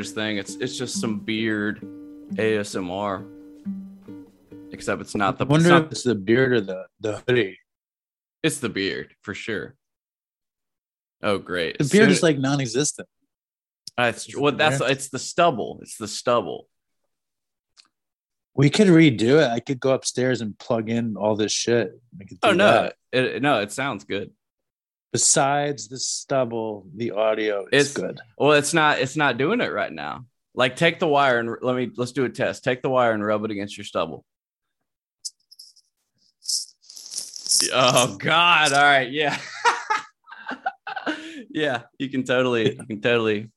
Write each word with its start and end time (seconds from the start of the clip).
It's 0.00 0.10
thing. 0.10 0.38
It's 0.38 0.56
it's 0.56 0.76
just 0.76 1.00
some 1.00 1.20
beard 1.20 1.80
ASMR. 2.34 3.26
Except 4.72 5.00
it's 5.00 5.14
not 5.14 5.38
the 5.38 5.44
I 5.44 5.48
wonder 5.48 5.66
it's, 5.66 5.70
not- 5.70 5.84
if 5.86 5.92
it's 5.92 6.02
the 6.04 6.14
beard 6.14 6.52
or 6.52 6.60
the, 6.60 6.86
the 7.00 7.22
hoodie. 7.28 7.58
it's 8.42 8.58
the 8.58 8.68
beard 8.68 9.14
for 9.22 9.34
sure. 9.34 9.74
Oh 11.22 11.38
great. 11.38 11.78
The 11.78 11.84
beard 11.84 12.04
soon- 12.04 12.10
is 12.10 12.22
like 12.22 12.38
non 12.38 12.60
existent. 12.60 13.08
that's 13.96 14.26
uh, 14.26 14.28
is 14.30 14.34
it 14.34 14.40
well 14.40 14.52
that's 14.52 14.80
it's 14.80 15.08
the 15.10 15.18
stubble. 15.18 15.80
It's 15.82 15.96
the 15.96 16.08
stubble. 16.08 16.66
We 18.54 18.70
could 18.70 18.88
redo 18.88 19.42
it. 19.42 19.48
I 19.50 19.60
could 19.60 19.80
go 19.80 19.92
upstairs 19.92 20.40
and 20.40 20.58
plug 20.58 20.90
in 20.90 21.16
all 21.16 21.36
this 21.36 21.52
shit. 21.52 21.92
Oh 22.42 22.52
no. 22.52 22.90
It, 23.12 23.42
no, 23.42 23.60
it 23.60 23.72
sounds 23.72 24.04
good. 24.04 24.32
Besides 25.12 25.88
the 25.88 25.98
stubble, 25.98 26.86
the 26.94 27.10
audio 27.12 27.66
is 27.72 27.90
It's- 27.90 27.94
good. 27.94 28.20
Well, 28.38 28.52
it's 28.52 28.72
not 28.72 29.00
it's 29.00 29.16
not 29.16 29.38
doing 29.38 29.60
it 29.60 29.72
right 29.72 29.92
now. 29.92 30.26
Like 30.54 30.76
take 30.76 30.98
the 31.00 31.08
wire 31.08 31.38
and 31.38 31.56
let 31.62 31.74
me 31.76 31.90
let's 31.96 32.12
do 32.12 32.24
a 32.24 32.28
test. 32.28 32.62
Take 32.64 32.82
the 32.82 32.90
wire 32.90 33.12
and 33.12 33.24
rub 33.24 33.44
it 33.44 33.50
against 33.50 33.76
your 33.76 33.84
stubble. 33.84 34.24
Oh 37.72 38.16
God! 38.16 38.72
All 38.72 38.82
right, 38.82 39.10
yeah, 39.10 39.36
yeah. 41.50 41.82
You 41.98 42.08
can 42.08 42.24
totally, 42.24 42.74
you 42.76 42.86
can 42.86 43.00
totally. 43.00 43.50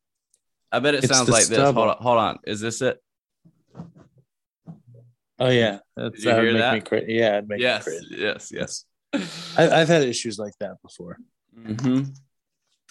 I 0.72 0.80
bet 0.80 0.96
it 0.96 1.04
It's 1.04 1.14
sounds 1.16 1.30
like 1.30 1.46
this. 1.48 1.58
Hold 1.58 1.78
on, 1.78 1.98
hold 2.00 2.18
on. 2.18 2.40
Is 2.46 2.60
this 2.60 2.82
it? 2.82 2.98
Oh 5.40 5.50
yeah, 5.50 5.80
that's 5.96 6.16
Did 6.16 6.24
you 6.26 6.32
that 6.32 6.42
hear 6.42 6.52
make 6.54 6.62
that? 6.62 6.74
me 6.74 6.82
crazy. 6.82 7.14
Yeah, 7.14 7.38
it'd 7.38 7.48
make 7.50 7.62
Yes, 7.62 7.88
me 7.88 7.94
crazy. 7.94 8.16
yes, 8.22 8.52
yes. 8.54 8.86
I, 9.58 9.82
I've 9.82 9.88
had 9.88 10.04
issues 10.04 10.38
like 10.38 10.54
that 10.60 10.82
before. 10.82 11.18
Hmm 11.56 12.02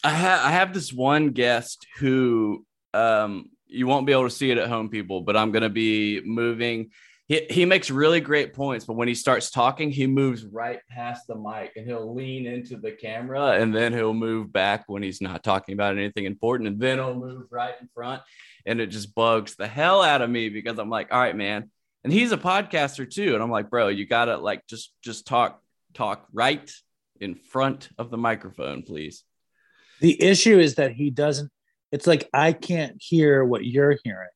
I 0.04 0.10
have 0.10 0.44
I 0.44 0.50
have 0.50 0.74
this 0.74 0.92
one 0.92 1.30
guest 1.30 1.86
who 1.98 2.64
um 2.94 3.50
you 3.66 3.86
won't 3.86 4.06
be 4.06 4.12
able 4.12 4.24
to 4.24 4.30
see 4.30 4.50
it 4.50 4.58
at 4.58 4.68
home, 4.68 4.88
people, 4.90 5.22
but 5.22 5.36
I'm 5.36 5.52
gonna 5.52 5.70
be 5.70 6.20
moving. 6.24 6.90
He 7.28 7.46
he 7.48 7.64
makes 7.64 7.90
really 7.90 8.20
great 8.20 8.52
points, 8.52 8.84
but 8.84 8.94
when 8.94 9.08
he 9.08 9.14
starts 9.14 9.50
talking, 9.50 9.90
he 9.90 10.06
moves 10.06 10.44
right 10.44 10.80
past 10.90 11.26
the 11.26 11.36
mic 11.36 11.72
and 11.76 11.86
he'll 11.86 12.12
lean 12.14 12.46
into 12.46 12.76
the 12.76 12.92
camera 12.92 13.52
and 13.52 13.74
then 13.74 13.92
he'll 13.92 14.12
move 14.12 14.52
back 14.52 14.84
when 14.88 15.02
he's 15.02 15.20
not 15.20 15.42
talking 15.42 15.72
about 15.72 15.96
anything 15.96 16.24
important, 16.24 16.68
and 16.68 16.80
then 16.80 16.98
he'll 16.98 17.14
move 17.14 17.46
right 17.50 17.74
in 17.80 17.88
front. 17.94 18.22
And 18.66 18.80
it 18.80 18.88
just 18.88 19.14
bugs 19.14 19.56
the 19.56 19.66
hell 19.66 20.02
out 20.02 20.22
of 20.22 20.28
me 20.30 20.48
because 20.48 20.78
I'm 20.78 20.90
like, 20.90 21.12
all 21.12 21.20
right, 21.20 21.36
man. 21.36 21.70
And 22.04 22.12
he's 22.12 22.32
a 22.32 22.36
podcaster 22.36 23.08
too. 23.08 23.34
And 23.34 23.42
I'm 23.42 23.50
like, 23.50 23.70
bro, 23.70 23.88
you 23.88 24.06
gotta 24.06 24.36
like 24.36 24.66
just 24.66 24.92
just 25.02 25.26
talk, 25.26 25.62
talk 25.94 26.26
right 26.32 26.70
in 27.22 27.34
front 27.34 27.88
of 27.98 28.10
the 28.10 28.16
microphone, 28.16 28.82
please. 28.82 29.24
The 30.00 30.20
issue 30.20 30.58
is 30.58 30.74
that 30.74 30.92
he 30.92 31.10
doesn't. 31.10 31.50
It's 31.92 32.06
like 32.06 32.28
I 32.34 32.52
can't 32.52 32.96
hear 32.98 33.44
what 33.44 33.64
you're 33.64 33.96
hearing. 34.02 34.28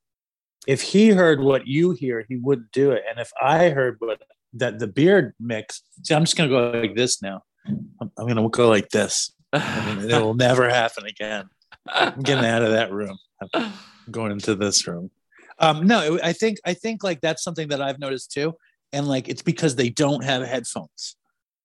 If 0.67 0.83
he 0.83 1.09
heard 1.09 1.41
what 1.41 1.67
you 1.67 1.93
hear, 1.93 2.25
he 2.29 2.37
wouldn't 2.37 2.73
do 2.73 2.93
it. 2.93 3.03
And 3.09 3.19
if 3.19 3.31
I 3.41 3.71
heard 3.71 3.97
what 3.99 4.23
that 4.55 4.79
the 4.79 4.87
beard 4.87 5.35
mix, 5.41 5.83
see, 6.03 6.15
I'm 6.15 6.25
just 6.25 6.37
gonna 6.37 6.49
go 6.49 6.71
like 6.79 6.95
this 6.95 7.21
now. 7.21 7.43
I'm, 7.67 8.13
I'm 8.17 8.27
gonna 8.27 8.49
go 8.49 8.69
like 8.69 8.89
this, 8.91 9.33
it 9.53 10.23
will 10.23 10.35
never 10.35 10.69
happen 10.81 11.07
again. 11.07 11.47
I'm 11.89 12.21
getting 12.21 12.45
out 12.45 12.63
of 12.63 12.71
that 12.71 12.93
room. 12.93 13.19
I'm 13.55 13.73
going 14.11 14.33
into 14.33 14.55
this 14.55 14.87
room. 14.87 15.11
Um, 15.59 15.87
no, 15.87 16.19
I 16.23 16.33
think 16.33 16.59
I 16.65 16.75
think 16.75 17.03
like 17.03 17.21
that's 17.21 17.43
something 17.43 17.69
that 17.69 17.81
I've 17.81 17.99
noticed 17.99 18.33
too, 18.33 18.55
and 18.93 19.09
like 19.09 19.29
it's 19.29 19.43
because 19.43 19.77
they 19.77 19.89
don't 19.89 20.23
have 20.23 20.43
headphones. 20.47 21.17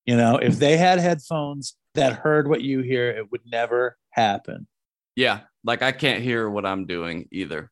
You 0.05 0.17
know, 0.17 0.37
if 0.37 0.57
they 0.57 0.77
had 0.77 0.99
headphones 0.99 1.75
that 1.93 2.13
heard 2.13 2.47
what 2.47 2.61
you 2.61 2.81
hear, 2.81 3.09
it 3.09 3.31
would 3.31 3.41
never 3.45 3.97
happen. 4.09 4.67
yeah, 5.15 5.41
like 5.63 5.81
I 5.81 5.91
can't 5.91 6.23
hear 6.23 6.49
what 6.49 6.65
I'm 6.65 6.85
doing 6.85 7.27
either. 7.31 7.69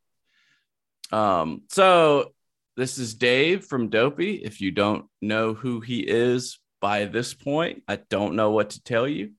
Um, 1.12 1.64
so 1.70 2.34
this 2.78 2.98
is 2.98 3.16
Dave 3.16 3.66
from 3.66 3.90
Dopey. 3.90 4.36
If 4.36 4.62
you 4.62 4.72
don't 4.72 5.06
know 5.22 5.54
who 5.54 5.80
he 5.80 6.00
is 6.02 6.60
by 6.82 7.06
this 7.06 7.34
point, 7.34 7.84
I 7.88 7.98
don't 8.10 8.36
know 8.36 8.52
what 8.52 8.72
to 8.72 8.84
tell 8.84 9.08
you. 9.08 9.32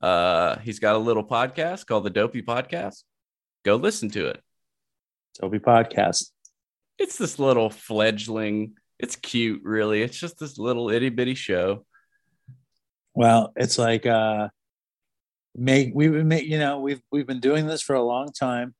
Uh, 0.00 0.58
he's 0.60 0.78
got 0.78 0.94
a 0.94 0.98
little 0.98 1.24
podcast 1.24 1.86
called 1.86 2.04
the 2.04 2.10
Dopey 2.10 2.42
Podcast. 2.42 3.02
Go 3.64 3.74
listen 3.76 4.10
to 4.10 4.28
it. 4.28 4.40
Dopey 5.40 5.58
Podcast. 5.58 6.30
It's 6.98 7.18
this 7.18 7.38
little 7.38 7.68
fledgling. 7.68 8.74
It's 8.98 9.16
cute, 9.16 9.62
really. 9.64 10.02
It's 10.02 10.18
just 10.18 10.38
this 10.38 10.56
little 10.56 10.88
itty 10.90 11.08
bitty 11.08 11.34
show. 11.34 11.84
Well, 13.18 13.52
it's 13.56 13.78
like 13.78 14.06
uh 14.06 14.46
make 15.56 15.90
we've 15.92 16.12
been 16.12 16.28
make 16.28 16.46
you 16.46 16.56
know 16.60 16.78
we've 16.78 17.00
we've 17.10 17.26
been 17.26 17.40
doing 17.40 17.66
this 17.66 17.82
for 17.82 17.96
a 17.96 18.02
long 18.02 18.30
time. 18.30 18.76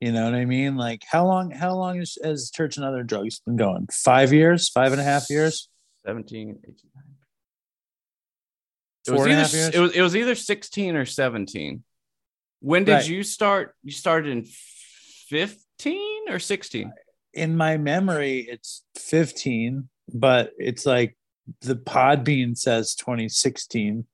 You 0.00 0.12
know 0.12 0.24
what 0.24 0.34
I 0.34 0.44
mean? 0.44 0.76
Like 0.76 1.02
how 1.04 1.26
long 1.26 1.50
how 1.50 1.74
long 1.74 2.00
is, 2.00 2.16
has 2.22 2.52
Church 2.52 2.76
and 2.76 2.86
Other 2.86 3.02
Drugs 3.02 3.40
been 3.40 3.56
going? 3.56 3.88
Five 3.92 4.32
years, 4.32 4.68
five 4.68 4.92
and 4.92 5.00
a 5.00 5.04
half 5.04 5.28
years, 5.28 5.68
17, 6.06 6.60
18, 6.62 6.76
It 9.04 9.10
was, 9.10 9.26
either, 9.26 9.76
it 9.76 9.80
was 9.80 9.92
it 9.96 10.00
was 10.00 10.14
either 10.14 10.36
16 10.36 10.94
or 10.94 11.04
17. 11.04 11.82
When 12.60 12.84
did 12.84 12.92
Right. 12.92 13.08
you 13.08 13.24
start? 13.24 13.74
You 13.82 13.90
started 13.90 14.30
in 14.30 14.44
15 15.28 16.28
or 16.30 16.38
16? 16.38 16.92
in 17.34 17.56
my 17.56 17.78
memory, 17.78 18.46
it's 18.48 18.84
15, 18.96 19.88
but 20.12 20.52
it's 20.56 20.86
like 20.86 21.16
the 21.60 21.76
Podbean 21.76 22.56
says 22.56 22.94
2016. 22.94 24.06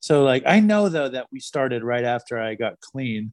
So 0.00 0.22
like 0.22 0.42
I 0.46 0.60
know 0.60 0.88
though 0.88 1.08
that 1.08 1.28
we 1.32 1.40
started 1.40 1.82
right 1.82 2.04
after 2.04 2.38
I 2.38 2.54
got 2.54 2.80
clean. 2.80 3.32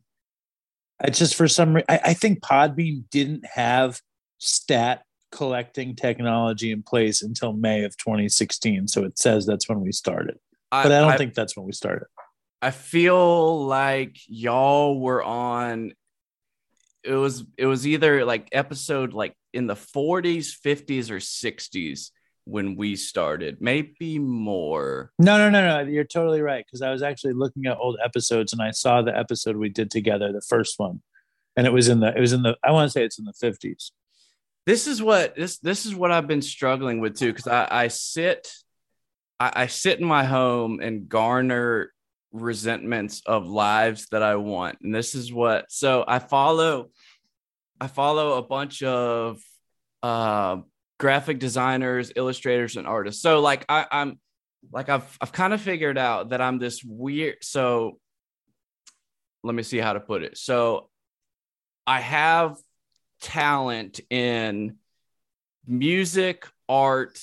I 1.03 1.09
just 1.09 1.35
for 1.35 1.47
some 1.47 1.75
reason 1.75 1.85
I, 1.89 1.99
I 2.05 2.13
think 2.13 2.41
Podbean 2.41 3.03
didn't 3.09 3.45
have 3.45 4.01
stat 4.37 5.03
collecting 5.31 5.95
technology 5.95 6.71
in 6.71 6.83
place 6.83 7.21
until 7.21 7.53
May 7.53 7.83
of 7.83 7.97
2016. 7.97 8.87
So 8.87 9.03
it 9.03 9.17
says 9.17 9.45
that's 9.45 9.67
when 9.67 9.81
we 9.81 9.91
started. 9.91 10.37
But 10.69 10.91
I 10.91 10.99
don't 11.01 11.17
think 11.17 11.33
that's 11.33 11.57
when 11.57 11.65
we 11.65 11.73
started. 11.73 12.07
I 12.61 12.71
feel 12.71 13.65
like 13.65 14.17
y'all 14.27 14.99
were 14.99 15.23
on 15.23 15.93
it 17.03 17.15
was 17.15 17.43
it 17.57 17.65
was 17.65 17.87
either 17.87 18.23
like 18.25 18.47
episode 18.51 19.13
like 19.13 19.35
in 19.53 19.67
the 19.67 19.75
40s, 19.75 20.53
50s 20.63 21.09
or 21.09 21.17
60s 21.17 22.11
when 22.51 22.75
we 22.75 22.95
started. 22.95 23.57
Maybe 23.61 24.19
more. 24.19 25.11
No, 25.17 25.37
no, 25.37 25.49
no, 25.49 25.83
no. 25.83 25.89
You're 25.89 26.03
totally 26.03 26.41
right. 26.41 26.65
Because 26.65 26.81
I 26.81 26.91
was 26.91 27.01
actually 27.01 27.33
looking 27.33 27.65
at 27.65 27.77
old 27.77 27.97
episodes 28.03 28.51
and 28.53 28.61
I 28.61 28.71
saw 28.71 29.01
the 29.01 29.17
episode 29.17 29.55
we 29.55 29.69
did 29.69 29.89
together, 29.89 30.31
the 30.31 30.41
first 30.41 30.77
one. 30.77 31.01
And 31.55 31.65
it 31.65 31.73
was 31.73 31.87
in 31.87 31.99
the 32.01 32.15
it 32.15 32.19
was 32.19 32.33
in 32.33 32.43
the 32.43 32.57
I 32.63 32.71
want 32.71 32.87
to 32.87 32.91
say 32.91 33.03
it's 33.03 33.19
in 33.19 33.25
the 33.25 33.33
50s. 33.33 33.91
this 34.65 34.87
is 34.87 35.01
what 35.01 35.35
this 35.35 35.57
this 35.59 35.85
is 35.85 35.95
what 35.95 36.11
I've 36.11 36.27
been 36.27 36.41
struggling 36.41 36.99
with 36.99 37.17
too 37.17 37.33
because 37.33 37.47
I, 37.47 37.67
I 37.69 37.87
sit 37.87 38.51
I, 39.39 39.51
I 39.63 39.67
sit 39.67 39.99
in 39.99 40.05
my 40.05 40.23
home 40.23 40.79
and 40.81 41.09
garner 41.09 41.91
resentments 42.31 43.21
of 43.25 43.47
lives 43.47 44.07
that 44.11 44.23
I 44.23 44.35
want 44.35 44.77
and 44.81 44.95
this 44.95 45.13
is 45.15 45.33
what 45.33 45.65
so 45.69 46.05
I 46.07 46.19
follow 46.19 46.89
I 47.81 47.87
follow 47.87 48.37
a 48.37 48.43
bunch 48.43 48.83
of 48.83 49.41
uh, 50.03 50.57
graphic 51.01 51.39
designers 51.39 52.11
illustrators 52.15 52.77
and 52.77 52.85
artists 52.85 53.23
so 53.23 53.39
like 53.41 53.65
I, 53.67 53.87
I'm 53.91 54.19
like 54.71 54.87
I've 54.87 55.17
I've 55.19 55.31
kind 55.31 55.51
of 55.51 55.59
figured 55.59 55.97
out 55.97 56.29
that 56.29 56.41
I'm 56.41 56.59
this 56.59 56.83
weird 56.83 57.37
so 57.41 57.99
let 59.43 59.55
me 59.55 59.63
see 59.63 59.79
how 59.79 59.93
to 59.93 59.99
put 59.99 60.21
it 60.21 60.37
so 60.37 60.89
I 61.87 61.99
have 61.99 62.57
talent 63.21 63.99
in 64.09 64.75
music, 65.65 66.47
art, 66.69 67.19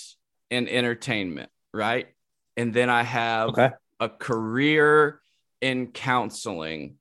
and 0.50 0.68
entertainment, 0.68 1.50
right? 1.72 2.08
And 2.56 2.74
then 2.74 2.90
I 2.90 3.02
have 3.02 3.50
Okay. 3.50 3.70
a 4.00 4.08
career 4.08 5.20
in 5.60 5.88
counseling. 5.88 6.96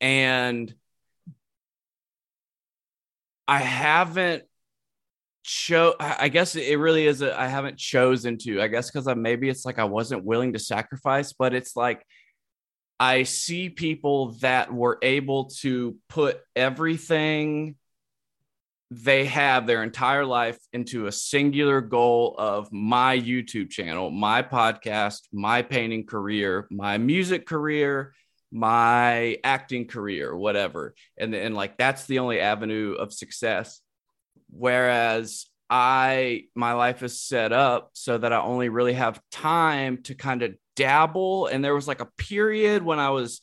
And 0.00 0.74
I 3.46 3.58
haven't 3.58 4.44
show 5.44 5.94
I 6.00 6.28
guess 6.28 6.56
it 6.56 6.78
really 6.78 7.06
is 7.06 7.22
I 7.22 7.46
haven't 7.46 7.78
chosen 7.78 8.38
to. 8.38 8.62
I 8.62 8.68
guess 8.68 8.90
because 8.90 9.06
I 9.06 9.14
maybe 9.14 9.48
it's 9.48 9.64
like 9.64 9.78
I 9.78 9.84
wasn't 9.84 10.24
willing 10.24 10.54
to 10.54 10.58
sacrifice, 10.58 11.32
but 11.32 11.54
it's 11.54 11.76
like 11.76 12.04
I 12.98 13.24
see 13.24 13.68
people 13.68 14.32
that 14.40 14.72
were 14.72 14.98
able 15.02 15.50
to 15.60 15.96
put 16.08 16.40
everything 16.56 17.76
they 18.90 19.24
have 19.26 19.66
their 19.66 19.82
entire 19.82 20.24
life 20.24 20.58
into 20.72 21.06
a 21.06 21.12
singular 21.12 21.80
goal 21.80 22.36
of 22.38 22.72
my 22.72 23.18
YouTube 23.18 23.70
channel, 23.70 24.10
my 24.10 24.42
podcast, 24.42 25.22
my 25.32 25.62
painting 25.62 26.06
career, 26.06 26.66
my 26.70 26.96
music 26.96 27.44
career, 27.46 28.14
my 28.52 29.36
acting 29.42 29.86
career, 29.86 30.34
whatever. 30.34 30.94
And 31.18 31.34
and 31.34 31.54
like 31.54 31.76
that's 31.76 32.06
the 32.06 32.20
only 32.20 32.40
avenue 32.40 32.94
of 32.94 33.12
success. 33.12 33.80
Whereas 34.56 35.46
I 35.68 36.44
my 36.54 36.74
life 36.74 37.02
is 37.02 37.20
set 37.20 37.52
up 37.52 37.90
so 37.94 38.18
that 38.18 38.32
I 38.32 38.40
only 38.40 38.68
really 38.68 38.92
have 38.92 39.20
time 39.30 40.02
to 40.04 40.14
kind 40.14 40.42
of 40.42 40.54
dabble 40.76 41.46
and 41.46 41.64
there 41.64 41.74
was 41.74 41.86
like 41.88 42.00
a 42.00 42.08
period 42.18 42.82
when 42.82 42.98
I 42.98 43.10
was 43.10 43.40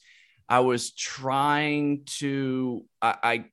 I 0.52 0.60
was 0.60 0.92
trying 0.92 2.04
to, 2.18 2.84
I, 3.02 3.16
I 3.24 3.46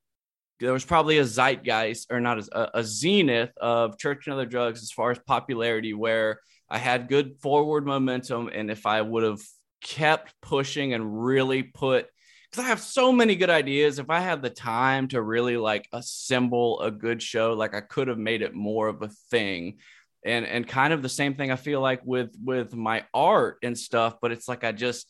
there 0.59 0.73
was 0.73 0.85
probably 0.85 1.19
a 1.19 1.25
zeitgeist 1.25 2.09
or 2.11 2.19
not 2.19 2.41
a, 2.49 2.79
a 2.79 2.83
zenith 2.83 3.57
of 3.57 3.97
church 3.99 4.27
and 4.27 4.35
other 4.35 4.47
drugs 4.47 4.83
as 4.83 4.91
far 4.91 5.13
as 5.13 5.19
popularity 5.21 5.95
where 5.95 6.41
I 6.69 6.79
had 6.79 7.09
good 7.09 7.37
forward 7.41 7.87
momentum. 7.87 8.51
And 8.53 8.69
if 8.69 8.85
I 8.85 9.01
would 9.01 9.23
have 9.23 9.41
kept 9.81 10.35
pushing 10.43 10.93
and 10.93 11.25
really 11.25 11.63
put, 11.63 12.09
because 12.51 12.65
I 12.65 12.69
have 12.69 12.81
so 12.81 13.13
many 13.13 13.37
good 13.37 13.51
ideas, 13.51 13.99
if 13.99 14.09
I 14.11 14.21
had 14.21 14.43
the 14.43 14.51
time 14.51 15.09
to 15.09 15.21
really 15.21 15.57
like 15.57 15.89
assemble 15.93 16.81
a 16.81 16.91
good 16.91 17.23
show, 17.23 17.53
like 17.53 17.75
I 17.75 17.81
could 17.81 18.09
have 18.09 18.19
made 18.19 18.43
it 18.43 18.55
more 18.55 18.89
of 18.89 19.03
a 19.03 19.09
thing. 19.31 19.79
And, 20.25 20.47
and 20.47 20.67
kind 20.67 20.93
of 20.93 21.03
the 21.03 21.09
same 21.09 21.35
thing 21.35 21.51
I 21.51 21.57
feel 21.57 21.81
like 21.81 22.01
with 22.05 22.35
with 22.43 22.75
my 22.75 23.05
art 23.15 23.59
and 23.63 23.79
stuff, 23.79 24.17
but 24.21 24.33
it's 24.33 24.49
like 24.49 24.65
I 24.65 24.73
just 24.73 25.07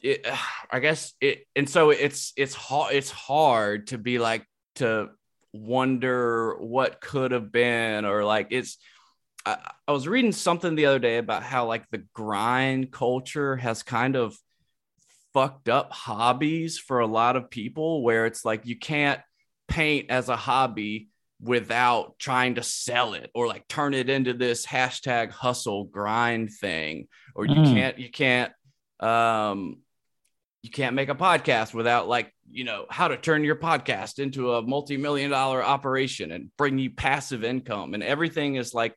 it, 0.00 0.26
I 0.70 0.80
guess 0.80 1.14
it, 1.20 1.46
and 1.54 1.68
so 1.68 1.90
it's 1.90 2.32
it's 2.36 2.54
hard 2.54 2.94
it's 2.94 3.10
hard 3.10 3.88
to 3.88 3.98
be 3.98 4.18
like 4.18 4.44
to 4.76 5.10
wonder 5.52 6.56
what 6.58 7.00
could 7.00 7.32
have 7.32 7.52
been 7.52 8.04
or 8.04 8.24
like 8.24 8.48
it's. 8.50 8.78
I, 9.46 9.58
I 9.86 9.92
was 9.92 10.08
reading 10.08 10.32
something 10.32 10.74
the 10.74 10.86
other 10.86 10.98
day 10.98 11.18
about 11.18 11.44
how 11.44 11.66
like 11.66 11.88
the 11.90 12.04
grind 12.12 12.90
culture 12.90 13.56
has 13.56 13.82
kind 13.84 14.16
of 14.16 14.36
fucked 15.32 15.68
up 15.68 15.92
hobbies 15.92 16.78
for 16.78 17.00
a 17.00 17.06
lot 17.06 17.36
of 17.36 17.50
people 17.50 18.02
where 18.02 18.26
it's 18.26 18.44
like 18.44 18.66
you 18.66 18.78
can't 18.78 19.20
paint 19.68 20.10
as 20.10 20.28
a 20.28 20.36
hobby 20.36 21.08
without 21.40 22.18
trying 22.18 22.56
to 22.56 22.62
sell 22.62 23.14
it 23.14 23.30
or 23.34 23.46
like 23.46 23.68
turn 23.68 23.94
it 23.94 24.10
into 24.10 24.32
this 24.32 24.66
hashtag 24.66 25.30
hustle 25.30 25.84
grind 25.84 26.50
thing 26.50 27.06
or 27.34 27.46
you 27.46 27.54
mm. 27.54 27.74
can't 27.74 27.98
you 27.98 28.10
can't 28.10 28.52
um 28.98 29.76
you 30.62 30.70
can't 30.70 30.96
make 30.96 31.08
a 31.08 31.14
podcast 31.14 31.72
without 31.72 32.08
like 32.08 32.32
you 32.50 32.64
know 32.64 32.86
how 32.90 33.06
to 33.06 33.16
turn 33.16 33.44
your 33.44 33.54
podcast 33.54 34.18
into 34.18 34.54
a 34.54 34.62
multi-million 34.62 35.30
dollar 35.30 35.62
operation 35.62 36.32
and 36.32 36.50
bring 36.56 36.78
you 36.78 36.90
passive 36.90 37.44
income 37.44 37.94
and 37.94 38.02
everything 38.02 38.56
is 38.56 38.74
like 38.74 38.94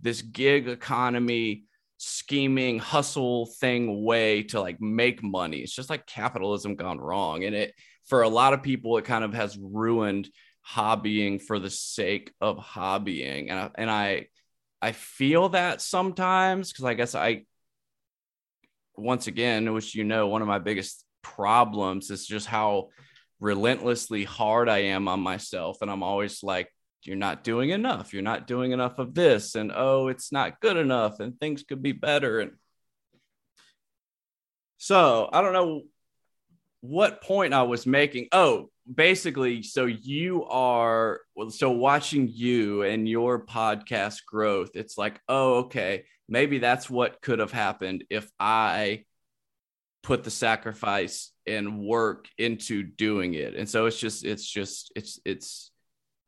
this 0.00 0.22
gig 0.22 0.68
economy 0.68 1.64
scheming 2.04 2.80
hustle 2.80 3.46
thing 3.46 4.02
way 4.02 4.42
to 4.42 4.60
like 4.60 4.80
make 4.80 5.22
money. 5.22 5.58
It's 5.58 5.72
just 5.72 5.88
like 5.88 6.04
capitalism 6.04 6.74
gone 6.74 6.98
wrong. 6.98 7.44
And 7.44 7.54
it 7.54 7.74
for 8.06 8.22
a 8.22 8.28
lot 8.28 8.54
of 8.54 8.62
people 8.62 8.98
it 8.98 9.04
kind 9.04 9.22
of 9.22 9.32
has 9.34 9.56
ruined 9.56 10.28
hobbying 10.68 11.40
for 11.40 11.60
the 11.60 11.70
sake 11.70 12.34
of 12.40 12.58
hobbying. 12.58 13.50
And 13.50 13.58
I, 13.58 13.70
and 13.76 13.88
I 13.88 14.26
I 14.80 14.90
feel 14.90 15.50
that 15.50 15.80
sometimes 15.80 16.72
because 16.72 16.86
I 16.86 16.94
guess 16.94 17.14
I 17.14 17.44
once 18.96 19.28
again, 19.28 19.72
which 19.72 19.94
you 19.94 20.02
know, 20.02 20.26
one 20.26 20.42
of 20.42 20.48
my 20.48 20.58
biggest 20.58 21.04
problems 21.22 22.10
is 22.10 22.26
just 22.26 22.48
how 22.48 22.88
relentlessly 23.38 24.24
hard 24.24 24.68
I 24.68 24.78
am 24.78 25.06
on 25.06 25.20
myself. 25.20 25.78
And 25.82 25.90
I'm 25.90 26.02
always 26.02 26.42
like, 26.42 26.68
you're 27.04 27.16
not 27.16 27.44
doing 27.44 27.70
enough. 27.70 28.12
You're 28.12 28.22
not 28.22 28.46
doing 28.46 28.72
enough 28.72 28.98
of 28.98 29.14
this. 29.14 29.54
And 29.54 29.72
oh, 29.74 30.08
it's 30.08 30.30
not 30.32 30.60
good 30.60 30.76
enough. 30.76 31.20
And 31.20 31.38
things 31.38 31.62
could 31.62 31.82
be 31.82 31.92
better. 31.92 32.40
And 32.40 32.52
so 34.78 35.28
I 35.32 35.42
don't 35.42 35.52
know 35.52 35.82
what 36.80 37.22
point 37.22 37.54
I 37.54 37.62
was 37.62 37.86
making. 37.86 38.28
Oh, 38.32 38.70
basically, 38.92 39.62
so 39.62 39.86
you 39.86 40.44
are, 40.44 41.20
so 41.50 41.70
watching 41.70 42.28
you 42.30 42.82
and 42.82 43.08
your 43.08 43.44
podcast 43.46 44.24
growth, 44.26 44.70
it's 44.74 44.96
like, 44.96 45.20
oh, 45.28 45.54
okay, 45.60 46.04
maybe 46.28 46.58
that's 46.58 46.88
what 46.88 47.20
could 47.20 47.38
have 47.38 47.52
happened 47.52 48.04
if 48.10 48.30
I 48.38 49.04
put 50.02 50.24
the 50.24 50.30
sacrifice 50.30 51.32
and 51.46 51.80
work 51.80 52.26
into 52.38 52.82
doing 52.82 53.34
it. 53.34 53.54
And 53.54 53.68
so 53.68 53.86
it's 53.86 53.98
just, 53.98 54.24
it's 54.24 54.44
just, 54.44 54.92
it's, 54.96 55.20
it's, 55.24 55.71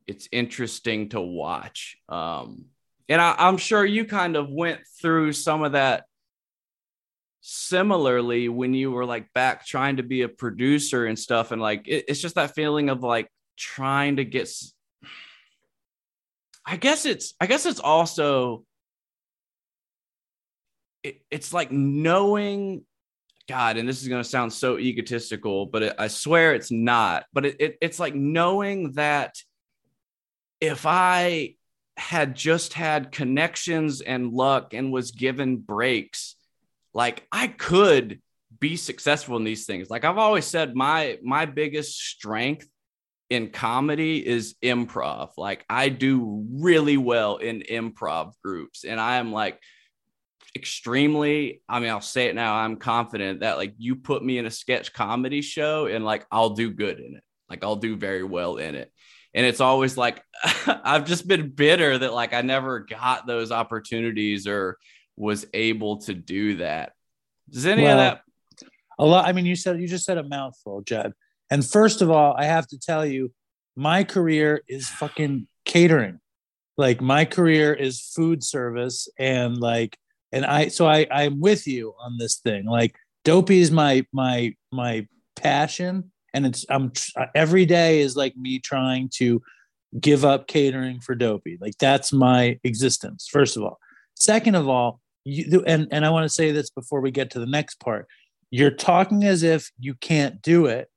it's 0.07 0.27
interesting 0.31 1.09
to 1.09 1.21
watch. 1.21 1.97
Um, 2.09 2.65
and 3.09 3.21
I, 3.21 3.35
I'm 3.37 3.57
sure 3.57 3.85
you 3.85 4.05
kind 4.05 4.35
of 4.35 4.49
went 4.49 4.81
through 5.01 5.33
some 5.33 5.63
of 5.63 5.73
that 5.73 6.05
similarly 7.41 8.49
when 8.49 8.73
you 8.73 8.91
were 8.91 9.05
like 9.05 9.31
back 9.33 9.65
trying 9.65 9.97
to 9.97 10.03
be 10.03 10.23
a 10.23 10.29
producer 10.29 11.05
and 11.05 11.17
stuff. 11.17 11.51
And 11.51 11.61
like, 11.61 11.87
it, 11.87 12.05
it's 12.07 12.21
just 12.21 12.35
that 12.35 12.55
feeling 12.55 12.89
of 12.89 13.03
like 13.03 13.29
trying 13.57 14.15
to 14.15 14.25
get, 14.25 14.49
I 16.65 16.77
guess 16.77 17.05
it's, 17.05 17.33
I 17.39 17.45
guess 17.45 17.65
it's 17.65 17.79
also 17.79 18.63
it, 21.03 21.21
it's 21.29 21.53
like 21.53 21.71
knowing 21.71 22.83
God, 23.47 23.77
and 23.77 23.87
this 23.87 24.01
is 24.01 24.07
going 24.07 24.23
to 24.23 24.27
sound 24.27 24.51
so 24.51 24.79
egotistical, 24.79 25.67
but 25.67 25.83
it, 25.83 25.95
I 25.99 26.07
swear 26.07 26.55
it's 26.55 26.71
not. 26.71 27.25
But 27.31 27.45
it, 27.45 27.55
it, 27.59 27.77
it's 27.79 27.99
like 27.99 28.15
knowing 28.15 28.93
that 28.93 29.35
if 30.65 30.85
I 30.85 31.55
had 31.97 32.35
just 32.35 32.73
had 32.73 33.11
connections 33.11 34.01
and 34.01 34.31
luck 34.31 34.73
and 34.73 34.91
was 34.91 35.11
given 35.11 35.57
breaks, 35.57 36.35
like 36.93 37.25
I 37.31 37.47
could 37.47 38.21
be 38.59 38.75
successful 38.75 39.37
in 39.37 39.43
these 39.43 39.65
things. 39.65 39.89
Like 39.89 40.05
I've 40.05 40.17
always 40.17 40.45
said, 40.45 40.75
my 40.75 41.19
my 41.23 41.45
biggest 41.45 41.99
strength 41.99 42.67
in 43.29 43.49
comedy 43.49 44.25
is 44.25 44.55
improv. 44.61 45.31
Like 45.37 45.65
I 45.69 45.89
do 45.89 46.45
really 46.51 46.97
well 46.97 47.37
in 47.37 47.61
improv 47.61 48.33
groups, 48.43 48.83
and 48.83 48.99
I 48.99 49.17
am 49.17 49.31
like 49.31 49.59
extremely 50.55 51.61
i 51.67 51.79
mean 51.79 51.89
i'll 51.89 51.99
say 51.99 52.27
it 52.27 52.35
now 52.35 52.55
i'm 52.55 52.77
confident 52.77 53.41
that 53.41 53.57
like 53.57 53.73
you 53.77 53.95
put 53.95 54.23
me 54.23 54.37
in 54.37 54.45
a 54.45 54.51
sketch 54.51 54.93
comedy 54.93 55.41
show 55.41 55.85
and 55.85 56.05
like 56.05 56.25
i'll 56.31 56.51
do 56.51 56.71
good 56.71 56.99
in 56.99 57.15
it 57.15 57.23
like 57.49 57.63
i'll 57.63 57.75
do 57.75 57.97
very 57.97 58.23
well 58.23 58.55
in 58.55 58.73
it 58.73 58.89
and 59.35 59.45
it's 59.45 59.61
always 59.61 59.97
like 59.97 60.23
i've 60.83 61.05
just 61.05 61.27
been 61.27 61.49
bitter 61.49 61.97
that 61.97 62.13
like 62.13 62.33
i 62.33 62.41
never 62.41 62.79
got 62.79 63.27
those 63.27 63.51
opportunities 63.51 64.47
or 64.47 64.77
was 65.17 65.45
able 65.53 65.97
to 65.97 66.13
do 66.13 66.57
that. 66.57 66.91
Does 67.49 67.65
any 67.65 67.83
well, 67.83 67.93
of 67.93 67.97
that 67.97 68.21
a 68.97 69.05
lot 69.05 69.27
i 69.27 69.31
mean 69.31 69.45
you 69.45 69.55
said 69.55 69.79
you 69.79 69.87
just 69.87 70.05
said 70.05 70.17
a 70.17 70.23
mouthful 70.23 70.81
jed. 70.81 71.13
And 71.51 71.63
first 71.63 72.01
of 72.01 72.09
all 72.09 72.35
i 72.35 72.45
have 72.45 72.67
to 72.67 72.79
tell 72.79 73.05
you 73.05 73.31
my 73.75 74.03
career 74.03 74.63
is 74.67 74.87
fucking 74.87 75.47
catering. 75.65 76.19
Like 76.77 77.01
my 77.01 77.25
career 77.25 77.73
is 77.73 78.01
food 78.01 78.43
service 78.43 79.07
and 79.17 79.57
like 79.57 79.97
and 80.31 80.45
I 80.45 80.67
so 80.67 80.87
I 80.87 81.07
I'm 81.11 81.39
with 81.39 81.67
you 81.67 81.93
on 81.99 82.17
this 82.17 82.37
thing. 82.37 82.65
Like 82.65 82.95
dopey 83.23 83.59
is 83.59 83.71
my 83.71 84.05
my 84.11 84.55
my 84.71 85.07
passion, 85.35 86.11
and 86.35 86.45
it's 86.45 86.65
I'm 86.69 86.91
every 87.33 87.65
day 87.65 88.01
is 88.01 88.15
like 88.15 88.35
me 88.35 88.59
trying 88.59 89.09
to 89.15 89.41
give 89.99 90.25
up 90.25 90.47
catering 90.47 90.99
for 90.99 91.15
dopey. 91.15 91.57
Like 91.59 91.77
that's 91.79 92.11
my 92.11 92.59
existence. 92.63 93.27
First 93.31 93.55
of 93.55 93.63
all, 93.63 93.79
second 94.15 94.55
of 94.55 94.67
all, 94.67 94.99
you 95.23 95.63
and 95.65 95.87
and 95.91 96.05
I 96.05 96.09
want 96.09 96.25
to 96.25 96.29
say 96.29 96.51
this 96.51 96.69
before 96.69 96.99
we 97.01 97.09
get 97.09 97.31
to 97.31 97.39
the 97.39 97.45
next 97.45 97.79
part. 97.79 98.07
You're 98.51 98.71
talking 98.71 99.23
as 99.23 99.41
if 99.43 99.71
you 99.79 99.95
can't 99.95 100.41
do 100.41 100.67
it. 100.67 100.89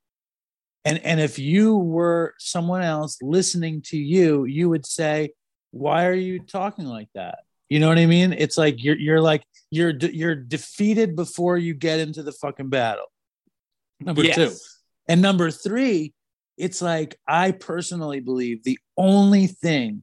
And, 0.85 1.05
and 1.05 1.21
if 1.21 1.39
you 1.39 1.77
were 1.77 2.35
someone 2.39 2.83
else 2.83 3.19
listening 3.21 3.83
to 3.87 3.99
you, 3.99 4.45
you 4.45 4.69
would 4.69 4.87
say, 4.87 5.31
Why 5.71 6.07
are 6.07 6.15
you 6.15 6.41
talking 6.41 6.87
like 6.87 7.09
that? 7.15 7.41
You 7.69 7.81
know 7.81 7.89
what 7.89 7.99
I 7.99 8.07
mean? 8.07 8.33
It's 8.33 8.59
like 8.59 8.83
you're 8.83 8.97
you're 8.97 9.21
like 9.21 9.45
you're 9.71 9.93
de- 9.93 10.15
you're 10.15 10.35
defeated 10.35 11.15
before 11.15 11.57
you 11.59 11.75
get 11.75 12.01
into 12.01 12.23
the 12.23 12.33
fucking 12.33 12.71
battle. 12.71 13.07
Number 14.01 14.25
yes. 14.25 14.37
two, 14.37 14.53
and 15.09 15.23
number 15.23 15.51
three, 15.51 16.13
it's 16.59 16.83
like 16.83 17.19
I 17.27 17.53
personally 17.53 18.21
believe 18.21 18.63
the 18.63 18.79
only 18.97 19.47
thing 19.47 20.03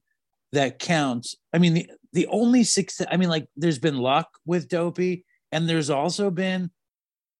that 0.51 0.79
counts. 0.79 1.35
I 1.53 1.59
mean 1.59 1.73
the 1.75 1.89
the 2.13 2.27
only 2.27 2.63
success. 2.63 3.07
I 3.11 3.17
mean 3.17 3.29
like 3.29 3.47
there's 3.55 3.79
been 3.79 3.97
luck 3.97 4.29
with 4.45 4.67
Dopey, 4.67 5.25
and 5.51 5.69
there's 5.69 5.89
also 5.89 6.31
been 6.31 6.71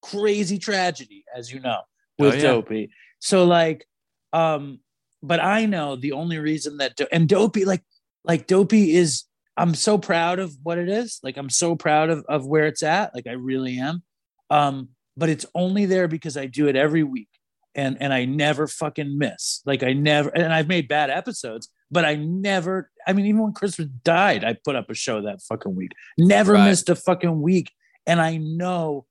crazy 0.02 0.60
tragedy, 0.60 1.24
as 1.36 1.52
you 1.52 1.60
know, 1.60 1.82
with 2.20 2.34
oh, 2.34 2.38
yeah. 2.38 2.44
Dopey. 2.44 2.90
So 3.20 3.46
like, 3.46 3.88
um, 4.34 4.80
but 5.24 5.40
I 5.40 5.66
know 5.66 5.96
the 5.96 6.12
only 6.12 6.38
reason 6.38 6.78
that 6.78 6.96
Do- 6.96 7.08
and 7.12 7.28
Dopey 7.28 7.66
like 7.66 7.84
like 8.24 8.48
Dopey 8.48 8.96
is 8.96 9.24
I'm 9.58 9.74
so 9.74 9.98
proud 9.98 10.40
of 10.40 10.56
what 10.62 10.78
it 10.78 10.90
is. 10.90 11.20
Like 11.24 11.38
I'm 11.38 11.50
so 11.50 11.76
proud 11.76 12.10
of, 12.10 12.26
of 12.28 12.46
where 12.46 12.68
it's 12.68 12.84
at. 12.84 13.16
Like 13.16 13.28
I 13.28 13.34
really 13.34 13.80
am. 13.80 14.04
Um, 14.50 14.90
but 15.18 15.30
it's 15.30 15.46
only 15.56 15.86
there 15.86 16.10
because 16.10 16.36
I 16.36 16.46
do 16.46 16.68
it 16.68 16.76
every 16.76 17.04
week 17.04 17.30
and 17.76 17.98
and 18.00 18.14
I 18.14 18.26
never 18.26 18.68
fucking 18.68 19.18
miss. 19.18 19.62
Like 19.66 19.84
I 19.84 19.94
never 19.94 20.30
and 20.30 20.54
I've 20.54 20.68
made 20.68 20.88
bad 20.88 21.10
episodes, 21.10 21.70
but 21.92 22.06
I 22.06 22.16
never 22.16 22.90
I 23.08 23.14
mean, 23.14 23.26
even 23.26 23.42
when 23.42 23.54
Christmas 23.54 23.88
died, 24.04 24.44
I 24.44 24.54
put 24.64 24.76
up 24.76 24.90
a 24.90 24.96
show 24.96 25.22
that 25.22 25.42
fucking 25.42 25.76
week. 25.76 25.92
Never 26.18 26.54
right. 26.54 26.66
missed 26.66 26.90
a 26.90 26.96
fucking 26.96 27.42
week. 27.42 27.72
And 28.08 28.22
I 28.22 28.38
know, 28.38 29.06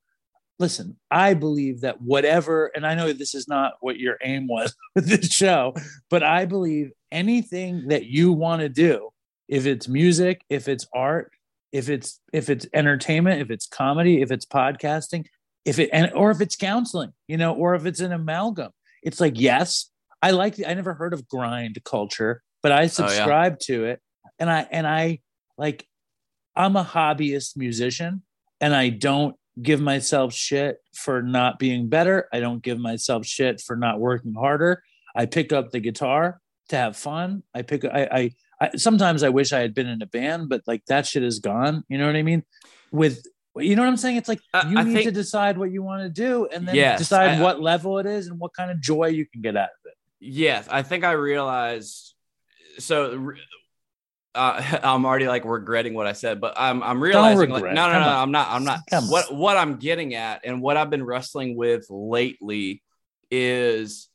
listen, 0.59 0.97
I 1.11 1.35
believe 1.35 1.81
that 1.83 2.01
whatever, 2.01 2.67
and 2.75 2.87
I 2.87 2.95
know 2.95 3.13
this 3.13 3.35
is 3.35 3.49
not 3.49 3.75
what 3.81 3.99
your 3.99 4.17
aim 4.23 4.47
was 4.47 4.75
with 4.95 5.07
this 5.07 5.29
show, 5.29 5.75
but 6.11 6.23
I 6.23 6.45
believe 6.45 6.91
anything 7.13 7.89
that 7.89 8.07
you 8.07 8.33
want 8.33 8.61
to 8.61 8.69
do 8.69 9.11
if 9.49 9.67
it's 9.67 9.89
music 9.89 10.43
if 10.49 10.69
it's 10.69 10.87
art 10.93 11.31
if 11.73 11.89
it's 11.89 12.21
if 12.33 12.49
it's 12.49 12.67
entertainment 12.75 13.41
if 13.41 13.51
it's 13.51 13.67
comedy 13.67 14.21
if 14.21 14.31
it's 14.31 14.47
podcasting 14.47 15.25
if 15.65 15.79
it 15.79 15.91
and 15.93 16.13
or 16.13 16.31
if 16.31 16.41
it's 16.41 16.57
counseling, 16.57 17.13
you 17.27 17.37
know, 17.37 17.55
or 17.55 17.75
if 17.75 17.87
it's 17.87 18.01
an 18.01 18.13
amalgam. 18.13 18.71
It's 19.03 19.21
like, 19.21 19.39
yes, 19.39 19.91
I 20.23 20.31
like 20.31 20.57
the, 20.57 20.67
I 20.67 20.75
never 20.75 20.95
heard 20.95 21.13
of 21.13 21.29
grind 21.29 21.79
culture, 21.85 22.43
but 22.63 22.73
I 22.73 22.87
subscribe 22.87 23.53
oh, 23.53 23.57
yeah. 23.61 23.77
to 23.77 23.85
it. 23.85 24.01
And 24.39 24.51
I 24.51 24.67
and 24.71 24.87
I 24.87 25.21
like 25.57 25.87
I'm 26.57 26.77
a 26.77 26.85
hobbyist 26.85 27.57
musician 27.57 28.23
and 28.61 28.75
I 28.75 28.89
don't 28.89 29.37
give 29.61 29.81
myself 29.81 30.33
shit 30.33 30.79
for 30.95 31.23
not 31.23 31.59
being 31.59 31.89
better. 31.89 32.29
I 32.33 32.41
don't 32.41 32.63
give 32.63 32.79
myself 32.79 33.27
shit 33.27 33.61
for 33.61 33.77
not 33.77 34.01
working 34.01 34.35
harder. 34.35 34.83
I 35.15 35.27
pick 35.27 35.53
up 35.53 35.71
the 35.71 35.81
guitar 35.81 36.41
to 36.71 36.77
have 36.77 36.97
fun. 36.97 37.43
I 37.55 37.63
pick 37.63 37.85
I 37.85 38.09
I, 38.11 38.31
I 38.61 38.77
sometimes 38.77 39.23
I 39.23 39.29
wish 39.29 39.53
I 39.53 39.61
had 39.61 39.75
been 39.75 39.89
in 39.89 40.03
a 40.03 40.07
band, 40.07 40.49
but 40.49 40.63
like 40.67 40.85
that 40.87 41.07
shit 41.07 41.23
is 41.23 41.39
gone. 41.39 41.85
You 41.89 41.99
know 41.99 42.07
what 42.07 42.17
I 42.17 42.23
mean? 42.23 42.43
With 42.91 43.27
you 43.57 43.77
know 43.77 43.83
what 43.83 43.89
I'm 43.89 43.97
saying? 43.97 44.17
It's 44.17 44.29
like 44.29 44.41
you 44.69 44.79
I 44.79 44.83
need 44.83 44.95
think, 44.95 45.05
to 45.07 45.13
decide 45.13 45.57
what 45.57 45.71
you 45.71 45.83
want 45.83 46.03
to 46.03 46.09
do 46.09 46.49
and 46.53 46.67
then 46.67 46.75
yes, 46.75 46.99
decide 46.99 47.39
I, 47.39 47.43
what 47.43 47.61
level 47.61 47.99
it 47.99 48.07
is 48.07 48.27
and 48.27 48.39
what 48.39 48.53
kind 48.53 48.71
of 48.71 48.81
joy 48.81 49.07
you 49.07 49.27
can 49.27 49.43
get 49.43 49.57
out 49.57 49.69
of 49.69 49.87
it. 49.91 49.95
Yes, 50.21 50.67
I 50.71 50.83
think 50.83 51.05
I 51.05 51.13
realized. 51.13 52.15
So 52.79 53.33
uh, 54.35 54.79
I'm 54.83 55.07
already 55.07 55.29
like 55.29 55.45
regretting 55.45 55.95
what 55.95 56.07
I 56.07 56.13
said, 56.13 56.41
but 56.41 56.55
I'm 56.57 56.83
I'm 56.83 57.01
realizing 57.01 57.51
like, 57.51 57.63
no, 57.63 57.71
no, 57.73 58.01
no, 58.01 58.09
I'm 58.09 58.33
not. 58.33 58.49
I'm 58.51 58.65
not. 58.65 58.81
Come 58.91 59.09
what 59.09 59.33
what 59.33 59.57
I'm 59.57 59.77
getting 59.77 60.15
at 60.15 60.41
and 60.45 60.61
what 60.61 60.77
I've 60.77 60.91
been 60.91 61.05
wrestling 61.05 61.57
with 61.57 61.87
lately 61.91 62.83
is 63.31 64.09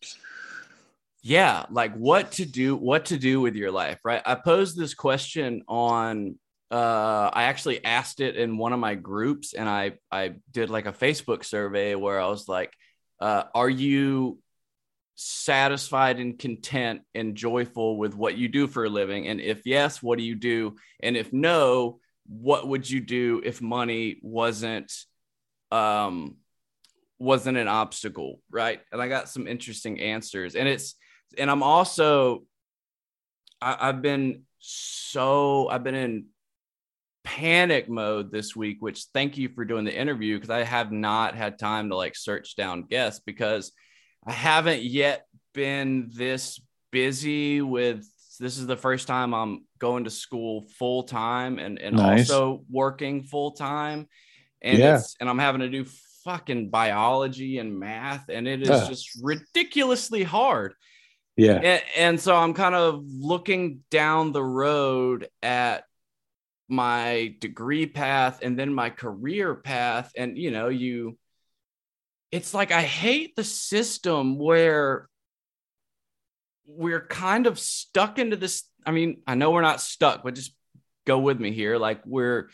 yeah, 1.21 1.65
like 1.69 1.93
what 1.95 2.33
to 2.33 2.45
do, 2.45 2.75
what 2.75 3.05
to 3.05 3.17
do 3.17 3.41
with 3.41 3.55
your 3.55 3.71
life, 3.71 3.99
right? 4.03 4.21
I 4.25 4.35
posed 4.35 4.77
this 4.77 4.93
question 4.93 5.63
on 5.67 6.37
uh 6.71 7.29
I 7.33 7.43
actually 7.43 7.83
asked 7.83 8.19
it 8.19 8.35
in 8.35 8.57
one 8.57 8.73
of 8.73 8.79
my 8.79 8.95
groups 8.95 9.53
and 9.53 9.67
I 9.67 9.93
I 10.11 10.35
did 10.51 10.69
like 10.69 10.85
a 10.85 10.93
Facebook 10.93 11.43
survey 11.43 11.95
where 11.95 12.19
I 12.19 12.27
was 12.27 12.47
like 12.47 12.73
uh 13.19 13.43
are 13.53 13.69
you 13.69 14.39
satisfied 15.15 16.19
and 16.19 16.39
content 16.39 17.01
and 17.13 17.35
joyful 17.35 17.97
with 17.97 18.15
what 18.15 18.37
you 18.37 18.47
do 18.47 18.67
for 18.67 18.85
a 18.85 18.89
living? 18.89 19.27
And 19.27 19.41
if 19.41 19.65
yes 19.65 20.01
what 20.01 20.17
do 20.17 20.23
you 20.23 20.35
do? 20.35 20.75
And 21.01 21.17
if 21.17 21.33
no 21.33 21.99
what 22.27 22.67
would 22.67 22.87
you 22.89 23.01
do 23.01 23.41
if 23.43 23.61
money 23.61 24.19
wasn't 24.21 24.93
um 25.71 26.37
wasn't 27.17 27.57
an 27.57 27.67
obstacle? 27.67 28.41
Right? 28.51 28.79
And 28.91 29.01
i 29.01 29.07
got 29.07 29.27
some 29.27 29.47
interesting 29.47 29.99
answers. 29.99 30.55
And 30.55 30.67
it's 30.67 30.95
and 31.37 31.49
i'm 31.49 31.63
also 31.63 32.43
I, 33.61 33.89
i've 33.89 34.01
been 34.01 34.43
so 34.59 35.67
i've 35.69 35.83
been 35.83 35.95
in 35.95 36.25
panic 37.23 37.89
mode 37.89 38.31
this 38.31 38.55
week, 38.55 38.77
which 38.79 39.05
thank 39.13 39.37
you 39.37 39.49
for 39.49 39.65
doing 39.65 39.85
the 39.85 39.95
interview 39.95 40.35
because 40.35 40.49
I 40.49 40.63
have 40.63 40.91
not 40.91 41.35
had 41.35 41.59
time 41.59 41.89
to 41.89 41.95
like 41.95 42.15
search 42.15 42.55
down 42.55 42.83
guests 42.83 43.21
because 43.25 43.71
I 44.25 44.31
haven't 44.31 44.83
yet 44.83 45.25
been 45.53 46.09
this 46.13 46.59
busy 46.91 47.61
with 47.61 48.05
this 48.39 48.57
is 48.57 48.67
the 48.67 48.77
first 48.77 49.07
time 49.07 49.33
I'm 49.33 49.65
going 49.79 50.05
to 50.05 50.09
school 50.09 50.65
full 50.77 51.03
time 51.03 51.59
and, 51.59 51.77
and 51.79 51.97
nice. 51.97 52.29
also 52.29 52.63
working 52.69 53.23
full 53.23 53.51
time. 53.51 54.07
And 54.61 54.77
yeah. 54.77 54.95
it's 54.95 55.15
and 55.19 55.29
I'm 55.29 55.39
having 55.39 55.61
to 55.61 55.69
do 55.69 55.85
fucking 56.23 56.69
biology 56.69 57.59
and 57.59 57.79
math, 57.79 58.29
and 58.29 58.47
it 58.47 58.61
is 58.61 58.69
uh. 58.69 58.87
just 58.87 59.19
ridiculously 59.21 60.23
hard. 60.23 60.73
Yeah. 61.37 61.53
And, 61.53 61.83
and 61.97 62.19
so 62.19 62.35
I'm 62.35 62.53
kind 62.53 62.75
of 62.75 63.03
looking 63.05 63.79
down 63.89 64.33
the 64.33 64.43
road 64.43 65.29
at 65.41 65.83
my 66.69 67.35
degree 67.39 67.85
path 67.85 68.39
and 68.41 68.57
then 68.57 68.73
my 68.73 68.89
career 68.89 69.55
path. 69.55 70.11
And 70.15 70.37
you 70.37 70.51
know 70.51 70.69
you 70.69 71.17
it's 72.31 72.53
like 72.53 72.71
i 72.71 72.83
hate 72.83 73.35
the 73.35 73.43
system 73.43 74.37
where 74.37 75.09
we're 76.67 77.07
kind 77.07 77.47
of 77.47 77.57
stuck 77.57 78.19
into 78.19 78.35
this 78.35 78.65
i 78.85 78.91
mean 78.91 79.19
i 79.25 79.33
know 79.33 79.49
we're 79.49 79.63
not 79.63 79.81
stuck 79.81 80.23
but 80.23 80.35
just 80.35 80.53
go 81.09 81.17
with 81.17 81.39
me 81.39 81.51
here. 81.51 81.77
Like 81.77 82.01
we're 82.05 82.51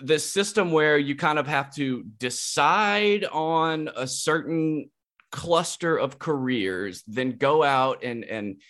this 0.00 0.24
system 0.24 0.70
where 0.70 0.96
you 0.96 1.16
kind 1.16 1.40
of 1.40 1.48
have 1.48 1.74
to 1.74 2.04
decide 2.18 3.24
on 3.24 3.90
a 3.96 4.06
certain 4.06 4.90
cluster 5.32 5.96
of 5.96 6.20
careers 6.20 7.02
then 7.08 7.32
go 7.32 7.64
out 7.64 8.04
and 8.04 8.24
and 8.24 8.62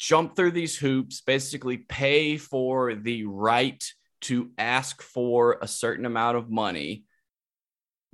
jump 0.00 0.34
through 0.34 0.50
these 0.50 0.76
hoops, 0.76 1.20
basically 1.20 1.76
pay 1.76 2.38
for 2.38 2.94
the 2.94 3.26
right 3.26 3.84
to 4.22 4.50
ask 4.56 5.02
for 5.02 5.58
a 5.60 5.68
certain 5.68 6.06
amount 6.06 6.38
of 6.38 6.50
money. 6.50 7.04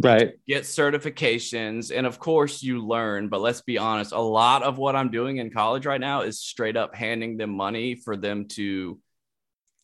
Right. 0.02 0.32
Get 0.46 0.64
certifications. 0.64 1.96
And 1.96 2.06
of 2.06 2.18
course, 2.18 2.62
you 2.62 2.84
learn, 2.84 3.28
but 3.28 3.40
let's 3.40 3.62
be 3.62 3.78
honest, 3.78 4.12
a 4.12 4.20
lot 4.20 4.64
of 4.64 4.78
what 4.78 4.96
I'm 4.96 5.10
doing 5.10 5.38
in 5.38 5.50
college 5.50 5.86
right 5.86 6.00
now 6.00 6.22
is 6.22 6.40
straight 6.40 6.76
up 6.76 6.94
handing 6.94 7.36
them 7.36 7.56
money 7.56 7.94
for 7.94 8.16
them 8.16 8.48
to 8.48 9.00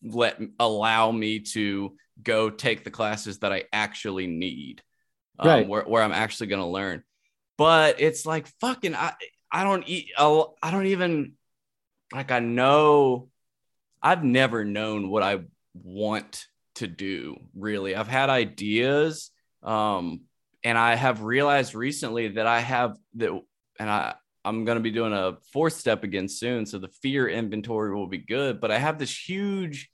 let 0.02 0.40
allow 0.58 1.12
me 1.12 1.38
to 1.38 1.96
go 2.20 2.50
take 2.50 2.82
the 2.82 2.90
classes 2.90 3.38
that 3.38 3.52
I 3.52 3.64
actually 3.72 4.26
need, 4.26 4.82
um, 5.38 5.48
right. 5.48 5.68
where, 5.68 5.84
where 5.84 6.02
I'm 6.02 6.12
actually 6.12 6.48
going 6.48 6.62
to 6.62 6.66
learn. 6.66 7.04
But 7.56 8.00
it's 8.00 8.26
like 8.26 8.48
fucking, 8.60 8.96
I, 8.96 9.14
I 9.52 9.62
don't 9.62 9.88
eat, 9.88 10.10
I 10.18 10.70
don't 10.70 10.86
even 10.86 11.34
like 12.12 12.30
I 12.30 12.40
know 12.40 13.28
I've 14.02 14.24
never 14.24 14.64
known 14.64 15.08
what 15.10 15.22
I 15.22 15.40
want 15.74 16.46
to 16.76 16.86
do 16.86 17.36
really. 17.54 17.94
I've 17.94 18.08
had 18.08 18.30
ideas 18.30 19.30
um 19.62 20.22
and 20.64 20.76
I 20.76 20.94
have 20.94 21.22
realized 21.22 21.74
recently 21.74 22.28
that 22.28 22.46
I 22.46 22.60
have 22.60 22.96
that 23.14 23.30
and 23.78 23.90
I 23.90 24.14
I'm 24.44 24.64
going 24.64 24.76
to 24.76 24.82
be 24.82 24.90
doing 24.90 25.12
a 25.12 25.36
fourth 25.52 25.74
step 25.74 26.02
again 26.02 26.28
soon 26.28 26.66
so 26.66 26.78
the 26.78 26.88
fear 26.88 27.28
inventory 27.28 27.94
will 27.94 28.08
be 28.08 28.18
good, 28.18 28.60
but 28.60 28.72
I 28.72 28.78
have 28.78 28.98
this 28.98 29.16
huge 29.16 29.88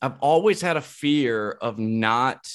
I've 0.00 0.18
always 0.20 0.60
had 0.60 0.76
a 0.76 0.82
fear 0.82 1.50
of 1.50 1.78
not 1.78 2.46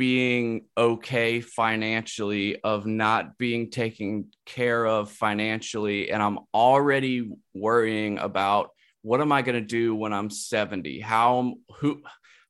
being 0.00 0.64
okay 0.78 1.42
financially, 1.42 2.58
of 2.62 2.86
not 2.86 3.36
being 3.36 3.70
taken 3.70 4.30
care 4.46 4.86
of 4.86 5.10
financially. 5.10 6.10
And 6.10 6.22
I'm 6.22 6.38
already 6.54 7.30
worrying 7.52 8.16
about 8.16 8.70
what 9.02 9.20
am 9.20 9.30
I 9.30 9.42
going 9.42 9.56
to 9.56 9.60
do 9.60 9.94
when 9.94 10.14
I'm 10.14 10.30
70? 10.30 11.00
How, 11.00 11.52
who, 11.76 12.00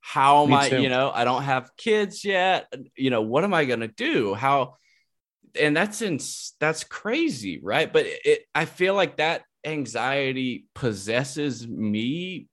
how 0.00 0.45
am 0.45 0.52
I, 0.52 0.69
you 0.69 0.88
know, 0.88 1.11
I 1.12 1.25
don't 1.25 1.42
have 1.42 1.76
kids 1.76 2.25
yet. 2.25 2.73
You 2.97 3.11
know, 3.11 3.23
what 3.23 3.42
am 3.42 3.52
I 3.52 3.64
going 3.64 3.80
to 3.80 3.88
do? 3.88 4.33
How, 4.35 4.76
and 5.61 5.76
that's 5.76 6.02
in, 6.02 6.21
that's 6.61 6.85
crazy, 6.85 7.59
right? 7.61 7.92
But 7.92 8.07
it, 8.07 8.42
I 8.54 8.64
feel 8.64 8.95
like 8.95 9.16
that 9.16 9.42
anxiety 9.66 10.66
possesses 10.76 11.66
me 11.66 12.47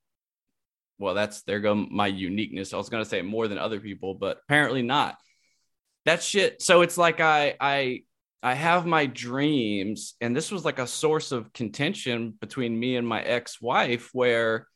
well, 0.99 1.13
that's 1.13 1.43
there 1.43 1.59
go 1.59 1.75
my 1.75 2.07
uniqueness. 2.07 2.73
I 2.73 2.77
was 2.77 2.89
gonna 2.89 3.05
say 3.05 3.21
more 3.21 3.47
than 3.47 3.57
other 3.57 3.79
people, 3.79 4.15
but 4.15 4.39
apparently 4.43 4.81
not. 4.81 5.17
That 6.05 6.23
shit. 6.23 6.61
So 6.61 6.81
it's 6.81 6.97
like 6.97 7.19
I 7.19 7.55
I 7.59 8.03
I 8.43 8.53
have 8.53 8.85
my 8.85 9.05
dreams, 9.07 10.15
and 10.21 10.35
this 10.35 10.51
was 10.51 10.63
like 10.63 10.79
a 10.79 10.87
source 10.87 11.31
of 11.31 11.51
contention 11.53 12.33
between 12.39 12.79
me 12.79 12.95
and 12.95 13.07
my 13.07 13.21
ex-wife, 13.21 14.09
where 14.13 14.67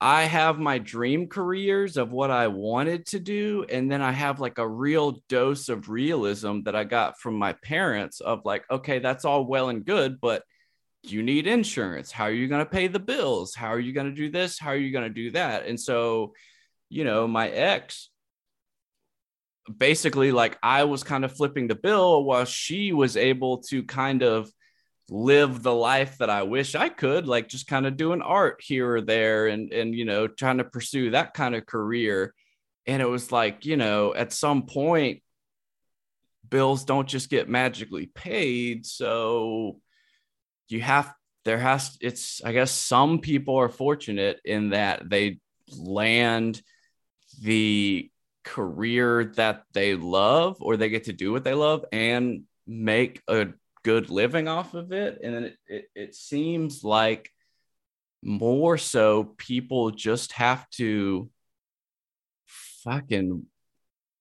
I 0.00 0.24
have 0.24 0.58
my 0.58 0.78
dream 0.78 1.28
careers 1.28 1.96
of 1.96 2.12
what 2.12 2.30
I 2.30 2.48
wanted 2.48 3.06
to 3.06 3.20
do, 3.20 3.64
and 3.70 3.90
then 3.90 4.02
I 4.02 4.12
have 4.12 4.40
like 4.40 4.58
a 4.58 4.68
real 4.68 5.22
dose 5.28 5.68
of 5.68 5.88
realism 5.88 6.62
that 6.64 6.76
I 6.76 6.84
got 6.84 7.20
from 7.20 7.34
my 7.36 7.54
parents 7.54 8.20
of 8.20 8.44
like, 8.44 8.64
okay, 8.70 8.98
that's 8.98 9.24
all 9.24 9.46
well 9.46 9.68
and 9.70 9.84
good, 9.84 10.20
but 10.20 10.42
you 11.10 11.22
need 11.22 11.46
insurance. 11.46 12.10
How 12.10 12.24
are 12.24 12.32
you 12.32 12.48
going 12.48 12.64
to 12.64 12.70
pay 12.70 12.86
the 12.86 12.98
bills? 12.98 13.54
How 13.54 13.68
are 13.68 13.80
you 13.80 13.92
going 13.92 14.08
to 14.08 14.14
do 14.14 14.30
this? 14.30 14.58
How 14.58 14.70
are 14.70 14.76
you 14.76 14.92
going 14.92 15.08
to 15.08 15.14
do 15.14 15.30
that? 15.32 15.66
And 15.66 15.78
so, 15.78 16.34
you 16.88 17.04
know, 17.04 17.26
my 17.26 17.48
ex 17.48 18.10
basically 19.78 20.30
like 20.30 20.58
I 20.62 20.84
was 20.84 21.02
kind 21.02 21.24
of 21.24 21.32
flipping 21.32 21.68
the 21.68 21.74
bill 21.74 22.24
while 22.24 22.44
she 22.44 22.92
was 22.92 23.16
able 23.16 23.58
to 23.68 23.82
kind 23.82 24.22
of 24.22 24.50
live 25.08 25.62
the 25.62 25.74
life 25.74 26.18
that 26.18 26.30
I 26.30 26.42
wish 26.42 26.74
I 26.74 26.88
could, 26.88 27.26
like 27.26 27.48
just 27.48 27.66
kind 27.66 27.86
of 27.86 27.96
doing 27.96 28.22
art 28.22 28.60
here 28.62 28.96
or 28.96 29.00
there 29.00 29.46
and 29.46 29.72
and 29.72 29.94
you 29.94 30.04
know, 30.04 30.26
trying 30.26 30.58
to 30.58 30.64
pursue 30.64 31.10
that 31.10 31.34
kind 31.34 31.54
of 31.54 31.66
career. 31.66 32.34
And 32.86 33.00
it 33.00 33.08
was 33.08 33.32
like, 33.32 33.64
you 33.64 33.76
know, 33.76 34.14
at 34.14 34.32
some 34.32 34.66
point 34.66 35.22
bills 36.48 36.84
don't 36.84 37.08
just 37.08 37.30
get 37.30 37.48
magically 37.48 38.06
paid, 38.06 38.86
so 38.86 39.80
you 40.68 40.80
have 40.80 41.12
there 41.44 41.58
has 41.58 41.96
it's 42.00 42.42
i 42.44 42.52
guess 42.52 42.70
some 42.70 43.18
people 43.18 43.56
are 43.56 43.68
fortunate 43.68 44.40
in 44.44 44.70
that 44.70 45.08
they 45.08 45.38
land 45.76 46.60
the 47.42 48.10
career 48.44 49.24
that 49.36 49.64
they 49.72 49.94
love 49.94 50.58
or 50.60 50.76
they 50.76 50.88
get 50.88 51.04
to 51.04 51.12
do 51.12 51.32
what 51.32 51.44
they 51.44 51.54
love 51.54 51.84
and 51.92 52.42
make 52.66 53.20
a 53.28 53.48
good 53.82 54.10
living 54.10 54.48
off 54.48 54.74
of 54.74 54.92
it. 54.92 55.18
And 55.22 55.46
it, 55.46 55.56
it, 55.66 55.84
it 55.94 56.14
seems 56.14 56.84
like 56.84 57.30
more 58.22 58.78
so 58.78 59.34
people 59.36 59.90
just 59.90 60.32
have 60.32 60.68
to 60.70 61.30
fucking 62.46 63.46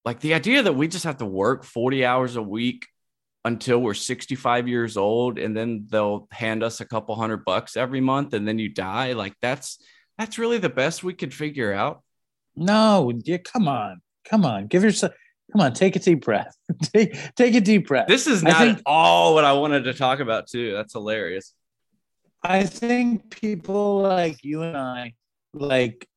like 0.06 0.20
the 0.20 0.34
idea 0.34 0.64
that 0.64 0.76
we 0.76 0.88
just 0.90 1.06
have 1.06 1.18
to 1.18 1.26
work 1.26 1.64
40 1.64 2.06
hours 2.06 2.36
a 2.36 2.42
week 2.42 2.88
until 3.46 3.80
we're 3.80 3.94
65 3.94 4.68
years 4.68 4.96
old 4.96 5.38
and 5.38 5.56
then 5.56 5.86
they'll 5.90 6.28
hand 6.32 6.64
us 6.64 6.80
a 6.80 6.86
couple 6.86 7.16
hundred 7.16 7.44
bucks 7.44 7.76
every 7.76 8.02
month 8.02 8.34
and 8.34 8.48
then 8.48 8.58
you 8.58 8.70
die. 8.70 9.14
Like 9.14 9.34
that's 9.42 9.80
that's 10.18 10.38
really 10.38 10.60
the 10.60 10.70
best 10.70 11.04
we 11.04 11.14
could 11.14 11.34
figure 11.34 11.74
out. 11.74 12.04
No 12.56 13.12
yeah 13.26 13.38
come 13.38 13.68
on 13.68 14.02
come 14.30 14.46
on. 14.46 14.68
Give 14.68 14.84
yourself 14.84 15.14
come 15.52 15.62
on 15.62 15.74
take 15.74 15.96
a 15.96 16.00
deep 16.00 16.24
breath. 16.24 16.56
Take 16.94 17.36
take 17.36 17.56
a 17.56 17.62
deep 17.62 17.88
breath. 17.88 18.08
This 18.08 18.28
is 18.28 18.44
not 18.44 18.58
think, 18.58 18.82
all 18.86 19.34
what 19.34 19.44
i 19.44 19.54
wanted 19.54 19.84
to 19.86 19.94
talk 19.94 20.20
about 20.20 20.48
too. 20.48 20.74
That's 20.74 20.94
hilarious. 20.94 21.54
I 22.42 22.64
think 22.64 23.30
people 23.30 24.02
like 24.02 24.44
you 24.44 24.64
and 24.64 24.78
i 24.78 25.14
like 25.54 26.08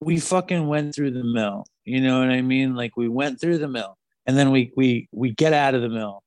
we 0.00 0.20
fucking 0.20 0.66
went 0.68 0.94
through 0.94 1.12
the 1.12 1.24
mill. 1.24 1.64
You 1.84 2.02
know 2.02 2.20
what 2.20 2.28
i 2.28 2.42
mean? 2.42 2.74
Like 2.74 2.96
we 2.96 3.08
went 3.08 3.40
through 3.40 3.58
the 3.58 3.68
mill 3.68 3.96
and 4.26 4.36
then 4.36 4.50
we 4.50 4.70
we 4.76 5.08
we 5.12 5.30
get 5.30 5.54
out 5.54 5.74
of 5.74 5.80
the 5.80 5.88
mill 5.88 6.22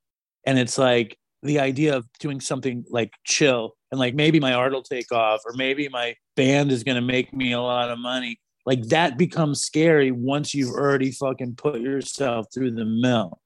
and 0.46 0.58
it's 0.58 0.78
like 0.78 1.18
the 1.44 1.60
idea 1.60 1.96
of 1.96 2.06
doing 2.20 2.40
something 2.40 2.86
like 2.90 3.12
chill 3.26 3.74
and 3.92 4.00
like 4.00 4.14
maybe 4.14 4.40
my 4.40 4.54
art 4.54 4.74
will 4.74 4.84
take 4.84 5.12
off 5.12 5.42
or 5.46 5.54
maybe 5.56 5.90
my 5.90 6.16
band 6.36 6.72
is 6.72 6.84
going 6.84 6.96
to 6.96 7.02
make 7.02 7.34
me 7.34 7.52
a 7.52 7.62
lot 7.62 7.90
of 7.90 8.00
money. 8.00 8.40
Like 8.66 8.84
that 8.90 9.18
becomes 9.18 9.62
scary 9.62 10.12
once 10.12 10.54
you've 10.54 10.74
already 10.74 11.12
fucking 11.12 11.56
put 11.56 11.82
yourself 11.82 12.46
through 12.54 12.72
the 12.72 12.86
mill. 12.86 13.40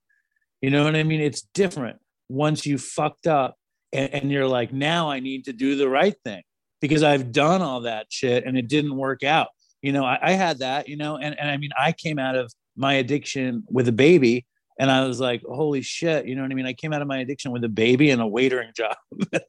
You 0.60 0.70
know 0.70 0.84
what 0.84 0.96
i 0.96 1.02
mean? 1.02 1.20
It's 1.20 1.42
different 1.54 1.98
once 2.28 2.66
you 2.66 2.76
fucked 2.78 3.26
up 3.26 3.56
and, 3.92 4.12
and 4.12 4.32
you're 4.32 4.48
like 4.48 4.72
now 4.72 5.10
i 5.10 5.20
need 5.20 5.44
to 5.44 5.52
do 5.52 5.76
the 5.76 5.88
right 5.88 6.14
thing 6.24 6.42
because 6.80 7.02
i've 7.02 7.30
done 7.30 7.62
all 7.62 7.82
that 7.82 8.06
shit 8.10 8.44
and 8.44 8.58
it 8.58 8.68
didn't 8.68 8.96
work 8.96 9.22
out. 9.22 9.48
You 9.82 9.92
know 9.92 10.04
i, 10.04 10.18
I 10.20 10.32
had 10.32 10.58
that 10.58 10.88
you 10.88 10.96
know 10.96 11.16
and, 11.16 11.38
and 11.38 11.48
i 11.48 11.56
mean 11.56 11.70
i 11.78 11.92
came 11.92 12.18
out 12.18 12.34
of 12.34 12.52
my 12.76 12.94
addiction 12.94 13.62
with 13.70 13.86
a 13.86 13.92
baby 13.92 14.46
and 14.78 14.90
I 14.90 15.06
was 15.06 15.20
like, 15.20 15.42
holy 15.42 15.82
shit, 15.82 16.26
you 16.26 16.34
know 16.34 16.42
what 16.42 16.50
I 16.50 16.54
mean? 16.54 16.66
I 16.66 16.74
came 16.74 16.92
out 16.92 17.02
of 17.02 17.08
my 17.08 17.18
addiction 17.18 17.50
with 17.50 17.64
a 17.64 17.68
baby 17.68 18.10
and 18.10 18.20
a 18.20 18.26
waitering 18.26 18.74
job. 18.76 18.96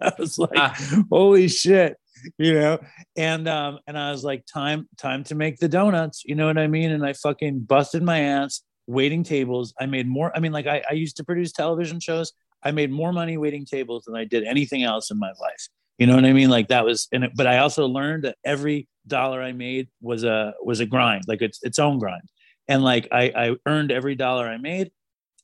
I 0.01 0.11
was 0.17 0.37
like, 0.37 0.51
ah. 0.55 1.03
holy 1.11 1.47
shit, 1.47 1.97
you 2.37 2.53
know? 2.53 2.79
And 3.15 3.47
um, 3.47 3.79
and 3.87 3.97
I 3.97 4.11
was 4.11 4.23
like, 4.23 4.45
time, 4.45 4.87
time 4.97 5.23
to 5.25 5.35
make 5.35 5.57
the 5.57 5.67
donuts, 5.67 6.23
you 6.25 6.35
know 6.35 6.47
what 6.47 6.57
I 6.57 6.67
mean? 6.67 6.91
And 6.91 7.05
I 7.05 7.13
fucking 7.13 7.61
busted 7.61 8.03
my 8.03 8.21
ass 8.21 8.61
waiting 8.87 9.23
tables. 9.23 9.73
I 9.79 9.85
made 9.85 10.07
more, 10.07 10.35
I 10.35 10.39
mean, 10.39 10.53
like 10.53 10.67
I, 10.67 10.81
I 10.89 10.93
used 10.93 11.17
to 11.17 11.23
produce 11.23 11.51
television 11.51 11.99
shows. 11.99 12.31
I 12.63 12.71
made 12.71 12.89
more 12.89 13.13
money 13.13 13.37
waiting 13.37 13.65
tables 13.65 14.05
than 14.05 14.15
I 14.15 14.23
did 14.23 14.43
anything 14.43 14.83
else 14.83 15.11
in 15.11 15.19
my 15.19 15.31
life. 15.39 15.67
You 15.97 16.07
know 16.07 16.15
what 16.15 16.25
I 16.25 16.33
mean? 16.33 16.49
Like 16.49 16.69
that 16.69 16.85
was, 16.85 17.07
and 17.11 17.25
it, 17.25 17.31
but 17.35 17.47
I 17.47 17.57
also 17.57 17.85
learned 17.87 18.23
that 18.23 18.37
every 18.45 18.87
dollar 19.05 19.41
I 19.41 19.51
made 19.51 19.89
was 20.01 20.23
a 20.23 20.53
was 20.63 20.79
a 20.79 20.85
grind, 20.85 21.23
like 21.27 21.41
it's 21.41 21.63
its 21.63 21.79
own 21.79 21.99
grind. 21.99 22.23
And 22.67 22.83
like 22.83 23.07
I, 23.11 23.31
I 23.35 23.55
earned 23.65 23.91
every 23.91 24.15
dollar 24.15 24.47
I 24.47 24.57
made 24.57 24.91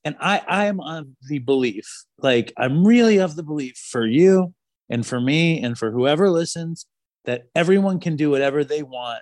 and 0.06 0.16
I 0.20 0.42
I 0.48 0.66
am 0.66 0.80
of 0.80 1.08
the 1.28 1.40
belief, 1.40 1.86
like 2.18 2.54
I'm 2.58 2.86
really 2.86 3.18
of 3.20 3.36
the 3.36 3.44
belief 3.44 3.78
for 3.78 4.06
you 4.06 4.54
and 4.90 5.06
for 5.06 5.20
me 5.20 5.62
and 5.62 5.78
for 5.78 5.92
whoever 5.92 6.30
listens 6.30 6.86
that 7.26 7.44
everyone 7.56 8.00
can 8.00 8.16
do 8.16 8.30
whatever 8.30 8.64
they 8.64 8.84
want. 8.84 9.22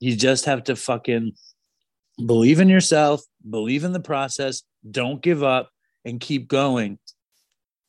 You 0.00 0.16
just 0.16 0.46
have 0.46 0.64
to 0.64 0.76
fucking 0.76 1.32
believe 2.24 2.60
in 2.60 2.68
yourself, 2.68 3.22
believe 3.48 3.84
in 3.84 3.92
the 3.92 4.00
process, 4.00 4.62
don't 4.90 5.22
give 5.22 5.42
up 5.42 5.70
and 6.04 6.20
keep 6.20 6.48
going 6.48 6.98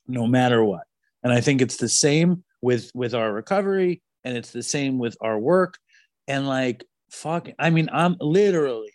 no 0.07 0.27
matter 0.27 0.63
what. 0.63 0.83
And 1.23 1.31
I 1.31 1.41
think 1.41 1.61
it's 1.61 1.77
the 1.77 1.89
same 1.89 2.43
with 2.61 2.91
with 2.93 3.13
our 3.13 3.31
recovery 3.31 4.01
and 4.23 4.37
it's 4.37 4.51
the 4.51 4.63
same 4.63 4.97
with 4.97 5.17
our 5.21 5.37
work 5.37 5.77
and 6.27 6.47
like 6.47 6.85
fuck 7.11 7.49
I 7.59 7.69
mean 7.69 7.89
I'm 7.91 8.15
literally 8.19 8.93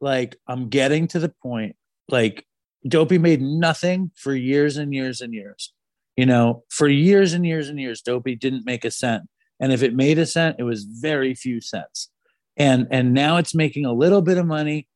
like 0.00 0.36
I'm 0.46 0.68
getting 0.68 1.08
to 1.08 1.18
the 1.18 1.32
point 1.42 1.76
like 2.08 2.46
Dopey 2.86 3.18
made 3.18 3.42
nothing 3.42 4.10
for 4.14 4.34
years 4.34 4.76
and 4.76 4.94
years 4.94 5.20
and 5.20 5.34
years. 5.34 5.72
You 6.16 6.26
know, 6.26 6.64
for 6.70 6.88
years 6.88 7.32
and 7.32 7.46
years 7.46 7.68
and 7.68 7.78
years, 7.78 8.02
Dopey 8.02 8.34
didn't 8.34 8.66
make 8.66 8.84
a 8.84 8.90
cent. 8.90 9.24
And 9.60 9.72
if 9.72 9.82
it 9.82 9.94
made 9.94 10.18
a 10.18 10.26
cent, 10.26 10.56
it 10.58 10.64
was 10.64 10.84
very 10.84 11.34
few 11.34 11.60
cents. 11.60 12.10
And 12.56 12.88
and 12.90 13.14
now 13.14 13.36
it's 13.36 13.54
making 13.54 13.84
a 13.84 13.92
little 13.92 14.22
bit 14.22 14.38
of 14.38 14.46
money. 14.46 14.88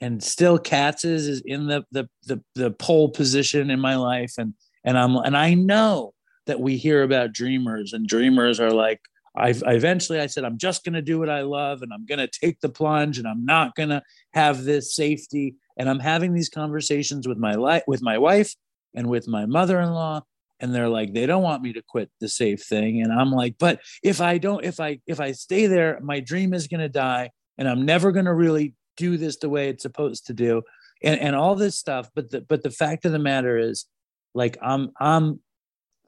And 0.00 0.22
still 0.22 0.58
Katz's 0.58 1.28
is 1.28 1.42
in 1.44 1.66
the 1.66 1.84
the 1.92 2.08
the, 2.24 2.42
the 2.54 2.70
pole 2.72 3.08
position 3.08 3.70
in 3.70 3.80
my 3.80 3.96
life. 3.96 4.34
And 4.38 4.54
and 4.84 4.98
I'm 4.98 5.16
and 5.16 5.36
I 5.36 5.54
know 5.54 6.14
that 6.46 6.60
we 6.60 6.76
hear 6.76 7.02
about 7.02 7.32
dreamers, 7.32 7.92
and 7.92 8.06
dreamers 8.06 8.60
are 8.60 8.70
like, 8.70 9.00
I, 9.36 9.54
eventually 9.66 10.20
I 10.20 10.26
said, 10.26 10.44
I'm 10.44 10.58
just 10.58 10.84
gonna 10.84 11.02
do 11.02 11.18
what 11.18 11.30
I 11.30 11.42
love 11.42 11.82
and 11.82 11.92
I'm 11.92 12.06
gonna 12.06 12.28
take 12.28 12.60
the 12.60 12.68
plunge 12.68 13.18
and 13.18 13.26
I'm 13.26 13.44
not 13.44 13.74
gonna 13.74 14.02
have 14.32 14.64
this 14.64 14.94
safety. 14.94 15.56
And 15.76 15.88
i'm 15.88 15.98
having 15.98 16.34
these 16.34 16.48
conversations 16.48 17.26
with 17.26 17.38
my 17.38 17.54
life 17.54 17.82
with 17.86 18.02
my 18.02 18.18
wife 18.18 18.54
and 18.94 19.08
with 19.08 19.26
my 19.26 19.46
mother-in-law 19.46 20.22
and 20.60 20.74
they're 20.74 20.88
like 20.88 21.12
they 21.12 21.26
don't 21.26 21.42
want 21.42 21.62
me 21.62 21.72
to 21.72 21.82
quit 21.82 22.10
the 22.20 22.28
safe 22.28 22.62
thing. 22.62 23.02
And 23.02 23.12
i'm 23.12 23.32
like 23.32 23.56
but 23.58 23.80
if 24.02 24.20
i 24.20 24.38
don't 24.38 24.64
if 24.64 24.80
i 24.80 25.00
if 25.06 25.20
i 25.20 25.32
stay 25.32 25.66
there 25.66 25.98
my 26.00 26.20
dream 26.20 26.54
is 26.54 26.68
going 26.68 26.80
to 26.80 26.88
die 26.88 27.30
and 27.58 27.68
i'm 27.68 27.84
never 27.84 28.12
going 28.12 28.26
to 28.26 28.34
really 28.34 28.74
do 28.96 29.16
this 29.16 29.38
the 29.38 29.48
way 29.48 29.68
it's 29.68 29.82
supposed 29.82 30.26
to 30.26 30.32
do. 30.32 30.62
And 31.02 31.20
and 31.20 31.34
all 31.34 31.56
this 31.56 31.76
stuff 31.76 32.08
but 32.14 32.30
the 32.30 32.40
but 32.40 32.62
the 32.62 32.70
fact 32.70 33.04
of 33.04 33.12
the 33.12 33.18
matter 33.18 33.58
is 33.58 33.86
like 34.32 34.56
i'm 34.62 34.90
i'm 35.00 35.40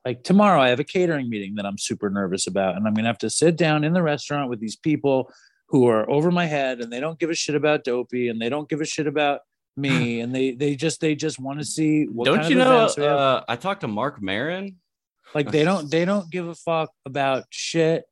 like 0.07 0.23
tomorrow 0.23 0.61
i 0.61 0.69
have 0.69 0.81
a 0.81 0.85
catering 0.85 1.29
meeting 1.29 1.57
that 1.57 1.67
i'm 1.67 1.77
super 1.77 2.09
nervous 2.09 2.47
about 2.47 2.77
and 2.77 2.87
i'm 2.87 2.95
going 2.95 3.05
to 3.05 3.09
have 3.09 3.19
to 3.19 3.29
sit 3.29 3.57
down 3.57 3.85
in 3.85 3.93
the 3.93 4.03
restaurant 4.03 4.49
with 4.49 4.61
these 4.61 4.77
people 4.77 5.31
who 5.69 5.87
are 5.89 6.09
over 6.09 6.31
my 6.31 6.47
head 6.47 6.81
and 6.81 6.93
they 6.93 7.01
don't 7.01 7.19
give 7.19 7.29
a 7.29 7.35
shit 7.35 7.57
about 7.57 7.85
dopey 7.85 8.29
and 8.29 8.41
they 8.41 8.49
don't 8.49 8.69
give 8.69 8.81
a 8.81 8.87
shit 8.87 9.07
about 9.07 9.41
me 9.77 10.21
and 10.23 10.35
they 10.35 10.53
they 10.53 10.77
just 10.77 11.01
they 11.01 11.15
just 11.15 11.39
want 11.39 11.59
to 11.59 11.65
see 11.65 12.05
what 12.05 12.25
don't 12.25 12.49
you 12.49 12.57
know 12.57 12.87
uh, 12.87 13.45
i 13.49 13.57
talked 13.57 13.83
to 13.83 13.89
marc 13.89 14.23
maron 14.23 14.77
like 15.35 15.51
they 15.51 15.65
don't 15.65 15.91
they 15.91 16.05
don't 16.05 16.31
give 16.31 16.47
a 16.47 16.55
fuck 16.55 16.91
about 17.05 17.45
shit 17.51 18.05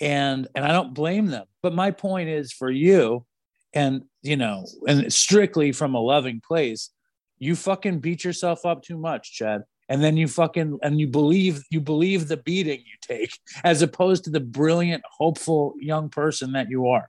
and 0.00 0.48
and 0.54 0.64
i 0.64 0.72
don't 0.72 0.94
blame 0.94 1.26
them. 1.26 1.44
But 1.62 1.74
my 1.74 1.92
point 1.92 2.28
is 2.28 2.52
for 2.52 2.70
you 2.70 3.24
and 3.72 4.04
you 4.22 4.36
know 4.36 4.66
and 4.88 5.12
strictly 5.12 5.72
from 5.72 5.94
a 5.94 6.00
loving 6.00 6.40
place 6.46 6.90
you 7.38 7.54
fucking 7.54 8.00
beat 8.00 8.24
yourself 8.24 8.64
up 8.64 8.82
too 8.82 8.96
much 8.96 9.32
chad 9.32 9.64
and 9.88 10.02
then 10.02 10.16
you 10.16 10.28
fucking 10.28 10.78
and 10.82 10.98
you 10.98 11.06
believe 11.06 11.62
you 11.70 11.80
believe 11.80 12.28
the 12.28 12.36
beating 12.36 12.80
you 12.80 12.96
take 13.00 13.38
as 13.62 13.82
opposed 13.82 14.24
to 14.24 14.30
the 14.30 14.40
brilliant 14.40 15.02
hopeful 15.10 15.74
young 15.78 16.08
person 16.08 16.52
that 16.52 16.70
you 16.70 16.88
are. 16.88 17.08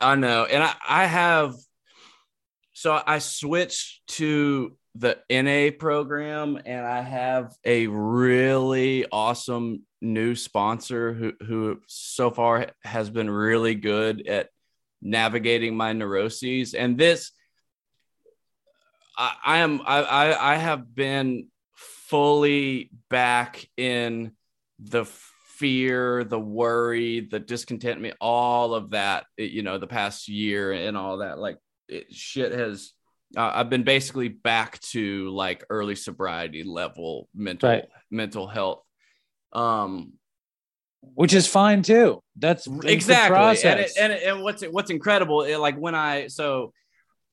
I 0.00 0.14
know. 0.14 0.44
And 0.44 0.62
i 0.62 0.74
i 0.88 1.06
have 1.06 1.54
so 2.74 3.00
I 3.06 3.18
switched 3.18 4.06
to 4.18 4.76
the 4.94 5.18
NA 5.30 5.76
program 5.78 6.60
and 6.64 6.86
I 6.86 7.00
have 7.00 7.54
a 7.64 7.86
really 7.86 9.06
awesome 9.10 9.84
new 10.00 10.34
sponsor 10.34 11.12
who 11.12 11.32
who 11.46 11.80
so 11.86 12.30
far 12.30 12.68
has 12.82 13.08
been 13.08 13.30
really 13.30 13.74
good 13.74 14.26
at 14.26 14.48
navigating 15.00 15.76
my 15.76 15.92
neuroses. 15.92 16.74
And 16.74 16.98
this 16.98 17.32
I, 19.16 19.34
I 19.44 19.58
am 19.58 19.80
I, 19.86 20.34
I 20.34 20.56
have 20.56 20.94
been 20.94 21.48
fully 22.12 22.90
back 23.08 23.66
in 23.78 24.32
the 24.78 25.06
fear, 25.06 26.24
the 26.24 26.38
worry, 26.38 27.20
the 27.20 27.40
discontentment, 27.40 28.16
all 28.20 28.74
of 28.74 28.90
that, 28.90 29.24
you 29.38 29.62
know, 29.62 29.78
the 29.78 29.86
past 29.86 30.28
year 30.28 30.72
and 30.72 30.94
all 30.94 31.18
that. 31.18 31.38
Like 31.38 31.56
it, 31.88 32.12
shit 32.12 32.52
has 32.52 32.92
uh, 33.34 33.50
I've 33.54 33.70
been 33.70 33.82
basically 33.82 34.28
back 34.28 34.78
to 34.90 35.30
like 35.30 35.64
early 35.70 35.94
sobriety 35.94 36.64
level 36.64 37.30
mental 37.34 37.70
right. 37.70 37.84
mental 38.10 38.46
health. 38.46 38.82
Um, 39.54 40.12
which 41.14 41.32
is 41.32 41.46
fine 41.46 41.80
too. 41.82 42.20
That's 42.36 42.66
exactly 42.84 43.70
and, 43.70 43.80
it, 43.80 43.90
and, 43.98 44.12
it, 44.12 44.22
and 44.24 44.42
what's 44.42 44.62
what's 44.64 44.90
incredible. 44.90 45.44
It, 45.44 45.56
like 45.56 45.78
when 45.78 45.94
I 45.94 46.26
so 46.26 46.74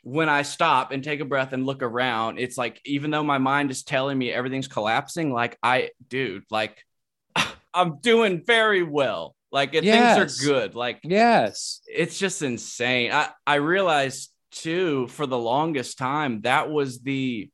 when 0.04 0.30
I 0.30 0.44
stop 0.44 0.92
and 0.92 1.04
take 1.04 1.20
a 1.20 1.26
breath 1.26 1.54
and 1.54 1.66
look 1.66 1.84
around, 1.84 2.40
it's 2.40 2.58
like 2.58 2.82
even 2.86 3.12
though 3.12 3.24
my 3.24 3.38
mind 3.38 3.72
is 3.72 3.84
telling 3.84 4.18
me 4.18 4.32
everything's 4.32 4.68
collapsing, 4.68 5.34
like 5.34 5.58
I, 5.62 5.90
dude, 6.08 6.44
like 6.50 6.84
I'm 7.74 8.00
doing 8.00 8.44
very 8.46 8.84
well. 8.84 9.36
Like 9.52 9.74
yes. 9.74 10.18
things 10.18 10.46
are 10.46 10.48
good. 10.48 10.76
Like 10.76 11.00
yes, 11.04 11.82
it's 11.88 12.20
just 12.20 12.42
insane. 12.42 13.12
I 13.12 13.30
I 13.48 13.56
realized 13.56 14.32
too 14.52 15.08
for 15.08 15.26
the 15.26 15.38
longest 15.38 15.98
time 15.98 16.42
that 16.42 16.70
was 16.70 17.00
the 17.02 17.50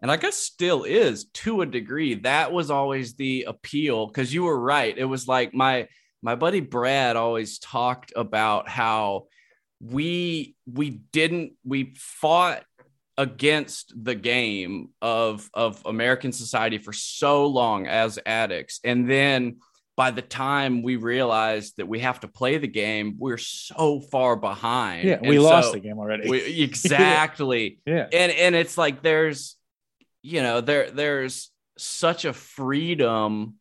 and 0.00 0.10
I 0.10 0.16
guess 0.16 0.36
still 0.36 0.84
is 0.84 1.24
to 1.26 1.62
a 1.62 1.66
degree. 1.66 2.14
That 2.14 2.52
was 2.52 2.70
always 2.70 3.14
the 3.14 3.44
appeal 3.48 4.06
because 4.06 4.32
you 4.32 4.44
were 4.44 4.58
right. 4.58 4.96
It 4.96 5.04
was 5.04 5.26
like 5.26 5.52
my 5.52 5.88
my 6.22 6.36
buddy 6.36 6.60
Brad 6.60 7.16
always 7.16 7.58
talked 7.58 8.12
about 8.14 8.68
how 8.68 9.26
we 9.80 10.54
we 10.72 10.90
didn't 10.90 11.52
we 11.64 11.94
fought 11.96 12.64
against 13.16 13.92
the 14.04 14.14
game 14.14 14.90
of 15.02 15.48
of 15.54 15.82
American 15.86 16.32
society 16.32 16.78
for 16.78 16.92
so 16.92 17.46
long 17.46 17.86
as 17.86 18.18
addicts, 18.26 18.80
and 18.84 19.08
then 19.10 19.58
by 19.96 20.12
the 20.12 20.22
time 20.22 20.82
we 20.82 20.94
realized 20.94 21.78
that 21.78 21.88
we 21.88 21.98
have 21.98 22.20
to 22.20 22.28
play 22.28 22.56
the 22.58 22.68
game, 22.68 23.16
we're 23.18 23.36
so 23.36 23.98
far 24.00 24.36
behind. 24.36 25.08
Yeah, 25.08 25.18
we 25.20 25.34
And 25.36 25.42
lost 25.44 25.68
so 25.68 25.72
the 25.74 25.80
game 25.80 25.98
already. 25.98 26.28
we- 26.30 26.62
exactly. 26.62 27.80
yeah. 27.84 28.06
and 28.12 28.30
and 28.30 28.54
it's 28.54 28.78
like 28.78 29.02
there's 29.02 29.56
you 30.22 30.42
know 30.42 30.60
there 30.60 30.90
there's 30.90 31.50
such 31.76 32.24
a 32.24 32.32
freedom 32.32 33.54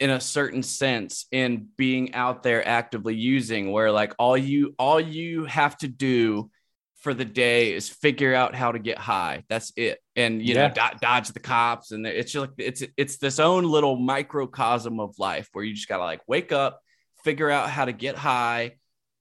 in 0.00 0.10
a 0.10 0.20
certain 0.20 0.62
sense 0.62 1.26
in 1.30 1.68
being 1.76 2.14
out 2.14 2.42
there 2.42 2.66
actively 2.66 3.14
using 3.14 3.70
where 3.70 3.92
like 3.92 4.12
all 4.18 4.36
you 4.36 4.74
all 4.78 4.98
you 5.00 5.44
have 5.44 5.76
to 5.76 5.86
do 5.86 6.50
for 6.96 7.14
the 7.14 7.24
day 7.24 7.72
is 7.72 7.88
figure 7.88 8.34
out 8.34 8.54
how 8.54 8.72
to 8.72 8.78
get 8.78 8.98
high 8.98 9.44
that's 9.48 9.72
it 9.76 9.98
and 10.16 10.42
you 10.42 10.54
know 10.54 10.68
do- 10.68 10.98
dodge 11.00 11.28
the 11.28 11.40
cops 11.40 11.92
and 11.92 12.06
it's 12.06 12.32
just 12.32 12.40
like 12.48 12.54
it's 12.58 12.82
it's 12.96 13.18
this 13.18 13.38
own 13.38 13.64
little 13.64 13.96
microcosm 13.96 14.98
of 15.00 15.14
life 15.18 15.48
where 15.52 15.64
you 15.64 15.74
just 15.74 15.88
gotta 15.88 16.02
like 16.02 16.20
wake 16.26 16.50
up 16.50 16.80
figure 17.22 17.50
out 17.50 17.70
how 17.70 17.84
to 17.84 17.92
get 17.92 18.16
high 18.16 18.72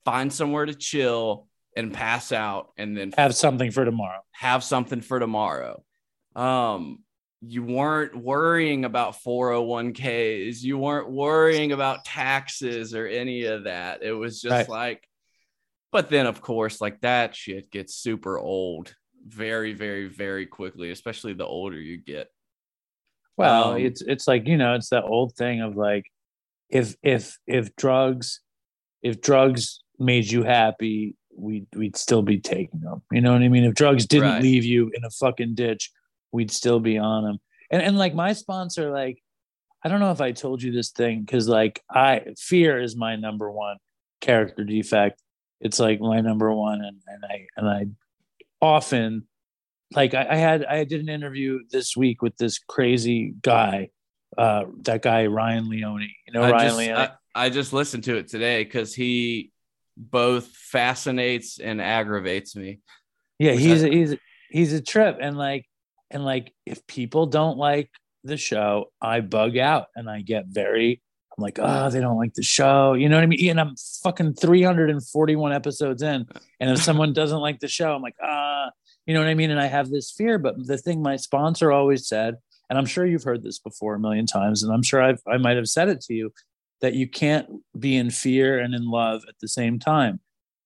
find 0.05 0.31
somewhere 0.33 0.65
to 0.65 0.73
chill 0.73 1.47
and 1.75 1.93
pass 1.93 2.31
out 2.31 2.71
and 2.77 2.97
then 2.97 3.13
Have 3.17 3.35
something 3.35 3.71
for 3.71 3.85
tomorrow. 3.85 4.19
have 4.31 4.63
something 4.63 5.01
for 5.01 5.19
tomorrow. 5.19 5.83
Um, 6.35 7.03
you 7.41 7.63
weren't 7.63 8.15
worrying 8.15 8.83
about 8.85 9.15
401ks, 9.23 10.61
you 10.61 10.77
weren't 10.77 11.09
worrying 11.09 11.71
about 11.71 12.03
taxes 12.05 12.93
or 12.93 13.07
any 13.07 13.45
of 13.45 13.63
that. 13.63 14.03
It 14.03 14.11
was 14.11 14.41
just 14.41 14.51
Right. 14.51 14.69
like, 14.69 15.07
but 15.91 16.09
then 16.09 16.25
of 16.25 16.41
course, 16.41 16.81
like 16.81 16.99
that 17.01 17.35
shit 17.35 17.71
gets 17.71 17.95
super 17.95 18.37
old 18.37 18.93
very, 19.25 19.73
very, 19.73 20.07
very 20.07 20.45
quickly, 20.45 20.91
especially 20.91 21.33
the 21.33 21.45
older 21.45 21.79
you 21.79 21.97
get. 21.97 22.29
Well, 23.37 23.73
Um, 23.73 23.81
it's 23.81 24.01
it's 24.01 24.27
like 24.27 24.45
you 24.47 24.57
know, 24.57 24.75
it's 24.75 24.89
that 24.89 25.05
old 25.05 25.33
thing 25.35 25.61
of 25.61 25.77
like, 25.77 26.11
if 26.69 26.95
if 27.01 27.37
if 27.47 27.73
drugs, 27.77 28.41
if 29.01 29.21
drugs 29.21 29.81
made 29.97 30.29
you 30.29 30.43
happy, 30.43 31.15
we'd 31.33 31.67
we'd 31.73 31.95
still 31.95 32.21
be 32.21 32.39
taking 32.41 32.81
them. 32.81 33.01
You 33.11 33.21
know 33.21 33.31
what 33.31 33.41
I 33.41 33.47
mean? 33.47 33.63
If 33.63 33.75
drugs 33.75 34.05
didn't 34.05 34.29
Right. 34.29 34.41
leave 34.43 34.65
you 34.65 34.91
in 34.93 35.05
a 35.05 35.09
fucking 35.09 35.55
ditch, 35.55 35.89
we'd 36.31 36.51
still 36.51 36.79
be 36.79 36.97
on 36.97 37.23
them. 37.23 37.37
And 37.71 37.81
and 37.81 37.97
like 37.97 38.13
my 38.15 38.33
sponsor, 38.33 38.91
like, 38.91 39.21
I 39.83 39.89
don't 39.89 39.99
know 39.99 40.11
if 40.11 40.21
I 40.21 40.31
told 40.31 40.61
you 40.61 40.71
this 40.71 40.89
thing 40.91 41.21
because 41.21 41.47
like 41.47 41.81
I 41.89 42.21
fear 42.37 42.79
is 42.81 42.95
my 42.95 43.15
number 43.15 43.51
one 43.51 43.77
character 44.21 44.63
defect. 44.63 45.21
It's 45.61 45.79
like 45.79 45.99
my 45.99 46.21
number 46.21 46.53
one, 46.53 46.81
and 46.81 47.01
and 47.07 47.23
I 47.25 47.47
and 47.57 47.69
I 47.69 47.85
often 48.61 49.27
like 49.93 50.13
I, 50.13 50.27
I 50.29 50.35
had 50.35 50.65
I 50.65 50.83
did 50.83 51.01
an 51.01 51.09
interview 51.09 51.59
this 51.71 51.95
week 51.97 52.21
with 52.21 52.35
this 52.37 52.59
crazy 52.59 53.33
guy, 53.41 53.89
uh, 54.37 54.65
that 54.83 55.01
guy 55.01 55.25
Ryan 55.27 55.69
Leone. 55.69 56.07
You 56.27 56.33
know 56.33 56.43
I 56.43 56.51
Ryan 56.51 56.67
just, 56.67 56.77
Leone. 56.77 56.97
I, 56.97 57.09
I 57.35 57.49
just 57.49 57.73
listened 57.73 58.03
to 58.05 58.15
it 58.17 58.27
today 58.27 58.63
because 58.63 58.93
he 58.93 59.51
both 59.97 60.47
fascinates 60.47 61.59
and 61.59 61.81
aggravates 61.81 62.55
me. 62.55 62.79
yeah, 63.37 63.51
he's 63.53 63.83
I- 63.83 63.87
a, 63.87 63.91
he's 63.91 64.11
a- 64.13 64.19
he's 64.49 64.73
a 64.73 64.81
trip, 64.81 65.17
and 65.21 65.37
like 65.37 65.65
and 66.11 66.25
like 66.25 66.53
if 66.65 66.85
people 66.87 67.25
don't 67.25 67.57
like 67.57 67.89
the 68.23 68.37
show, 68.37 68.91
I 69.01 69.21
bug 69.21 69.57
out 69.57 69.87
and 69.95 70.09
I 70.09 70.21
get 70.21 70.45
very. 70.47 71.01
I'm 71.37 71.41
like, 71.41 71.59
oh, 71.61 71.89
they 71.89 72.01
don't 72.01 72.17
like 72.17 72.33
the 72.33 72.43
show. 72.43 72.93
You 72.93 73.07
know 73.07 73.15
what 73.15 73.23
I 73.23 73.27
mean? 73.27 73.49
And 73.49 73.61
I'm 73.61 73.75
fucking 74.03 74.33
341 74.33 75.53
episodes 75.53 76.01
in. 76.01 76.25
And 76.59 76.69
if 76.71 76.83
someone 76.83 77.13
doesn't 77.13 77.39
like 77.39 77.59
the 77.59 77.67
show, 77.67 77.93
I'm 77.93 78.01
like, 78.01 78.17
ah, 78.21 78.71
you 79.05 79.13
know 79.13 79.21
what 79.21 79.29
I 79.29 79.35
mean? 79.35 79.51
And 79.51 79.59
I 79.59 79.67
have 79.67 79.89
this 79.89 80.11
fear. 80.11 80.37
But 80.37 80.55
the 80.67 80.77
thing 80.77 81.01
my 81.01 81.15
sponsor 81.15 81.71
always 81.71 82.07
said, 82.07 82.35
and 82.69 82.77
I'm 82.77 82.85
sure 82.85 83.05
you've 83.05 83.23
heard 83.23 83.41
this 83.41 83.57
before 83.57 83.95
a 83.95 83.99
million 83.99 84.25
times, 84.25 84.63
and 84.63 84.73
I'm 84.73 84.83
sure 84.83 85.01
I've, 85.01 85.21
I 85.27 85.37
might 85.37 85.57
have 85.57 85.67
said 85.67 85.89
it 85.89 86.01
to 86.01 86.13
you, 86.13 86.31
that 86.81 86.93
you 86.93 87.07
can't 87.07 87.47
be 87.77 87.97
in 87.97 88.09
fear 88.09 88.59
and 88.59 88.75
in 88.75 88.85
love 88.85 89.23
at 89.27 89.35
the 89.41 89.47
same 89.47 89.79
time. 89.79 90.19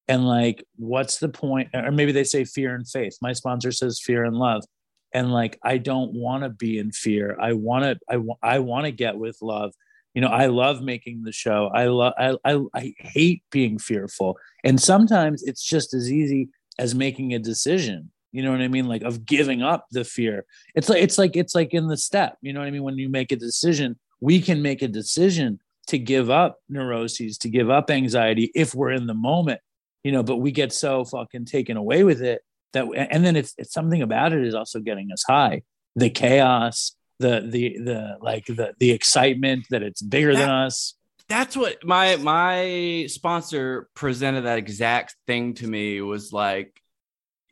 And 0.07 0.27
like, 0.27 0.63
what's 0.75 1.19
the 1.19 1.29
point? 1.29 1.69
Or 1.73 1.91
maybe 1.91 2.11
they 2.11 2.25
say 2.25 2.43
fear 2.43 2.75
and 2.75 2.87
faith. 2.87 3.17
My 3.21 3.33
sponsor 3.33 3.71
says 3.71 4.01
fear 4.03 4.25
and 4.25 4.35
love. 4.35 4.63
And 5.13 5.31
like, 5.31 5.59
I 5.63 5.77
don't 5.77 6.13
want 6.13 6.43
to 6.43 6.49
be 6.49 6.79
in 6.79 6.91
fear. 6.91 7.37
I 7.39 7.53
want 7.53 7.83
to, 7.83 7.99
I, 8.09 8.17
wa- 8.17 8.37
I 8.41 8.59
want 8.59 8.85
to 8.85 8.91
get 8.91 9.17
with 9.17 9.37
love. 9.41 9.73
You 10.15 10.21
know, 10.21 10.27
I 10.27 10.47
love 10.47 10.81
making 10.81 11.23
the 11.23 11.31
show. 11.31 11.71
I 11.73 11.85
love, 11.85 12.13
I, 12.17 12.35
I, 12.45 12.59
I 12.73 12.93
hate 12.97 13.43
being 13.51 13.77
fearful. 13.77 14.37
And 14.63 14.81
sometimes 14.81 15.43
it's 15.43 15.63
just 15.63 15.93
as 15.93 16.11
easy 16.11 16.49
as 16.79 16.95
making 16.95 17.33
a 17.33 17.39
decision. 17.39 18.11
You 18.31 18.41
know 18.41 18.51
what 18.51 18.61
I 18.61 18.67
mean? 18.67 18.87
Like 18.87 19.03
of 19.03 19.25
giving 19.25 19.61
up 19.61 19.85
the 19.91 20.03
fear. 20.03 20.45
It's 20.73 20.89
like, 20.89 21.03
it's 21.03 21.17
like, 21.19 21.35
it's 21.35 21.53
like 21.53 21.73
in 21.73 21.87
the 21.87 21.97
step, 21.97 22.37
you 22.41 22.51
know 22.51 22.61
what 22.61 22.67
I 22.67 22.71
mean? 22.71 22.83
When 22.83 22.97
you 22.97 23.09
make 23.09 23.31
a 23.31 23.35
decision, 23.35 23.99
we 24.21 24.41
can 24.41 24.61
make 24.61 24.81
a 24.81 24.87
decision 24.87 25.59
to 25.87 25.99
give 25.99 26.29
up 26.29 26.59
neuroses, 26.69 27.37
to 27.39 27.49
give 27.49 27.69
up 27.69 27.91
anxiety 27.91 28.51
if 28.55 28.73
we're 28.73 28.91
in 28.91 29.05
the 29.05 29.13
moment, 29.13 29.61
you 30.03 30.11
know, 30.11 30.23
but 30.23 30.37
we 30.37 30.51
get 30.51 30.73
so 30.73 31.05
fucking 31.05 31.45
taken 31.45 31.77
away 31.77 32.03
with 32.03 32.21
it 32.21 32.41
that, 32.73 32.85
and 32.95 33.25
then 33.25 33.35
it's, 33.35 33.53
it's 33.57 33.73
something 33.73 34.01
about 34.01 34.33
it 34.33 34.43
is 34.43 34.55
also 34.55 34.79
getting 34.79 35.11
us 35.11 35.23
high. 35.27 35.63
The 35.95 36.09
chaos, 36.09 36.95
the, 37.19 37.41
the, 37.47 37.77
the, 37.79 38.17
like 38.21 38.45
the, 38.45 38.73
the 38.79 38.91
excitement 38.91 39.67
that 39.69 39.83
it's 39.83 40.01
bigger 40.01 40.35
than 40.35 40.49
us. 40.49 40.95
that's 41.29 41.55
what 41.55 41.83
my 41.85 42.17
my 42.17 43.05
sponsor 43.07 43.87
presented 43.93 44.41
that 44.41 44.57
exact 44.57 45.15
thing 45.25 45.53
to 45.55 45.67
me 45.67 46.01
was 46.01 46.33
like 46.33 46.81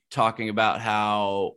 talking 0.10 0.50
about 0.50 0.82
how 0.82 1.54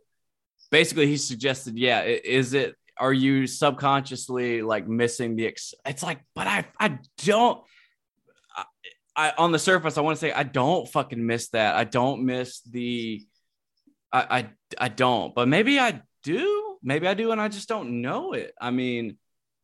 basically 0.71 1.07
he 1.07 1.17
suggested 1.17 1.77
yeah 1.77 2.03
is 2.03 2.53
it 2.53 2.75
are 2.97 3.13
you 3.13 3.45
subconsciously 3.45 4.61
like 4.61 4.87
missing 4.87 5.35
the 5.35 5.45
ex- 5.47 5.73
it's 5.85 6.01
like 6.01 6.19
but 6.33 6.47
i 6.47 6.65
i 6.79 6.97
don't 7.17 7.61
I, 8.55 8.65
I 9.15 9.33
on 9.37 9.51
the 9.51 9.59
surface 9.59 9.97
i 9.97 10.01
want 10.01 10.15
to 10.17 10.21
say 10.21 10.31
i 10.31 10.43
don't 10.43 10.87
fucking 10.87 11.23
miss 11.23 11.49
that 11.49 11.75
i 11.75 11.83
don't 11.83 12.25
miss 12.25 12.61
the 12.61 13.25
i 14.15 14.37
i, 14.37 14.49
I 14.85 14.87
don't 14.87 15.35
but 15.35 15.47
maybe 15.47 15.79
i 15.79 16.01
do 16.23 16.77
maybe 16.81 17.07
i 17.07 17.13
do 17.13 17.31
and 17.31 17.41
i 17.41 17.47
just 17.47 17.67
don't 17.67 18.01
know 18.01 18.33
it 18.33 18.53
i 18.59 18.71
mean 18.71 19.17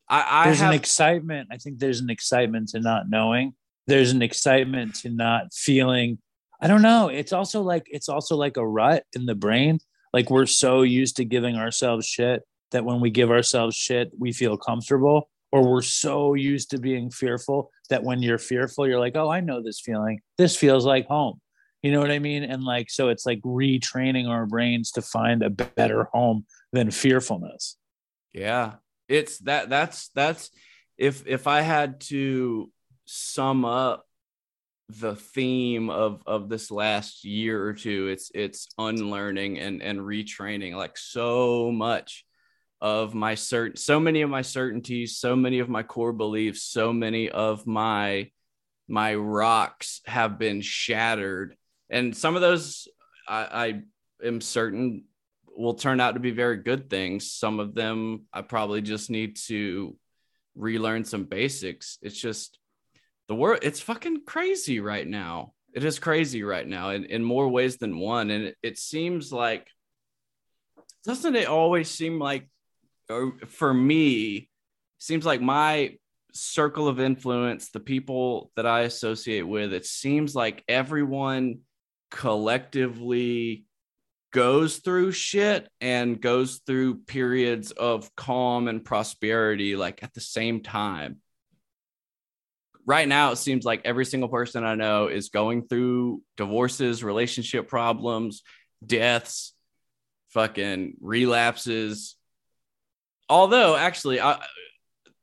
i 0.09 0.25
i 0.29 0.45
there's 0.45 0.59
have 0.59 0.71
an 0.71 0.79
excitement. 0.79 1.49
I 1.51 1.57
think 1.57 1.79
there's 1.79 2.01
an 2.01 2.09
excitement 2.09 2.69
to 2.69 2.79
not 2.79 3.09
knowing. 3.09 3.53
There's 3.87 4.11
an 4.11 4.21
excitement 4.21 4.95
to 5.01 5.09
not 5.09 5.53
feeling. 5.53 6.19
I 6.61 6.67
don't 6.67 6.81
know. 6.81 7.07
It's 7.07 7.33
also 7.33 7.61
like 7.61 7.87
it's 7.87 8.09
also 8.09 8.35
like 8.35 8.57
a 8.57 8.67
rut 8.67 9.03
in 9.13 9.25
the 9.25 9.35
brain. 9.35 9.79
Like 10.13 10.29
we're 10.29 10.45
so 10.45 10.81
used 10.81 11.15
to 11.17 11.25
giving 11.25 11.55
ourselves 11.55 12.05
shit 12.05 12.43
that 12.71 12.85
when 12.85 12.99
we 13.01 13.09
give 13.09 13.31
ourselves 13.31 13.75
shit, 13.75 14.11
we 14.17 14.33
feel 14.33 14.57
comfortable. 14.57 15.29
Or 15.53 15.69
we're 15.69 15.81
so 15.81 16.33
used 16.33 16.69
to 16.71 16.77
being 16.77 17.09
fearful 17.09 17.71
that 17.89 18.03
when 18.03 18.21
you're 18.21 18.37
fearful, 18.37 18.87
you're 18.87 18.99
like, 18.99 19.17
oh, 19.17 19.29
I 19.29 19.41
know 19.41 19.61
this 19.61 19.81
feeling. 19.81 20.21
This 20.37 20.55
feels 20.55 20.85
like 20.85 21.07
home. 21.07 21.41
You 21.81 21.91
know 21.91 21.99
what 21.99 22.11
I 22.11 22.19
mean? 22.19 22.43
And 22.43 22.63
like, 22.63 22.89
so 22.89 23.09
it's 23.09 23.25
like 23.25 23.41
retraining 23.41 24.27
our 24.27 24.45
brains 24.45 24.91
to 24.91 25.01
find 25.01 25.41
a 25.41 25.49
better 25.49 26.05
home 26.13 26.45
than 26.71 26.91
fearfulness. 26.91 27.77
Yeah. 28.33 28.73
It's 29.07 29.39
that 29.39 29.69
that's 29.69 30.09
that's 30.09 30.51
if 30.97 31.25
if 31.27 31.47
I 31.47 31.61
had 31.61 32.01
to 32.01 32.71
sum 33.05 33.65
up 33.65 34.05
the 34.89 35.15
theme 35.15 35.89
of 35.89 36.21
of 36.25 36.49
this 36.49 36.71
last 36.71 37.25
year 37.25 37.65
or 37.65 37.73
two, 37.73 38.07
it's 38.07 38.31
it's 38.33 38.67
unlearning 38.77 39.59
and 39.59 39.81
and 39.81 39.99
retraining 39.99 40.75
like 40.75 40.97
so 40.97 41.71
much 41.71 42.25
of 42.79 43.13
my 43.13 43.35
certain 43.35 43.77
so 43.77 43.99
many 43.99 44.21
of 44.21 44.29
my 44.29 44.41
certainties, 44.41 45.17
so 45.17 45.35
many 45.35 45.59
of 45.59 45.69
my 45.69 45.83
core 45.83 46.13
beliefs, 46.13 46.63
so 46.63 46.93
many 46.93 47.29
of 47.29 47.65
my 47.67 48.29
my 48.87 49.15
rocks 49.15 50.01
have 50.05 50.37
been 50.37 50.61
shattered. 50.61 51.55
And 51.91 52.15
some 52.15 52.35
of 52.35 52.41
those 52.41 52.87
I, 53.27 53.83
I 54.23 54.25
am 54.25 54.41
certain 54.41 55.03
will 55.55 55.75
turn 55.75 55.99
out 55.99 56.13
to 56.13 56.19
be 56.19 56.31
very 56.31 56.57
good 56.57 56.89
things. 56.89 57.31
Some 57.31 57.59
of 57.59 57.75
them 57.75 58.25
I 58.33 58.41
probably 58.41 58.81
just 58.81 59.09
need 59.09 59.35
to 59.47 59.95
relearn 60.55 61.03
some 61.03 61.25
basics. 61.25 61.99
It's 62.01 62.19
just 62.19 62.57
the 63.27 63.35
world, 63.35 63.59
it's 63.61 63.79
fucking 63.79 64.21
crazy 64.25 64.79
right 64.79 65.07
now. 65.07 65.53
It 65.73 65.83
is 65.85 65.99
crazy 65.99 66.43
right 66.43 66.67
now 66.67 66.89
in, 66.89 67.05
in 67.05 67.23
more 67.23 67.47
ways 67.47 67.77
than 67.77 67.99
one. 67.99 68.29
And 68.29 68.45
it, 68.45 68.57
it 68.63 68.77
seems 68.77 69.31
like, 69.31 69.67
doesn't 71.05 71.35
it 71.35 71.47
always 71.47 71.89
seem 71.89 72.19
like, 72.19 72.49
or 73.09 73.33
for 73.47 73.73
me, 73.73 74.49
seems 74.97 75.25
like 75.25 75.41
my 75.41 75.97
circle 76.33 76.87
of 76.87 76.99
influence, 76.99 77.69
the 77.69 77.79
people 77.79 78.51
that 78.55 78.65
I 78.65 78.81
associate 78.81 79.47
with, 79.47 79.73
it 79.73 79.85
seems 79.85 80.35
like 80.35 80.63
everyone 80.67 81.59
collectively 82.11 83.65
goes 84.31 84.77
through 84.77 85.11
shit 85.11 85.67
and 85.81 86.21
goes 86.21 86.61
through 86.65 86.99
periods 87.03 87.71
of 87.71 88.13
calm 88.15 88.67
and 88.67 88.83
prosperity 88.83 89.75
like 89.75 90.03
at 90.03 90.13
the 90.13 90.21
same 90.21 90.61
time. 90.61 91.17
Right 92.85 93.07
now, 93.07 93.31
it 93.31 93.37
seems 93.37 93.63
like 93.63 93.81
every 93.85 94.05
single 94.05 94.29
person 94.29 94.63
I 94.63 94.75
know 94.75 95.07
is 95.07 95.29
going 95.29 95.67
through 95.67 96.21
divorces, 96.35 97.03
relationship 97.03 97.67
problems, 97.67 98.41
deaths, 98.85 99.53
fucking 100.29 100.95
relapses. 100.99 102.15
Although, 103.29 103.75
actually, 103.75 104.19
I, 104.19 104.43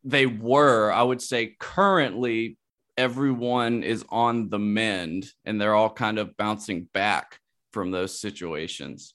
they 0.05 0.27
were. 0.27 0.91
I 0.91 1.03
would 1.03 1.21
say 1.21 1.57
currently 1.59 2.57
everyone 2.99 3.85
is 3.85 4.05
on 4.09 4.51
the 4.51 4.59
mend 4.59 5.27
and 5.45 5.61
they're 5.61 5.75
all 5.75 5.89
kind 5.89 6.19
of 6.19 6.37
bouncing 6.37 6.89
back 6.93 7.39
from 7.73 7.93
those 7.93 8.21
situations. 8.21 9.15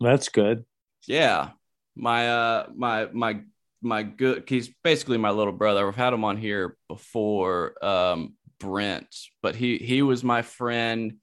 That's 0.00 0.28
good. 0.28 0.64
Yeah. 1.06 1.50
My 1.94 2.28
uh 2.28 2.66
my 2.74 3.08
my 3.12 3.40
my 3.80 4.02
good 4.02 4.44
he's 4.48 4.68
basically 4.82 5.16
my 5.16 5.30
little 5.30 5.52
brother. 5.52 5.86
I've 5.86 5.96
had 5.96 6.12
him 6.12 6.24
on 6.24 6.36
here 6.36 6.76
before, 6.88 7.82
um, 7.84 8.34
Brent, 8.58 9.14
but 9.42 9.54
he 9.54 9.78
he 9.78 10.02
was 10.02 10.24
my 10.24 10.42
friend 10.42 11.18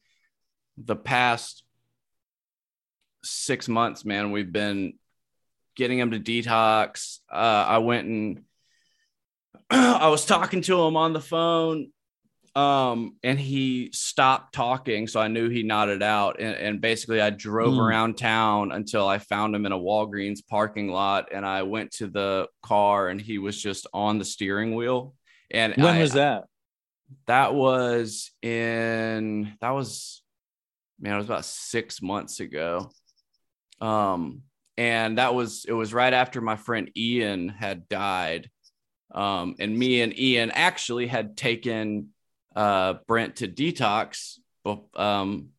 the 0.77 0.95
past 0.95 1.63
six 3.23 3.67
months, 3.67 4.05
man. 4.05 4.31
We've 4.31 4.51
been 4.51 4.93
getting 5.75 5.99
him 5.99 6.11
to 6.11 6.19
detox. 6.19 7.19
Uh, 7.31 7.65
I 7.67 7.79
went 7.79 8.07
and 8.07 8.43
I 9.69 10.09
was 10.09 10.25
talking 10.25 10.61
to 10.63 10.81
him 10.81 10.95
on 10.97 11.13
the 11.13 11.21
phone 11.21 11.91
um 12.55 13.15
and 13.23 13.39
he 13.39 13.89
stopped 13.93 14.53
talking 14.53 15.07
so 15.07 15.19
i 15.19 15.27
knew 15.27 15.49
he 15.49 15.63
nodded 15.63 16.03
out 16.03 16.39
and, 16.39 16.55
and 16.55 16.81
basically 16.81 17.19
i 17.19 17.31
drove 17.31 17.73
mm. 17.73 17.79
around 17.79 18.15
town 18.15 18.71
until 18.71 19.07
i 19.07 19.17
found 19.17 19.55
him 19.55 19.65
in 19.65 19.71
a 19.71 19.77
walgreens 19.77 20.45
parking 20.47 20.87
lot 20.87 21.29
and 21.31 21.45
i 21.45 21.63
went 21.63 21.89
to 21.89 22.07
the 22.07 22.47
car 22.61 23.07
and 23.07 23.19
he 23.19 23.39
was 23.39 23.59
just 23.59 23.87
on 23.91 24.19
the 24.19 24.25
steering 24.25 24.75
wheel 24.75 25.15
and 25.49 25.73
when 25.77 25.95
I, 25.95 25.99
was 25.99 26.13
that 26.13 26.43
that 27.25 27.55
was 27.55 28.29
in 28.43 29.53
that 29.59 29.71
was 29.71 30.21
man 30.99 31.13
it 31.13 31.17
was 31.17 31.25
about 31.25 31.45
six 31.45 32.03
months 32.03 32.39
ago 32.39 32.91
um 33.81 34.43
and 34.77 35.17
that 35.17 35.33
was 35.33 35.65
it 35.67 35.73
was 35.73 35.91
right 35.91 36.13
after 36.13 36.39
my 36.39 36.55
friend 36.55 36.91
ian 36.95 37.49
had 37.49 37.89
died 37.89 38.51
um 39.13 39.55
and 39.59 39.77
me 39.77 40.01
and 40.01 40.17
ian 40.17 40.51
actually 40.51 41.07
had 41.07 41.37
taken 41.37 42.09
uh, 42.55 42.95
Brent 43.07 43.37
to 43.37 43.47
detox 43.47 44.37
um, 44.95 45.49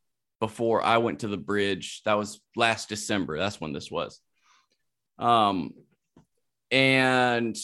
before 0.41 0.83
I 0.83 0.99
went 0.99 1.21
to 1.21 1.29
the 1.29 1.37
bridge. 1.37 2.03
That 2.05 2.15
was 2.15 2.41
last 2.57 2.89
December. 2.89 3.39
That's 3.39 3.61
when 3.61 3.73
this 3.73 3.91
was. 3.91 4.21
Um, 5.19 5.73
and 6.71 7.57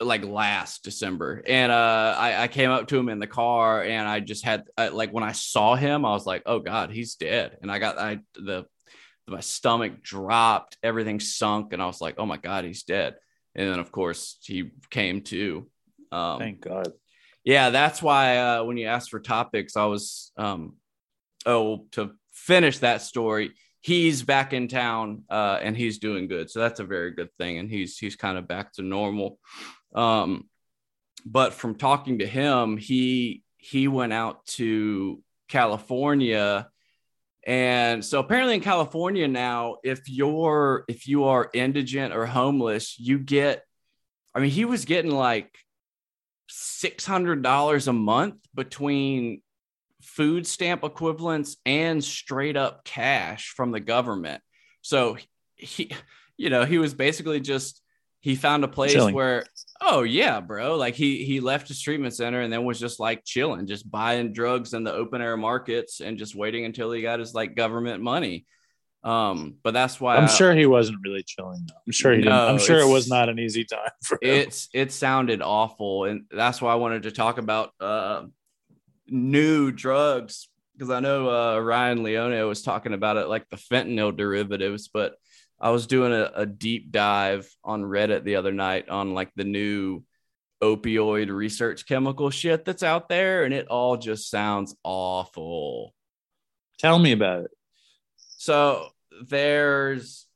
like 0.00 0.24
last 0.24 0.82
December, 0.82 1.42
and 1.46 1.70
uh, 1.70 2.16
I, 2.18 2.42
I 2.42 2.48
came 2.48 2.70
up 2.70 2.88
to 2.88 2.98
him 2.98 3.08
in 3.08 3.20
the 3.20 3.26
car, 3.26 3.84
and 3.84 4.08
I 4.08 4.20
just 4.20 4.44
had 4.44 4.64
I, 4.76 4.88
like 4.88 5.12
when 5.12 5.22
I 5.22 5.32
saw 5.32 5.76
him, 5.76 6.04
I 6.04 6.10
was 6.10 6.26
like, 6.26 6.42
"Oh 6.46 6.58
God, 6.58 6.90
he's 6.90 7.14
dead!" 7.14 7.58
And 7.62 7.70
I 7.70 7.78
got 7.78 7.98
I 7.98 8.20
the 8.34 8.66
my 9.28 9.40
stomach 9.40 10.02
dropped, 10.02 10.76
everything 10.82 11.20
sunk, 11.20 11.72
and 11.72 11.80
I 11.80 11.86
was 11.86 12.00
like, 12.00 12.16
"Oh 12.18 12.26
my 12.26 12.36
God, 12.36 12.64
he's 12.64 12.82
dead!" 12.82 13.14
And 13.54 13.68
then 13.68 13.78
of 13.78 13.92
course 13.92 14.38
he 14.42 14.70
came 14.90 15.22
to. 15.22 15.68
Um, 16.10 16.38
Thank 16.38 16.60
God 16.60 16.92
yeah, 17.44 17.70
that's 17.70 18.02
why 18.02 18.38
uh, 18.38 18.64
when 18.64 18.76
you 18.76 18.86
asked 18.86 19.10
for 19.10 19.20
topics, 19.20 19.76
I 19.76 19.86
was 19.86 20.32
um, 20.36 20.76
oh 21.44 21.86
to 21.92 22.12
finish 22.32 22.78
that 22.78 23.02
story. 23.02 23.52
He's 23.80 24.22
back 24.22 24.52
in 24.52 24.68
town 24.68 25.24
uh, 25.28 25.58
and 25.60 25.76
he's 25.76 25.98
doing 25.98 26.28
good, 26.28 26.50
so 26.50 26.60
that's 26.60 26.80
a 26.80 26.84
very 26.84 27.10
good 27.10 27.30
thing. 27.38 27.58
And 27.58 27.68
he's 27.68 27.98
he's 27.98 28.16
kind 28.16 28.38
of 28.38 28.46
back 28.46 28.72
to 28.74 28.82
normal. 28.82 29.38
Um, 29.94 30.48
but 31.26 31.52
from 31.52 31.74
talking 31.74 32.20
to 32.20 32.26
him, 32.26 32.76
he 32.76 33.42
he 33.56 33.88
went 33.88 34.12
out 34.12 34.46
to 34.46 35.20
California 35.48 36.68
and 37.44 38.04
so 38.04 38.20
apparently 38.20 38.54
in 38.54 38.60
California 38.60 39.26
now, 39.28 39.76
if 39.82 40.08
you're 40.08 40.84
if 40.88 41.08
you 41.08 41.24
are 41.24 41.50
indigent 41.52 42.14
or 42.14 42.26
homeless, 42.26 42.98
you 42.98 43.18
get 43.18 43.64
I 44.34 44.40
mean, 44.40 44.50
he 44.50 44.64
was 44.64 44.84
getting 44.84 45.10
like 45.10 45.54
$600 46.50 47.88
a 47.88 47.92
month 47.92 48.34
between 48.54 49.42
food 50.02 50.46
stamp 50.46 50.84
equivalents 50.84 51.56
and 51.64 52.02
straight 52.02 52.56
up 52.56 52.84
cash 52.84 53.48
from 53.48 53.72
the 53.72 53.80
government. 53.80 54.42
So 54.80 55.16
he, 55.54 55.92
you 56.36 56.50
know, 56.50 56.64
he 56.64 56.78
was 56.78 56.94
basically 56.94 57.40
just, 57.40 57.80
he 58.20 58.34
found 58.36 58.64
a 58.64 58.68
place 58.68 58.92
chilling. 58.92 59.14
where, 59.14 59.44
oh 59.82 60.02
yeah, 60.02 60.40
bro. 60.40 60.76
Like 60.76 60.94
he, 60.94 61.24
he 61.24 61.40
left 61.40 61.68
his 61.68 61.80
treatment 61.80 62.14
center 62.14 62.40
and 62.40 62.52
then 62.52 62.64
was 62.64 62.80
just 62.80 63.00
like 63.00 63.24
chilling, 63.24 63.66
just 63.66 63.90
buying 63.90 64.32
drugs 64.32 64.74
in 64.74 64.84
the 64.84 64.92
open 64.92 65.20
air 65.20 65.36
markets 65.36 66.00
and 66.00 66.18
just 66.18 66.34
waiting 66.34 66.64
until 66.64 66.92
he 66.92 67.02
got 67.02 67.20
his 67.20 67.34
like 67.34 67.54
government 67.54 68.02
money. 68.02 68.46
Um, 69.04 69.56
but 69.64 69.74
that's 69.74 70.00
why 70.00 70.16
I'm 70.16 70.24
I, 70.24 70.28
sure 70.28 70.54
he 70.54 70.66
wasn't 70.66 70.98
really 71.04 71.24
chilling. 71.24 71.66
Though. 71.66 71.74
I'm 71.86 71.92
sure 71.92 72.12
he. 72.12 72.18
No, 72.18 72.24
didn't, 72.24 72.48
I'm 72.50 72.58
sure 72.58 72.78
it 72.78 72.86
was 72.86 73.08
not 73.08 73.28
an 73.28 73.38
easy 73.38 73.64
time 73.64 73.90
for 74.04 74.14
him. 74.14 74.30
It's 74.30 74.68
it 74.72 74.92
sounded 74.92 75.42
awful, 75.42 76.04
and 76.04 76.24
that's 76.30 76.62
why 76.62 76.72
I 76.72 76.76
wanted 76.76 77.02
to 77.04 77.10
talk 77.10 77.38
about 77.38 77.72
uh, 77.80 78.24
new 79.08 79.72
drugs 79.72 80.48
because 80.74 80.90
I 80.90 81.00
know 81.00 81.28
uh, 81.28 81.58
Ryan 81.58 82.02
Leone 82.02 82.46
was 82.46 82.62
talking 82.62 82.92
about 82.92 83.16
it, 83.16 83.26
like 83.26 83.48
the 83.48 83.56
fentanyl 83.56 84.16
derivatives. 84.16 84.88
But 84.88 85.14
I 85.62 85.70
was 85.70 85.86
doing 85.86 86.12
a, 86.12 86.30
a 86.34 86.44
deep 86.44 86.90
dive 86.90 87.48
on 87.62 87.82
Reddit 87.82 88.24
the 88.24 88.36
other 88.36 88.52
night 88.52 88.88
on 88.88 89.14
like 89.14 89.30
the 89.36 89.44
new 89.44 90.02
opioid 90.60 91.30
research 91.30 91.86
chemical 91.86 92.30
shit 92.30 92.64
that's 92.64 92.82
out 92.82 93.08
there, 93.08 93.44
and 93.44 93.54
it 93.54 93.68
all 93.68 93.96
just 93.96 94.28
sounds 94.28 94.74
awful. 94.82 95.94
Tell 96.78 96.98
me 96.98 97.12
about 97.12 97.44
it. 97.44 97.50
So 98.38 98.88
there's 99.28 100.26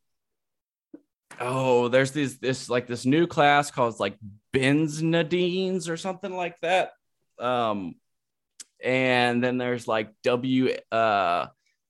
oh, 1.41 1.89
there's 1.89 2.13
this 2.13 2.39
this 2.39 2.71
like 2.71 2.87
this 2.87 3.05
new 3.05 3.27
class 3.27 3.73
called 3.73 3.99
like 3.99 4.17
benzodines 4.55 5.89
or 5.89 5.97
something 5.97 6.35
like 6.35 6.59
that. 6.61 6.93
Um, 7.39 7.97
and 8.83 9.43
then 9.43 9.59
there's 9.59 9.89
like 9.89 10.13
W 10.23 10.73
uh 10.93 11.47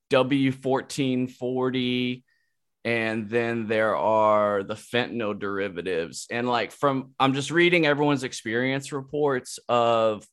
W 0.09 0.51
fourteen 0.51 1.27
forty, 1.27 2.23
and 2.87 3.29
then 3.29 3.67
there 3.67 3.97
are 3.97 4.63
the 4.63 4.75
fentanyl 4.75 5.37
derivatives. 5.37 6.25
And 6.31 6.47
like 6.47 6.71
from 6.71 7.11
I'm 7.19 7.33
just 7.33 7.51
reading 7.51 7.85
everyone's 7.85 8.23
experience 8.23 8.93
reports 8.93 9.59
of 9.67 10.25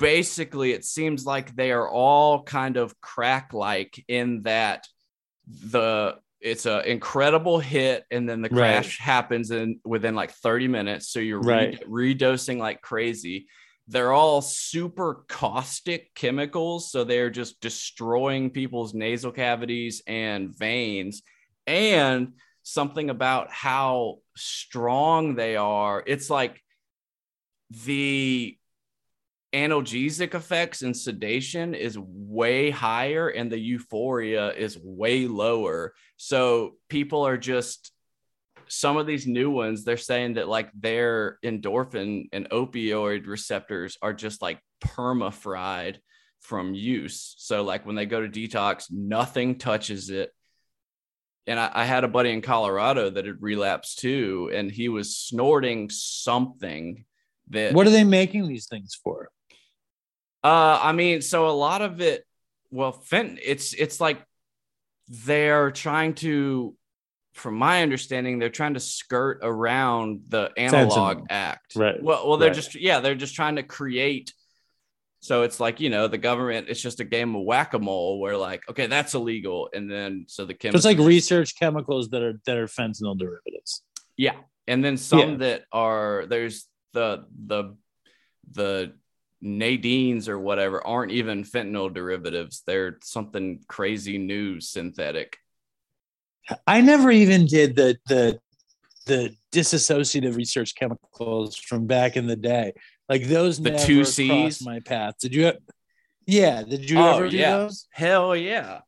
basically 0.00 0.72
it 0.72 0.84
seems 0.84 1.24
like 1.24 1.54
they 1.54 1.70
are 1.70 1.88
all 1.88 2.42
kind 2.42 2.78
of 2.78 3.00
crack 3.00 3.52
like 3.52 4.04
in 4.08 4.42
that 4.42 4.88
the 5.46 6.16
it's 6.40 6.66
an 6.66 6.84
incredible 6.84 7.60
hit 7.60 8.04
and 8.10 8.28
then 8.28 8.42
the 8.42 8.48
crash 8.48 8.98
right. 8.98 9.04
happens 9.06 9.52
in 9.52 9.78
within 9.84 10.16
like 10.16 10.32
30 10.32 10.66
minutes 10.66 11.08
so 11.08 11.20
you're 11.20 11.40
right. 11.40 11.80
re- 11.86 12.16
redosing 12.16 12.58
like 12.58 12.82
crazy 12.82 13.46
they're 13.86 14.12
all 14.12 14.42
super 14.42 15.24
caustic 15.28 16.12
chemicals 16.14 16.90
so 16.90 17.04
they're 17.04 17.30
just 17.30 17.60
destroying 17.60 18.50
people's 18.50 18.94
nasal 18.94 19.30
cavities 19.30 20.02
and 20.08 20.56
veins 20.58 21.22
and 21.68 22.32
something 22.64 23.10
about 23.10 23.52
how 23.52 24.18
strong 24.36 25.36
they 25.36 25.56
are 25.56 26.02
it's 26.06 26.28
like 26.28 26.60
the 27.70 28.58
analgesic 29.54 30.34
effects 30.34 30.82
and 30.82 30.96
sedation 30.96 31.74
is 31.74 31.98
way 31.98 32.70
higher 32.70 33.28
and 33.28 33.50
the 33.50 33.58
euphoria 33.58 34.52
is 34.52 34.78
way 34.82 35.26
lower. 35.26 35.94
So 36.16 36.74
people 36.88 37.26
are 37.26 37.38
just 37.38 37.92
some 38.68 38.98
of 38.98 39.06
these 39.06 39.26
new 39.26 39.50
ones, 39.50 39.84
they're 39.84 39.96
saying 39.96 40.34
that 40.34 40.48
like 40.48 40.70
their 40.78 41.38
endorphin 41.42 42.28
and 42.32 42.50
opioid 42.50 43.26
receptors 43.26 43.96
are 44.02 44.12
just 44.12 44.42
like 44.42 44.60
perma 44.82 45.32
fried 45.32 46.00
from 46.40 46.74
use. 46.74 47.34
So 47.38 47.62
like 47.62 47.86
when 47.86 47.96
they 47.96 48.04
go 48.04 48.20
to 48.20 48.28
detox, 48.28 48.86
nothing 48.90 49.56
touches 49.56 50.10
it. 50.10 50.30
And 51.48 51.58
I, 51.58 51.70
I 51.72 51.84
had 51.84 52.04
a 52.04 52.08
buddy 52.08 52.30
in 52.30 52.42
Colorado 52.42 53.10
that 53.10 53.24
had 53.24 53.42
relapsed 53.42 53.98
too, 53.98 54.50
and 54.54 54.70
he 54.70 54.88
was 54.88 55.16
snorting 55.16 55.88
something 55.90 57.04
that 57.50 57.72
what 57.72 57.86
are 57.86 57.90
they 57.90 58.04
making 58.04 58.46
these 58.46 58.66
things 58.66 58.94
for? 59.02 59.30
Uh, 60.44 60.78
I 60.82 60.92
mean, 60.92 61.22
so 61.22 61.48
a 61.48 61.50
lot 61.50 61.82
of 61.82 62.00
it, 62.00 62.24
well, 62.70 62.92
fent, 62.92 63.40
it's 63.42 63.72
it's 63.72 64.00
like 64.00 64.22
they're 65.08 65.70
trying 65.70 66.14
to, 66.16 66.76
from 67.32 67.54
my 67.54 67.82
understanding, 67.82 68.38
they're 68.38 68.50
trying 68.50 68.74
to 68.74 68.80
skirt 68.80 69.40
around 69.42 70.24
the 70.28 70.52
analog 70.56 71.26
act. 71.30 71.74
Right. 71.74 72.00
Well, 72.02 72.28
well, 72.28 72.36
they're 72.36 72.50
right. 72.50 72.54
just 72.54 72.74
yeah, 72.74 73.00
they're 73.00 73.14
just 73.14 73.34
trying 73.34 73.56
to 73.56 73.62
create. 73.62 74.32
So 75.20 75.42
it's 75.42 75.58
like 75.58 75.80
you 75.80 75.90
know 75.90 76.08
the 76.08 76.18
government. 76.18 76.68
It's 76.68 76.80
just 76.80 77.00
a 77.00 77.04
game 77.04 77.34
of 77.34 77.42
whack 77.42 77.74
a 77.74 77.78
mole 77.78 78.20
where 78.20 78.36
like 78.36 78.68
okay 78.70 78.86
that's 78.86 79.14
illegal, 79.14 79.68
and 79.72 79.90
then 79.90 80.26
so 80.28 80.44
the 80.44 80.54
chemicals. 80.54 80.82
So 80.82 80.90
it's 80.90 80.98
like 80.98 81.06
research 81.06 81.58
chemicals 81.58 82.10
that 82.10 82.22
are 82.22 82.40
that 82.46 82.56
are 82.56 82.66
fentanyl 82.66 83.18
derivatives. 83.18 83.82
Yeah, 84.16 84.36
and 84.66 84.84
then 84.84 84.96
some 84.96 85.18
yeah. 85.30 85.36
that 85.36 85.64
are 85.72 86.26
there's 86.28 86.66
the 86.92 87.24
the 87.46 87.76
the 88.52 88.92
nadines 89.40 90.28
or 90.28 90.38
whatever 90.38 90.84
aren't 90.86 91.12
even 91.12 91.44
fentanyl 91.44 91.92
derivatives. 91.92 92.62
They're 92.66 92.98
something 93.02 93.60
crazy 93.68 94.18
new 94.18 94.60
synthetic. 94.60 95.38
I 96.66 96.80
never 96.80 97.10
even 97.10 97.46
did 97.46 97.76
the 97.76 97.98
the 98.06 98.40
the 99.06 99.34
disassociative 99.52 100.36
research 100.36 100.74
chemicals 100.74 101.56
from 101.56 101.86
back 101.86 102.16
in 102.16 102.26
the 102.26 102.36
day. 102.36 102.74
Like 103.08 103.24
those 103.24 103.58
The 103.60 103.76
two 103.78 104.04
Cs? 104.04 104.62
my 104.62 104.80
path. 104.80 105.14
Did 105.20 105.34
you? 105.34 105.44
Have, 105.46 105.56
Yeah. 106.26 106.62
Did 106.62 106.88
you 106.90 106.98
Oh, 106.98 107.16
ever 107.16 107.28
do 107.28 107.36
yeah. 107.36 107.56
those? 107.58 107.86
Hell 107.90 108.36
yeah. 108.36 108.80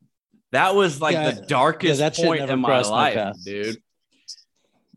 That 0.53 0.75
was 0.75 1.01
like 1.01 1.15
Yeah, 1.15 1.31
the 1.31 1.43
darkest 1.47 2.01
that 2.01 2.17
point 2.17 2.43
in 2.49 2.61
my 2.61 2.69
crossed 2.69 2.91
my 2.91 3.15
life, 3.15 3.37
dude. 3.45 3.77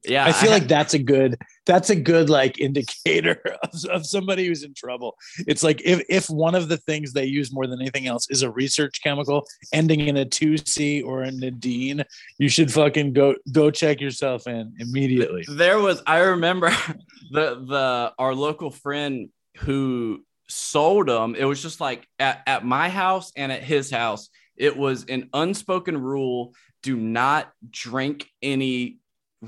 Yeah. 0.05 0.25
I 0.25 0.31
feel 0.31 0.49
ha- 0.49 0.57
like 0.57 0.67
that's 0.67 0.93
a 0.93 0.99
good 0.99 1.37
that's 1.65 1.89
a 1.89 1.95
good 1.95 2.29
like 2.29 2.59
indicator 2.59 3.41
of, 3.63 3.85
of 3.85 4.05
somebody 4.05 4.47
who's 4.47 4.63
in 4.63 4.73
trouble. 4.73 5.15
It's 5.47 5.63
like 5.63 5.81
if 5.83 6.03
if 6.09 6.29
one 6.29 6.55
of 6.55 6.69
the 6.69 6.77
things 6.77 7.13
they 7.13 7.25
use 7.25 7.53
more 7.53 7.67
than 7.67 7.81
anything 7.81 8.07
else 8.07 8.29
is 8.29 8.41
a 8.41 8.51
research 8.51 9.01
chemical 9.03 9.45
ending 9.71 10.01
in 10.01 10.17
a 10.17 10.25
2C 10.25 11.03
or 11.05 11.23
a 11.23 11.31
nadine, 11.31 12.03
you 12.37 12.49
should 12.49 12.71
fucking 12.71 13.13
go 13.13 13.35
go 13.51 13.71
check 13.71 14.01
yourself 14.01 14.47
in 14.47 14.73
immediately. 14.79 15.45
there 15.47 15.79
was 15.79 16.01
I 16.05 16.19
remember 16.19 16.69
the 17.31 17.63
the 17.67 18.13
our 18.17 18.35
local 18.35 18.71
friend 18.71 19.29
who 19.57 20.23
sold 20.49 21.07
them. 21.07 21.35
It 21.35 21.45
was 21.45 21.61
just 21.61 21.79
like 21.79 22.07
at, 22.19 22.43
at 22.45 22.65
my 22.65 22.89
house 22.89 23.31
and 23.35 23.51
at 23.51 23.63
his 23.63 23.89
house, 23.89 24.29
it 24.55 24.75
was 24.75 25.05
an 25.05 25.29
unspoken 25.33 25.97
rule: 25.99 26.53
do 26.81 26.95
not 26.95 27.51
drink 27.71 28.29
any 28.41 28.99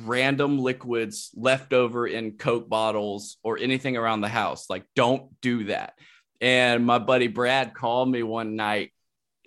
random 0.03 0.59
liquids 0.59 1.31
left 1.35 1.71
over 1.71 2.05
in 2.05 2.33
Coke 2.33 2.67
bottles 2.67 3.37
or 3.43 3.57
anything 3.57 3.95
around 3.95 4.21
the 4.21 4.27
house. 4.27 4.69
Like, 4.69 4.83
don't 4.95 5.39
do 5.41 5.65
that. 5.65 5.93
And 6.41 6.85
my 6.85 6.99
buddy 6.99 7.27
Brad 7.27 7.73
called 7.73 8.09
me 8.09 8.21
one 8.21 8.55
night 8.55 8.91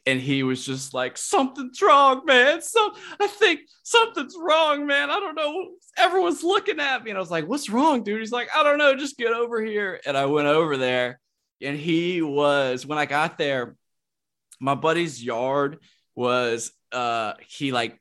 and 0.07 0.19
he 0.19 0.43
was 0.43 0.65
just 0.65 0.95
like, 0.95 1.19
something's 1.19 1.83
wrong, 1.83 2.23
man. 2.25 2.63
So 2.63 2.95
I 3.21 3.27
think 3.27 3.61
something's 3.83 4.35
wrong, 4.41 4.87
man. 4.87 5.11
I 5.11 5.21
don't 5.21 5.35
know. 5.35 5.73
Everyone's 5.99 6.43
looking 6.43 6.81
at 6.81 7.05
me. 7.05 7.11
And 7.11 7.19
I 7.19 7.21
was 7.21 7.31
like, 7.31 7.47
what's 7.47 7.69
wrong, 7.69 8.03
dude? 8.03 8.21
He's 8.21 8.33
like, 8.33 8.49
I 8.57 8.63
don't 8.63 8.79
know. 8.79 8.97
Just 8.97 9.19
get 9.19 9.35
over 9.35 9.63
here. 9.63 10.01
And 10.07 10.17
I 10.17 10.25
went 10.25 10.49
over 10.49 10.79
there 10.79 11.21
and 11.61 11.77
he 11.77 12.23
was, 12.23 12.87
when 12.87 12.97
I 12.97 13.05
got 13.05 13.37
there, 13.37 13.77
my 14.59 14.75
buddy's 14.75 15.23
yard 15.23 15.79
was, 16.15 16.73
uh, 16.91 17.35
he 17.47 17.71
like, 17.71 18.01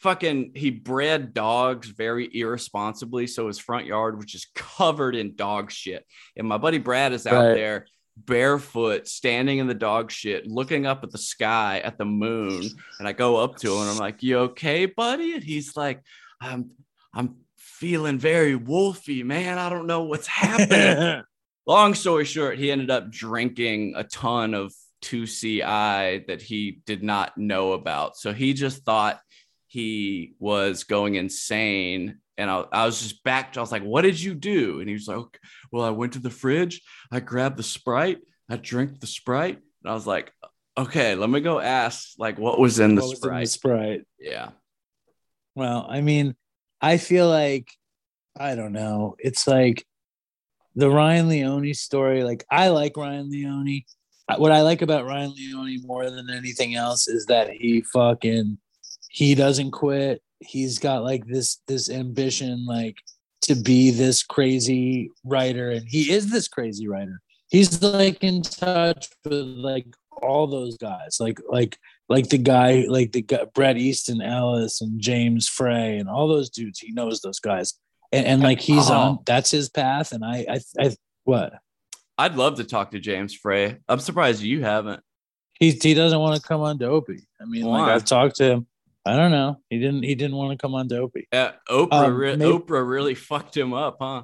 fucking 0.00 0.52
he 0.54 0.70
bred 0.70 1.34
dogs 1.34 1.88
very 1.88 2.28
irresponsibly 2.32 3.26
so 3.26 3.46
his 3.48 3.58
front 3.58 3.86
yard 3.86 4.16
was 4.16 4.26
just 4.26 4.54
covered 4.54 5.14
in 5.16 5.34
dog 5.36 5.70
shit. 5.70 6.04
And 6.36 6.46
my 6.46 6.58
buddy 6.58 6.78
brad 6.78 7.12
is 7.12 7.26
out 7.26 7.48
Right. 7.48 7.54
there 7.54 7.86
barefoot 8.16 9.06
standing 9.06 9.58
in 9.58 9.68
the 9.68 9.74
dog 9.74 10.10
shit 10.10 10.44
looking 10.46 10.86
up 10.86 11.04
at 11.04 11.10
the 11.12 11.18
sky 11.18 11.80
at 11.84 11.98
the 11.98 12.04
moon. 12.04 12.68
And 12.98 13.06
i 13.08 13.12
go 13.12 13.36
up 13.36 13.56
to 13.58 13.72
him 13.74 13.82
and 13.82 13.90
i'm 13.90 13.98
like 13.98 14.22
you 14.22 14.38
okay 14.38 14.86
buddy? 14.86 15.34
And 15.34 15.42
he's 15.44 15.76
like 15.76 16.00
i'm 16.40 16.70
i'm 17.14 17.36
feeling 17.56 18.18
very 18.18 18.58
wolfy 18.58 19.24
man. 19.24 19.56
I 19.58 19.68
don't 19.68 19.86
know 19.86 20.02
what's 20.02 20.26
happening. 20.26 21.22
Long 21.66 21.94
story 21.94 22.24
short, 22.24 22.58
he 22.58 22.70
ended 22.72 22.90
up 22.90 23.10
drinking 23.10 23.92
a 23.96 24.02
ton 24.02 24.54
of 24.54 24.72
2CI 25.02 26.26
that 26.26 26.42
he 26.42 26.80
did 26.86 27.02
not 27.02 27.36
know 27.38 27.72
about. 27.72 28.16
So 28.16 28.32
he 28.32 28.52
just 28.52 28.84
thought 28.84 29.20
he 29.68 30.34
was 30.38 30.84
going 30.84 31.14
insane. 31.14 32.18
And 32.36 32.50
I, 32.50 32.64
I 32.72 32.86
was 32.86 33.00
just 33.00 33.22
back. 33.24 33.56
I 33.56 33.60
was 33.60 33.72
like, 33.72 33.82
what 33.84 34.02
did 34.02 34.20
you 34.20 34.34
do? 34.34 34.80
And 34.80 34.88
he 34.88 34.94
was 34.94 35.06
like, 35.08 35.16
"Okay, 35.18 35.38
well, 35.72 35.84
I 35.84 35.90
went 35.90 36.14
to 36.14 36.18
the 36.18 36.30
fridge. 36.30 36.82
I 37.12 37.20
grabbed 37.20 37.56
the 37.56 37.62
Sprite. 37.62 38.18
I 38.50 38.56
drank 38.56 39.00
the 39.00 39.06
Sprite. 39.06 39.58
And 39.82 39.90
I 39.90 39.94
was 39.94 40.06
like, 40.06 40.32
okay, 40.76 41.14
let 41.14 41.28
me 41.30 41.40
go 41.40 41.58
ask, 41.60 42.10
like, 42.18 42.38
what 42.38 42.58
was 42.58 42.78
in 42.78 42.94
the 42.94 43.02
What 43.02 43.10
was 43.10 43.18
in 43.18 43.22
Sprite? 43.22 43.44
the 43.44 43.50
Sprite. 43.50 44.02
yeah. 44.20 44.50
Well, 45.54 45.86
I 45.90 46.00
mean, 46.00 46.36
I 46.80 46.98
feel 46.98 47.28
like 47.28 47.68
I 48.38 48.54
don't 48.54 48.72
know. 48.72 49.16
It's 49.18 49.48
like 49.48 49.84
the 50.76 50.88
Ryan 50.88 51.28
Leone 51.28 51.74
story. 51.74 52.22
Like 52.22 52.44
I 52.48 52.68
like 52.68 52.96
Ryan 52.96 53.28
Leone. 53.30 53.82
What 54.36 54.52
I 54.52 54.62
like 54.62 54.82
about 54.82 55.04
Ryan 55.06 55.32
Leone 55.34 55.80
more 55.84 56.08
than 56.10 56.30
anything 56.30 56.76
else 56.76 57.08
is 57.08 57.26
that 57.26 57.50
he 57.50 57.80
fucking 57.80 58.58
he 59.08 59.34
doesn't 59.34 59.70
quit. 59.72 60.22
He's 60.40 60.78
got 60.78 61.02
like 61.02 61.26
this 61.26 61.60
this 61.66 61.90
ambition 61.90 62.64
like 62.66 62.96
to 63.42 63.54
be 63.54 63.90
this 63.90 64.22
crazy 64.22 65.10
writer 65.24 65.70
and 65.70 65.86
he 65.88 66.12
is 66.12 66.30
this 66.30 66.48
crazy 66.48 66.86
writer. 66.88 67.20
He's 67.50 67.82
like 67.82 68.22
in 68.22 68.42
touch 68.42 69.08
with 69.24 69.32
like 69.46 69.86
all 70.22 70.46
those 70.46 70.76
guys. 70.76 71.16
Like 71.18 71.40
like 71.48 71.76
like 72.08 72.28
the 72.28 72.38
guy, 72.38 72.84
like 72.88 73.12
the 73.12 73.22
guy, 73.22 73.44
Bret 73.54 73.76
Easton 73.76 74.20
Ellis 74.22 74.80
and 74.80 75.00
James 75.00 75.48
Frey 75.48 75.98
and 75.98 76.08
all 76.08 76.28
those 76.28 76.50
dudes. 76.50 76.78
He 76.78 76.92
knows 76.92 77.20
those 77.20 77.38
guys, 77.40 77.74
and, 78.12 78.24
and 78.26 78.42
like 78.42 78.60
he's 78.60 78.88
Oh. 78.90 78.94
on. 78.94 79.18
That's 79.26 79.50
his 79.50 79.68
path, 79.68 80.12
and 80.12 80.24
I, 80.24 80.46
I, 80.48 80.60
I, 80.80 80.96
what 81.24 81.52
I'd 82.16 82.36
love 82.36 82.56
to 82.56 82.64
talk 82.64 82.90
to 82.92 82.98
James 83.00 83.34
Frey. 83.34 83.76
I'm 83.88 84.00
surprised 84.00 84.42
you 84.42 84.62
haven't. 84.62 85.00
he 85.60 85.70
he 85.72 85.92
doesn't 85.94 86.18
want 86.18 86.40
to 86.40 86.46
come 86.46 86.60
on 86.62 86.78
Dopey. 86.78 87.26
I 87.40 87.44
mean, 87.44 87.66
Why? 87.66 87.80
like 87.80 87.90
I've 87.92 88.04
talked 88.04 88.36
to 88.36 88.44
him. 88.44 88.66
I 89.08 89.16
don't 89.16 89.30
know. 89.30 89.56
He 89.70 89.78
didn't. 89.78 90.02
He 90.02 90.14
didn't 90.14 90.36
want 90.36 90.50
to 90.52 90.62
come 90.62 90.74
on 90.74 90.86
Dopey. 90.86 91.26
Uh, 91.32 91.52
Oprah, 91.70 91.92
Um, 91.92 92.14
re- 92.14 92.36
maybe- 92.36 92.50
Oprah 92.50 92.86
really 92.86 93.14
fucked 93.14 93.56
him 93.56 93.72
up, 93.72 93.96
huh? 94.00 94.22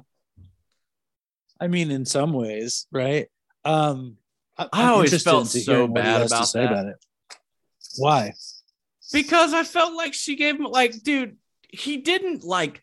I 1.59 1.67
mean, 1.67 1.89
in 1.89 2.05
some 2.05 2.33
ways, 2.33 2.85
right? 2.91 3.27
Um, 3.63 4.17
I, 4.57 4.67
I 4.71 4.83
always 4.89 5.23
felt 5.23 5.47
so 5.47 5.59
hearing 5.73 5.91
what 5.91 6.01
he 6.01 6.03
bad 6.03 6.21
about 6.27 6.47
say 6.47 6.61
that. 6.65 6.85
it. 6.85 6.95
Why? 7.97 8.33
because 9.13 9.53
I 9.53 9.63
felt 9.63 9.93
like 9.95 10.13
she 10.13 10.35
gave 10.35 10.55
him 10.55 10.65
like, 10.65 11.01
dude, 11.03 11.37
he 11.69 11.97
didn't 11.97 12.43
like 12.43 12.81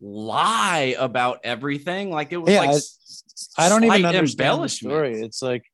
lie 0.00 0.94
about 0.98 1.40
everything. 1.44 2.10
Like 2.10 2.32
it 2.32 2.38
was 2.38 2.52
Yeah, 2.52 2.60
like 2.60 2.70
I- 3.58 3.66
I 3.66 3.68
don't 3.68 3.84
even 3.84 4.04
understand 4.06 4.62
the 4.62 4.68
story. 4.68 5.20
It's 5.20 5.42
like, 5.42 5.64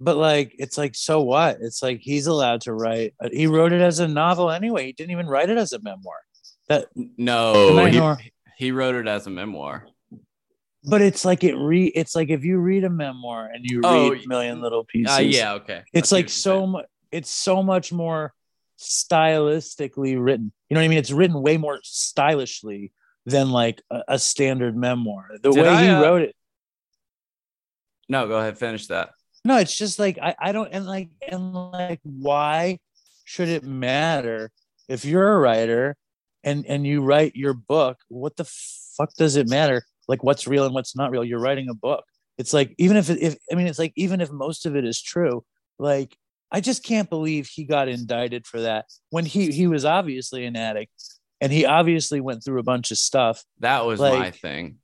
but 0.00 0.16
like, 0.16 0.54
it's 0.58 0.78
like, 0.78 0.94
so 0.94 1.22
what? 1.22 1.58
It's 1.60 1.82
like 1.82 2.00
he's 2.00 2.26
allowed 2.26 2.62
to 2.62 2.72
write. 2.72 3.14
uh, 3.22 3.28
He 3.32 3.46
wrote 3.46 3.72
it 3.72 3.80
as 3.80 3.98
a 3.98 4.08
novel 4.08 4.50
anyway. 4.50 4.86
He 4.86 4.92
didn't 4.92 5.10
even 5.12 5.26
write 5.26 5.50
it 5.50 5.58
as 5.58 5.72
a 5.72 5.80
memoir. 5.80 6.16
That, 6.68 6.86
No, 6.94 7.84
he, 7.86 8.32
he 8.58 8.70
wrote 8.72 8.94
it 8.94 9.08
as 9.08 9.26
a 9.26 9.30
memoir. 9.30 9.86
but 10.84 11.00
it's 11.00 11.24
like 11.24 11.42
it 11.44 11.54
re. 11.56 11.86
It's 11.86 12.14
like 12.14 12.28
if 12.30 12.44
you 12.44 12.58
read 12.58 12.84
a 12.84 12.90
memoir 12.90 13.48
and 13.52 13.64
you 13.64 13.80
Oh, 13.84 14.10
read 14.10 14.26
Million 14.28 14.60
Little 14.60 14.84
Pieces. 14.84 15.16
Uh, 15.18 15.20
yeah, 15.22 15.54
okay. 15.54 15.82
it's 15.92 16.12
like 16.12 16.28
so 16.28 16.66
much. 16.66 16.86
It's 17.10 17.30
so 17.30 17.62
much 17.62 17.90
more 17.92 18.34
stylistically 18.78 20.22
written. 20.22 20.52
You 20.68 20.74
know 20.74 20.80
what 20.80 20.84
I 20.84 20.88
mean? 20.88 20.98
It's 20.98 21.10
written 21.10 21.40
way 21.40 21.56
more 21.56 21.80
stylishly 21.82 22.92
than 23.26 23.50
like 23.50 23.82
a, 23.90 24.02
a 24.08 24.18
standard 24.18 24.76
memoir. 24.76 25.28
The 25.42 25.50
Did 25.50 25.62
way 25.62 25.68
I, 25.68 25.82
he 25.84 25.88
uh, 25.90 26.02
wrote 26.02 26.22
it. 26.22 26.36
No, 28.08 28.26
go 28.28 28.38
ahead, 28.38 28.58
finish 28.58 28.86
that. 28.88 29.10
No, 29.44 29.56
it's 29.56 29.76
just 29.76 29.98
like 29.98 30.18
I, 30.20 30.34
I 30.38 30.52
don't 30.52 30.68
and 30.72 30.86
like 30.86 31.08
and 31.26 31.54
like 31.54 32.00
why 32.02 32.78
should 33.24 33.48
it 33.48 33.64
matter 33.64 34.50
if 34.88 35.04
you're 35.04 35.32
a 35.34 35.38
writer 35.38 35.96
and 36.44 36.64
and 36.66 36.86
you 36.86 37.02
write 37.02 37.36
your 37.36 37.54
book? 37.54 37.98
What 38.08 38.36
the 38.36 38.44
fuck 38.96 39.10
does 39.16 39.36
it 39.36 39.48
matter? 39.48 39.82
Like 40.08 40.22
what's 40.22 40.46
real 40.46 40.64
and 40.64 40.74
what's 40.74 40.96
not 40.96 41.10
real? 41.10 41.24
You're 41.24 41.40
writing 41.40 41.68
a 41.70 41.74
book. 41.74 42.04
It's 42.36 42.52
like 42.52 42.74
even 42.78 42.96
if 42.96 43.10
if 43.10 43.36
I 43.50 43.54
mean 43.54 43.66
it's 43.66 43.78
like 43.78 43.92
even 43.96 44.20
if 44.20 44.30
most 44.30 44.66
of 44.66 44.76
it 44.76 44.84
is 44.84 45.00
true, 45.00 45.44
like 45.78 46.16
I 46.50 46.60
just 46.60 46.82
can't 46.82 47.10
believe 47.10 47.46
he 47.46 47.64
got 47.64 47.88
indicted 47.88 48.46
for 48.46 48.60
that 48.62 48.86
when 49.10 49.24
he 49.26 49.50
he 49.52 49.66
was 49.66 49.84
obviously 49.84 50.44
an 50.46 50.56
addict 50.56 50.92
and 51.40 51.52
he 51.52 51.66
obviously 51.66 52.20
went 52.20 52.42
through 52.44 52.58
a 52.58 52.64
bunch 52.64 52.90
of 52.90 52.98
stuff. 52.98 53.44
That 53.60 53.86
was 53.86 54.00
my 54.00 54.30
thing. 54.30 54.78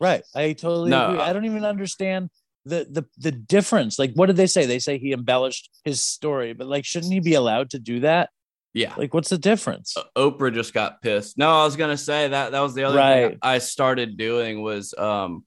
Right. 0.00 0.22
I 0.34 0.52
totally 0.54 0.90
No, 0.90 1.10
agree. 1.10 1.20
I- 1.20 1.30
I 1.30 1.32
don't 1.32 1.44
even 1.44 1.64
understand 1.64 2.30
the 2.64 2.86
the 2.90 3.04
the 3.18 3.32
difference. 3.32 3.98
Like, 3.98 4.12
what 4.14 4.26
did 4.26 4.36
they 4.36 4.46
say? 4.46 4.66
They 4.66 4.78
say 4.78 4.98
he 4.98 5.12
embellished 5.12 5.70
his 5.84 6.00
story, 6.00 6.52
but 6.52 6.66
like, 6.66 6.84
shouldn't 6.84 7.12
he 7.12 7.20
be 7.20 7.34
allowed 7.34 7.70
to 7.70 7.78
do 7.78 8.00
that? 8.00 8.30
Yeah. 8.74 8.94
Like, 8.96 9.12
what's 9.12 9.28
the 9.28 9.36
difference? 9.38 9.96
Uh, 9.96 10.04
Oprah 10.16 10.52
just 10.54 10.72
got 10.72 11.02
pissed. 11.02 11.36
No, 11.36 11.50
I 11.50 11.64
was 11.64 11.76
gonna 11.76 11.96
say 11.96 12.28
that 12.28 12.52
that 12.52 12.60
was 12.60 12.74
the 12.74 12.84
other 12.84 12.96
Right. 12.98 13.30
thing 13.30 13.38
I 13.42 13.58
started 13.58 14.16
doing 14.16 14.62
was 14.62 14.94
um 14.96 15.44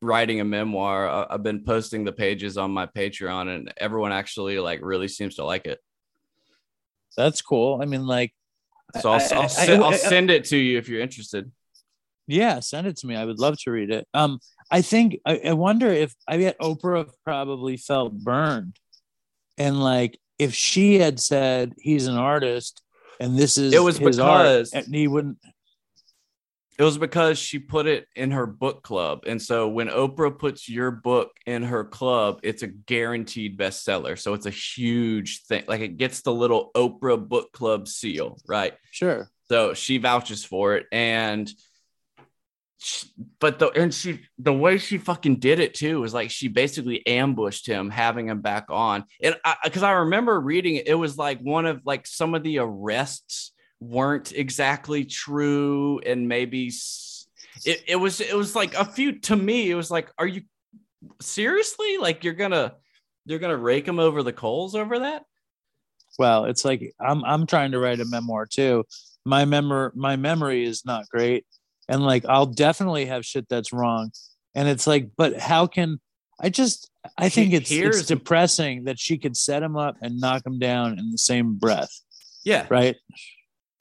writing 0.00 0.40
a 0.40 0.44
memoir. 0.44 1.08
I, 1.08 1.26
I've 1.30 1.42
been 1.42 1.64
posting 1.64 2.04
the 2.04 2.12
pages 2.12 2.56
on 2.58 2.70
my 2.70 2.86
Patreon, 2.86 3.54
and 3.54 3.72
everyone 3.76 4.12
actually 4.12 4.58
like 4.58 4.80
really 4.82 5.08
seems 5.08 5.36
to 5.36 5.44
like 5.44 5.66
it. 5.66 5.78
That's 7.16 7.40
cool. 7.42 7.80
I 7.80 7.86
mean, 7.86 8.06
like, 8.06 8.34
So 9.00 9.12
I'll, 9.12 9.20
I- 9.20 9.28
I'll, 9.34 9.40
I- 9.58 9.72
I- 9.72 9.80
I'll 9.86 9.92
send 9.92 10.30
it 10.30 10.44
to 10.46 10.56
you 10.56 10.78
if 10.78 10.88
you're 10.88 11.00
interested. 11.00 11.50
Yeah, 12.26 12.60
send 12.60 12.86
it 12.86 12.96
to 12.98 13.06
me. 13.06 13.16
I 13.16 13.24
would 13.24 13.38
love 13.38 13.56
to 13.64 13.70
read 13.70 13.90
it. 13.90 14.06
Um, 14.14 14.40
I 14.70 14.82
think 14.82 15.18
I, 15.24 15.40
I 15.46 15.52
wonder 15.52 15.88
if 15.88 16.14
I 16.26 16.38
bet 16.38 16.58
Oprah 16.60 17.08
probably 17.24 17.76
felt 17.76 18.12
burned, 18.18 18.78
and 19.58 19.82
like 19.82 20.18
if 20.38 20.54
she 20.54 20.98
had 20.98 21.18
said 21.20 21.72
he's 21.78 22.06
an 22.06 22.16
artist 22.16 22.82
and 23.20 23.38
this 23.38 23.56
is 23.56 23.72
It 23.72 23.82
was 23.82 23.96
his 23.96 24.16
because- 24.16 24.74
art, 24.74 24.84
and 24.84 24.94
he 24.94 25.08
wouldn't. 25.08 25.38
It 26.78 26.82
was 26.82 26.98
because 26.98 27.38
she 27.38 27.58
put 27.58 27.86
it 27.86 28.06
in 28.14 28.32
her 28.32 28.44
book 28.44 28.82
club. 28.82 29.20
And 29.26 29.40
so 29.40 29.66
when 29.66 29.88
Oprah 29.88 30.38
puts 30.38 30.68
your 30.68 30.90
book 30.90 31.30
in 31.46 31.62
her 31.62 31.84
club, 31.84 32.40
it's 32.42 32.62
a 32.62 32.66
guaranteed 32.66 33.56
bestseller. 33.56 34.18
So 34.18 34.34
it's 34.34 34.44
a 34.44 34.50
huge 34.50 35.44
thing. 35.44 35.64
Like 35.66 35.80
it 35.80 35.96
gets 35.96 36.20
the 36.20 36.34
little 36.34 36.70
Oprah 36.76 37.26
book 37.26 37.50
club 37.52 37.88
seal, 37.88 38.36
right? 38.46 38.74
Sure. 38.90 39.30
So 39.48 39.72
she 39.72 39.96
vouches 39.96 40.44
for 40.44 40.76
it. 40.76 40.84
And 40.92 41.50
she- 42.86 43.08
but 43.40 43.58
the 43.58 43.68
and 43.70 43.92
she 43.92 44.20
the 44.38 44.52
way 44.52 44.78
she 44.78 44.96
fucking 44.96 45.40
did 45.40 45.58
it 45.58 45.74
too 45.74 46.00
was 46.00 46.14
like 46.14 46.30
she 46.30 46.46
basically 46.46 47.04
ambushed 47.04 47.66
him 47.66 47.90
having 47.90 48.28
him 48.28 48.40
back 48.40 48.66
on. 48.70 49.04
And 49.20 49.34
because 49.64 49.82
I, 49.82 49.92
remember 49.92 50.38
reading 50.38 50.76
it 50.76 50.86
it 50.86 50.94
was 50.94 51.18
like 51.18 51.40
one 51.40 51.66
of 51.66 51.80
like 51.84 52.06
some 52.06 52.34
of 52.36 52.44
the 52.44 52.58
arrests 52.58 53.52
weren't 53.80 54.32
exactly 54.32 55.04
true 55.04 55.98
and 56.06 56.28
maybe 56.28 56.70
it, 57.64 57.82
it 57.88 57.96
was 57.96 58.20
it 58.20 58.36
was 58.36 58.54
like 58.54 58.74
a 58.74 58.84
few 58.84 59.18
to 59.20 59.34
me 59.34 59.68
it 59.68 59.74
was 59.74 59.90
like 59.90 60.08
are 60.16 60.26
you 60.26 60.42
seriously? 61.20 61.98
Like 61.98 62.22
you're 62.22 62.34
gonna 62.34 62.76
you're 63.24 63.40
gonna 63.40 63.56
rake 63.56 63.88
him 63.88 63.98
over 63.98 64.22
the 64.22 64.32
coals 64.32 64.76
over 64.76 65.00
that? 65.00 65.24
Well 66.20 66.44
it's 66.44 66.64
like 66.64 66.94
i'm 67.00 67.24
i'm 67.24 67.46
trying 67.46 67.72
to 67.72 67.80
write 67.80 67.98
a 67.98 68.04
memoir 68.04 68.46
too. 68.46 68.84
My 69.24 69.44
memory 69.44 69.90
my 69.96 70.14
memory 70.14 70.64
is 70.64 70.84
not 70.84 71.08
great 71.08 71.44
and 71.88 72.04
like 72.04 72.24
i'll 72.28 72.46
definitely 72.46 73.06
have 73.06 73.24
shit 73.24 73.48
that's 73.48 73.72
wrong 73.72 74.10
and 74.54 74.68
it's 74.68 74.86
like 74.86 75.10
but 75.16 75.38
how 75.38 75.66
can 75.66 76.00
i 76.40 76.48
just 76.48 76.90
i 77.18 77.28
think 77.28 77.52
it's 77.52 77.70
Here's- 77.70 77.98
it's 78.00 78.08
depressing 78.08 78.84
that 78.84 78.98
she 78.98 79.18
could 79.18 79.36
set 79.36 79.62
him 79.62 79.76
up 79.76 79.96
and 80.02 80.20
knock 80.20 80.44
him 80.46 80.58
down 80.58 80.98
in 80.98 81.10
the 81.10 81.18
same 81.18 81.54
breath 81.54 81.90
yeah 82.44 82.66
right 82.68 82.96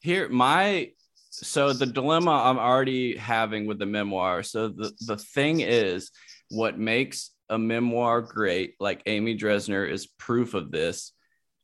here 0.01 0.30
my 0.30 0.91
so 1.32 1.74
the 1.74 1.86
dilemma 1.86 2.32
i'm 2.32 2.58
already 2.60 3.18
having 3.18 3.66
with 3.66 3.80
the 3.80 3.86
memoir 3.86 4.43
so 4.43 4.68
the 4.70 4.91
the 5.01 5.18
thing 5.18 5.60
is 5.62 6.12
what 6.49 6.78
makes 6.78 7.32
a 7.49 7.58
memoir 7.58 8.22
great 8.22 8.76
like 8.80 9.01
amy 9.06 9.38
dresner 9.38 9.89
is 9.89 10.08
proof 10.18 10.53
of 10.53 10.72
this 10.72 11.12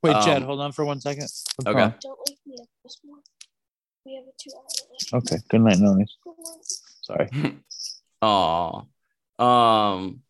wait 0.03 0.15
Um, 0.15 0.23
chad 0.25 0.41
hold 0.43 0.59
on 0.59 0.71
for 0.71 0.83
one 0.85 0.99
second 0.99 1.21
What's 1.23 1.67
okay. 1.67 1.73
wrong? 1.79 1.93
Don't 2.01 2.19
wake 2.27 2.37
me 2.45 2.55
up 2.59 2.67
this 2.83 2.97
morning. 3.05 3.23
We 4.05 4.15
have 4.15 4.23
a 4.23 4.31
two 4.37 4.51
hour 4.55 4.63
delay. 4.77 5.21
okay 5.21 5.37
good 5.49 5.61
night 5.61 5.79
noise 5.79 6.17
sorry. 7.01 7.29
Oh 8.23 8.85
um 9.39 10.21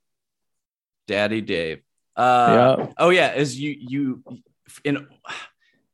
daddy 1.07 1.41
dave. 1.41 1.81
Uh 2.15 2.75
yeah. 2.79 2.87
oh 2.97 3.09
yeah 3.09 3.33
as 3.35 3.59
you 3.59 3.75
you 3.77 4.23
in 4.85 5.07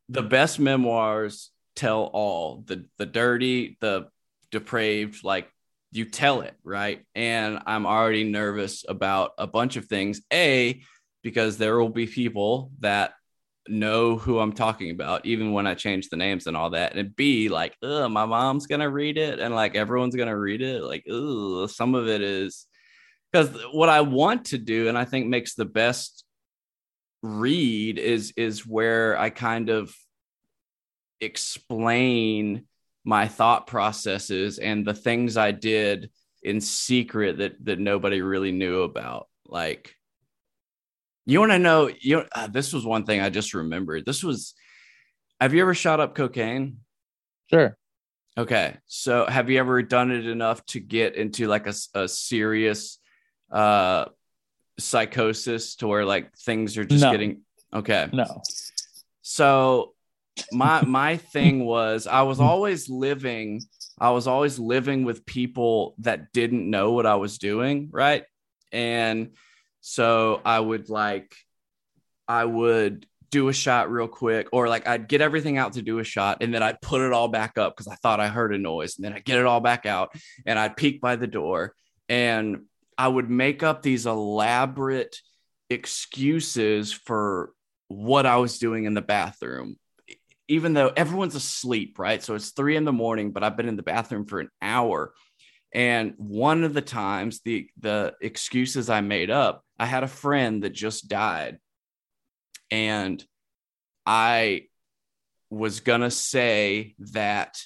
the 0.08 0.22
best 0.22 0.60
memoirs 0.60 1.50
tell 1.76 2.04
all. 2.04 2.64
The 2.68 2.86
the 2.98 3.08
dirty 3.08 3.78
the 3.82 4.10
depraved 4.52 5.24
like 5.24 5.52
you 5.92 6.06
tell 6.06 6.42
it 6.42 6.54
right? 6.64 7.04
And 7.16 7.60
i'm 7.66 7.88
already 7.88 8.24
nervous 8.24 8.86
about 8.88 9.32
a 9.40 9.48
bunch 9.48 9.76
of 9.76 9.86
things. 9.86 10.22
A 10.32 10.82
because 11.24 11.58
there 11.58 11.80
will 11.80 11.90
be 11.90 12.06
people 12.06 12.72
that 12.80 13.14
know 13.70 14.18
who 14.18 14.40
i'm 14.40 14.54
talking 14.54 14.92
about 14.92 15.26
even 15.26 15.52
when 15.52 15.68
i 15.68 15.74
change 15.74 16.10
the 16.10 16.18
names 16.18 16.48
and 16.48 16.58
all 16.58 16.70
that 16.72 16.96
and 16.96 17.16
b 17.16 17.50
like 17.50 17.76
my 17.82 18.08
mom's 18.08 18.68
gonna 18.68 18.90
read 18.90 19.18
it 19.18 19.40
and 19.40 19.54
like 19.56 19.76
everyone's 19.76 20.16
gonna 20.16 20.38
read 20.38 20.62
it 20.62 20.84
like 20.84 21.04
some 21.70 21.96
of 21.96 22.08
it 22.08 22.22
is 22.22 22.66
because 23.32 23.50
what 23.72 23.90
i 23.90 24.02
want 24.02 24.46
to 24.46 24.58
do 24.58 24.88
and 24.88 24.98
i 24.98 25.06
think 25.06 25.28
makes 25.28 25.56
the 25.56 25.66
best 25.66 26.26
read 27.22 27.98
is 27.98 28.34
is 28.38 28.66
where 28.66 29.18
I 29.18 29.30
kind 29.30 29.70
of 29.70 29.94
explain 31.20 32.66
my 33.04 33.28
thought 33.28 33.68
processes 33.68 34.60
and 34.60 34.86
the 34.86 34.94
things 34.94 35.38
I 35.38 35.52
did 35.52 36.12
in 36.44 36.62
secret 36.62 37.38
that 37.40 37.64
that 37.66 37.80
nobody 37.80 38.22
really 38.22 38.52
knew 38.52 38.84
about. 38.84 39.28
Like, 39.46 39.96
you 41.28 41.40
want 41.40 41.52
to 41.52 41.60
know? 41.60 41.92
You 42.00 42.24
uh, 42.34 42.48
this 42.48 42.74
was 42.74 42.86
one 42.86 43.06
thing 43.06 43.22
I 43.22 43.30
just 43.30 43.54
remembered. 43.54 44.06
This 44.06 44.24
was. 44.24 44.54
Have 45.40 45.54
you 45.54 45.62
ever 45.62 45.76
shot 45.76 46.00
up 46.00 46.16
cocaine? 46.16 46.78
sure 47.52 47.78
Okay, 48.38 48.78
so 48.86 49.26
have 49.26 49.50
you 49.50 49.60
ever 49.60 49.82
done 49.82 50.12
it 50.12 50.26
enough 50.28 50.66
to 50.68 50.80
get 50.80 51.16
into 51.16 51.48
like 51.48 51.68
a, 51.68 51.74
a 51.96 52.08
serious 52.08 53.00
uh 53.52 54.06
psychosis 54.80 55.76
to 55.78 55.88
where 55.88 56.06
like 56.06 56.36
things 56.38 56.78
are 56.78 56.86
just 56.86 57.04
No. 57.04 57.12
getting 57.12 57.42
okay? 57.74 58.10
no 58.12 58.42
So 59.22 59.94
my 60.52 60.84
my 60.86 61.18
thing 61.18 61.66
was 61.66 62.08
I 62.08 62.22
was 62.22 62.40
always 62.40 62.90
living 62.90 63.62
I 64.00 64.12
was 64.12 64.28
always 64.28 64.60
living 64.60 65.04
with 65.04 65.26
people 65.26 65.96
that 66.00 66.32
didn't 66.32 66.70
know 66.70 66.92
what 66.92 67.08
I 67.08 67.16
was 67.16 67.40
doing, 67.40 67.90
right? 67.92 68.24
And 68.72 69.32
so 69.82 70.42
I 70.44 70.60
would 70.60 70.90
like 70.90 71.36
I 72.28 72.44
would 72.44 73.06
do 73.30 73.50
a 73.50 73.54
shot 73.54 73.92
real 73.92 74.08
quick 74.08 74.48
or 74.54 74.70
like 74.70 74.88
I'd 74.88 75.08
get 75.08 75.22
everything 75.22 75.58
out 75.58 75.74
to 75.74 75.82
do 75.82 76.00
a 76.00 76.04
shot 76.04 76.38
and 76.42 76.54
then 76.54 76.64
I'd 76.64 76.82
put 76.82 77.02
it 77.02 77.12
all 77.12 77.28
back 77.28 77.58
up 77.58 77.76
because 77.76 77.88
I 77.88 77.96
thought 77.96 78.20
I 78.20 78.30
heard 78.30 78.54
a 78.54 78.58
noise 78.58 78.96
and 78.98 79.06
then 79.06 79.14
I'd 79.14 79.26
get 79.26 79.40
it 79.40 79.46
all 79.46 79.60
back 79.60 79.86
out 79.86 80.12
and 80.46 80.58
I'd 80.58 80.78
peek 80.78 81.02
by 81.02 81.18
the 81.18 81.28
door 81.28 81.74
and 82.08 82.64
I 82.98 83.08
would 83.08 83.30
make 83.30 83.64
up 83.64 83.82
these 83.82 84.06
elaborate 84.06 85.18
excuses 85.70 86.94
for 86.94 87.52
what 87.90 88.26
I 88.26 88.38
was 88.38 88.60
doing 88.60 88.86
in 88.86 88.94
the 88.94 89.02
bathroom, 89.02 89.78
even 90.48 90.74
though 90.74 90.92
everyone's 90.96 91.36
asleep, 91.36 92.00
right? 92.00 92.24
So 92.24 92.36
it's 92.36 92.52
three 92.52 92.76
in 92.76 92.86
the 92.86 92.94
morning, 92.94 93.32
but 93.32 93.44
I've 93.44 93.58
been 93.58 93.70
in 93.70 93.76
the 93.76 93.84
bathroom 93.84 94.26
for 94.26 94.40
an 94.40 94.50
hour. 94.62 95.14
And 95.74 96.14
one 96.18 96.64
of 96.64 96.74
the 96.74 96.82
times, 96.82 97.42
the 97.42 97.70
the 97.80 98.16
excuses 98.22 98.90
I 98.90 99.02
made 99.02 99.30
up, 99.30 99.64
I 99.78 99.86
had 99.86 100.04
a 100.04 100.08
friend 100.08 100.64
that 100.64 100.74
just 100.74 101.08
died, 101.08 101.60
and 102.72 103.24
I 104.06 104.68
was 105.50 105.82
gonna 105.82 106.12
say 106.12 106.96
that 107.00 107.62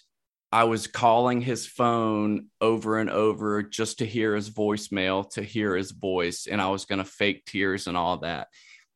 I 0.52 0.66
was 0.66 0.88
calling 0.88 1.41
his 1.41 1.66
phone 1.66 2.47
over 2.60 2.99
and 2.99 3.10
over 3.10 3.64
just 3.64 3.99
to 3.99 4.06
hear 4.06 4.36
his 4.36 4.49
voicemail, 4.49 5.30
to 5.32 5.43
hear 5.43 5.76
his 5.76 5.91
voice, 5.91 6.47
and 6.47 6.62
I 6.62 6.70
was 6.70 6.86
gonna 6.86 7.06
fake 7.06 7.45
tears 7.45 7.88
and 7.88 7.95
all 7.95 8.18
that. 8.18 8.47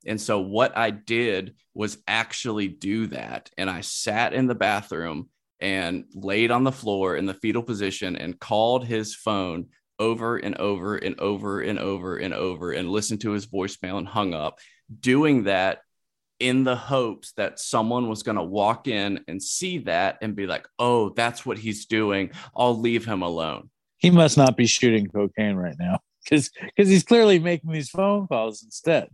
And 0.06 0.20
so 0.20 0.40
what 0.40 0.78
I 0.78 0.92
did 0.92 1.56
was 1.74 1.98
actually 2.08 2.68
do 2.68 3.08
that. 3.08 3.50
And 3.58 3.70
I 3.70 3.82
sat 3.82 4.34
in 4.34 4.48
the 4.48 4.56
bathroom 4.56 5.30
and 5.60 6.06
laid 6.14 6.52
on 6.52 6.64
the 6.64 6.72
floor 6.72 7.16
in 7.16 7.26
the 7.26 7.34
fetal 7.34 7.64
position 7.64 8.16
and 8.16 8.40
called 8.40 8.86
his 8.86 9.16
phone 9.16 9.68
over 10.00 10.38
and 10.38 10.58
over 10.58 10.98
and 10.98 11.20
over 11.20 11.62
and 11.62 11.80
over 11.80 12.18
and 12.18 12.34
over 12.34 12.72
and 12.72 12.90
listened 12.90 13.22
to 13.22 13.32
his 13.32 13.48
voicemail 13.48 13.98
and 13.98 14.08
hung 14.08 14.34
up, 14.34 14.60
doing 15.00 15.44
that 15.46 15.80
in 16.40 16.66
the 16.66 16.76
hopes 16.76 17.32
that 17.38 17.60
someone 17.60 18.10
was 18.10 18.22
going 18.22 18.36
to 18.36 18.44
walk 18.44 18.88
in 18.90 19.24
and 19.30 19.42
see 19.42 19.78
that 19.80 20.18
and 20.22 20.36
be 20.36 20.46
like, 20.46 20.68
oh, 20.80 21.10
that's 21.12 21.46
what 21.46 21.58
he's 21.58 21.86
doing. 21.86 22.32
I'll 22.56 22.78
leave 22.78 23.06
him 23.06 23.22
alone. 23.22 23.70
he 23.98 24.10
must 24.10 24.38
not 24.38 24.58
be 24.58 24.66
shooting 24.68 25.08
cocaine 25.08 25.56
right 25.56 25.78
now 25.80 26.00
because 26.24 26.50
because 26.76 26.90
he's 26.90 27.04
clearly 27.04 27.40
making 27.40 27.72
these 27.72 27.90
phone 27.90 28.28
calls 28.28 28.64
instead 28.64 29.08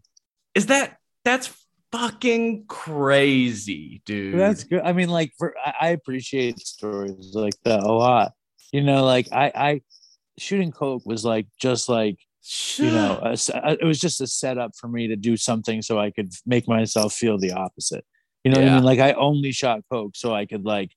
Is 0.56 0.66
that 0.68 0.98
that's 1.24 1.54
fucking 1.92 2.66
crazy, 2.68 4.02
dude? 4.06 4.40
That's 4.40 4.64
good. 4.64 4.82
I 4.82 4.94
mean, 4.94 5.10
like 5.10 5.34
for 5.38 5.54
I, 5.80 5.90
appreciate 5.90 6.60
stories 6.60 7.32
like 7.34 7.56
that 7.64 7.82
a 7.82 7.92
lot. 7.92 8.34
You 8.72 8.82
know, 8.82 9.04
like 9.04 9.28
I, 9.32 9.52
I 9.54 9.82
shooting 10.38 10.72
coke 10.72 11.06
was 11.06 11.26
like 11.26 11.48
just 11.60 11.90
like 11.90 12.18
you 12.78 12.90
know, 12.92 13.20
a 13.22 13.38
it 13.80 13.86
was 13.86 14.00
just 14.00 14.22
a 14.22 14.28
setup 14.28 14.72
for 14.76 14.88
me 14.88 15.08
to 15.08 15.16
do 15.16 15.38
something 15.38 15.82
so 15.82 16.00
I 16.00 16.12
could 16.12 16.32
make 16.46 16.68
myself 16.68 17.14
feel 17.14 17.38
the 17.38 17.52
opposite. 17.52 18.04
You 18.44 18.52
know 18.52 18.60
what 18.60 18.70
I 18.70 18.76
mean? 18.76 18.84
Like 18.84 19.00
I 19.00 19.12
only 19.14 19.52
shot 19.52 19.82
coke 19.92 20.16
so 20.16 20.34
I 20.34 20.46
could 20.46 20.66
like 20.66 20.92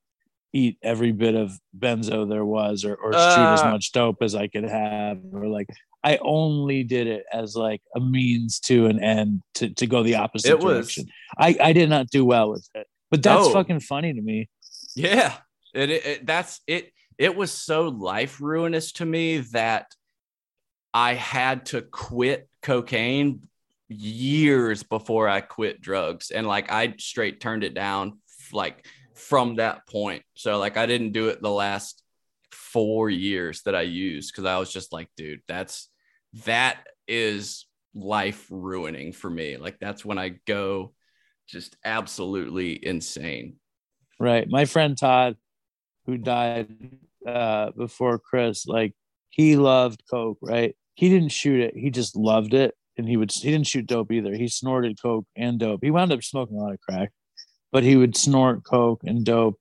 eat 0.55 0.79
every 0.83 1.13
bit 1.13 1.35
of 1.35 1.59
benzo 1.77 2.29
there 2.29 2.45
was, 2.45 2.85
or 2.85 2.95
or 2.95 3.13
shoot 3.13 3.19
as 3.19 3.61
Uh. 3.63 3.71
much 3.73 3.93
dope 3.93 4.23
as 4.23 4.35
I 4.35 4.47
could 4.49 4.65
have, 4.65 5.19
or 5.33 5.49
like. 5.49 5.69
I 6.05 6.19
only 6.21 6.85
did 6.85 7.07
it 7.07 7.25
as 7.33 7.57
like 7.57 7.81
a 7.97 8.01
means 8.01 8.61
to 8.61 8.87
an 8.87 9.03
end 9.03 9.41
to, 9.55 9.71
to 9.71 9.87
go 9.87 10.03
the 10.03 10.17
opposite 10.17 10.51
It 10.51 10.61
was- 10.61 10.75
direction. 10.95 11.07
I, 11.39 11.57
I 11.61 11.73
did 11.73 11.89
not 11.89 12.11
do 12.11 12.25
well 12.25 12.51
with 12.51 12.69
it, 12.75 12.87
but 13.11 13.23
that's 13.23 13.47
No. 13.47 13.53
fucking 13.53 13.81
funny 13.81 14.13
to 14.13 14.21
me. 14.21 14.49
Yeah, 14.95 15.35
it, 15.73 15.91
it, 15.91 16.07
it- 16.07 16.27
that's 16.27 16.61
it. 16.67 16.93
It 17.17 17.35
was 17.35 17.51
so 17.51 17.89
life 17.89 18.41
ruinous 18.41 18.93
to 18.93 19.07
me 19.07 19.39
that 19.53 19.87
I 20.93 21.15
had 21.15 21.67
to 21.67 21.81
quit 21.83 22.49
cocaine 22.63 23.49
years 23.89 24.83
before 24.83 25.29
I 25.29 25.41
quit 25.41 25.81
drugs, 25.81 26.31
and 26.31 26.47
like 26.47 26.71
I 26.71 26.95
straight 26.99 27.41
turned 27.41 27.65
it 27.65 27.75
down 27.75 28.19
like 28.53 28.85
from 29.15 29.57
that 29.57 29.87
point. 29.87 30.23
So 30.35 30.59
like 30.59 30.77
I 30.77 30.87
didn't 30.87 31.13
do 31.13 31.29
it 31.29 31.41
the 31.41 31.51
last 31.51 32.03
four 32.51 33.09
years 33.11 33.63
that 33.63 33.75
I 33.75 33.83
used 33.83 34.33
because 34.33 34.45
I 34.45 34.59
was 34.59 34.73
just 34.73 34.93
like, 34.93 35.09
dude, 35.17 35.41
that's 35.47 35.89
that 36.45 36.79
is 37.07 37.67
life 37.95 38.47
ruining 38.51 39.13
for 39.13 39.31
me. 39.31 39.57
Like 39.57 39.79
that's 39.79 40.05
when 40.05 40.19
I 40.19 40.41
go 40.47 40.93
just 41.49 41.77
absolutely 41.85 42.85
insane. 42.85 43.57
Right. 44.19 44.49
My 44.49 44.65
friend 44.65 44.97
Todd, 44.97 45.37
who 46.07 46.19
died 46.19 46.69
uh, 47.27 47.71
before 47.77 48.19
Chris, 48.19 48.67
like 48.67 48.95
he 49.31 49.57
loved 49.57 50.03
coke. 50.11 50.39
Right. 50.43 50.75
He 50.95 51.09
didn't 51.09 51.31
shoot 51.33 51.61
it. 51.61 51.77
He 51.77 51.91
just 51.91 52.17
loved 52.17 52.55
it, 52.55 52.75
and 52.97 53.09
he 53.09 53.17
would. 53.17 53.33
He 53.33 53.51
didn't 53.51 53.67
shoot 53.67 53.87
dope 53.87 54.13
either. 54.13 54.35
He 54.35 54.49
snorted 54.49 55.01
coke 55.01 55.27
and 55.37 55.59
dope. 55.59 55.81
He 55.83 55.91
wound 55.91 56.13
up 56.13 56.23
smoking 56.23 56.57
a 56.57 56.61
lot 56.61 56.73
of 56.73 56.81
crack, 56.81 57.11
but 57.73 57.83
he 57.83 57.97
would 57.97 58.17
snort 58.17 58.65
coke 58.65 59.01
and 59.05 59.25
dope, 59.25 59.59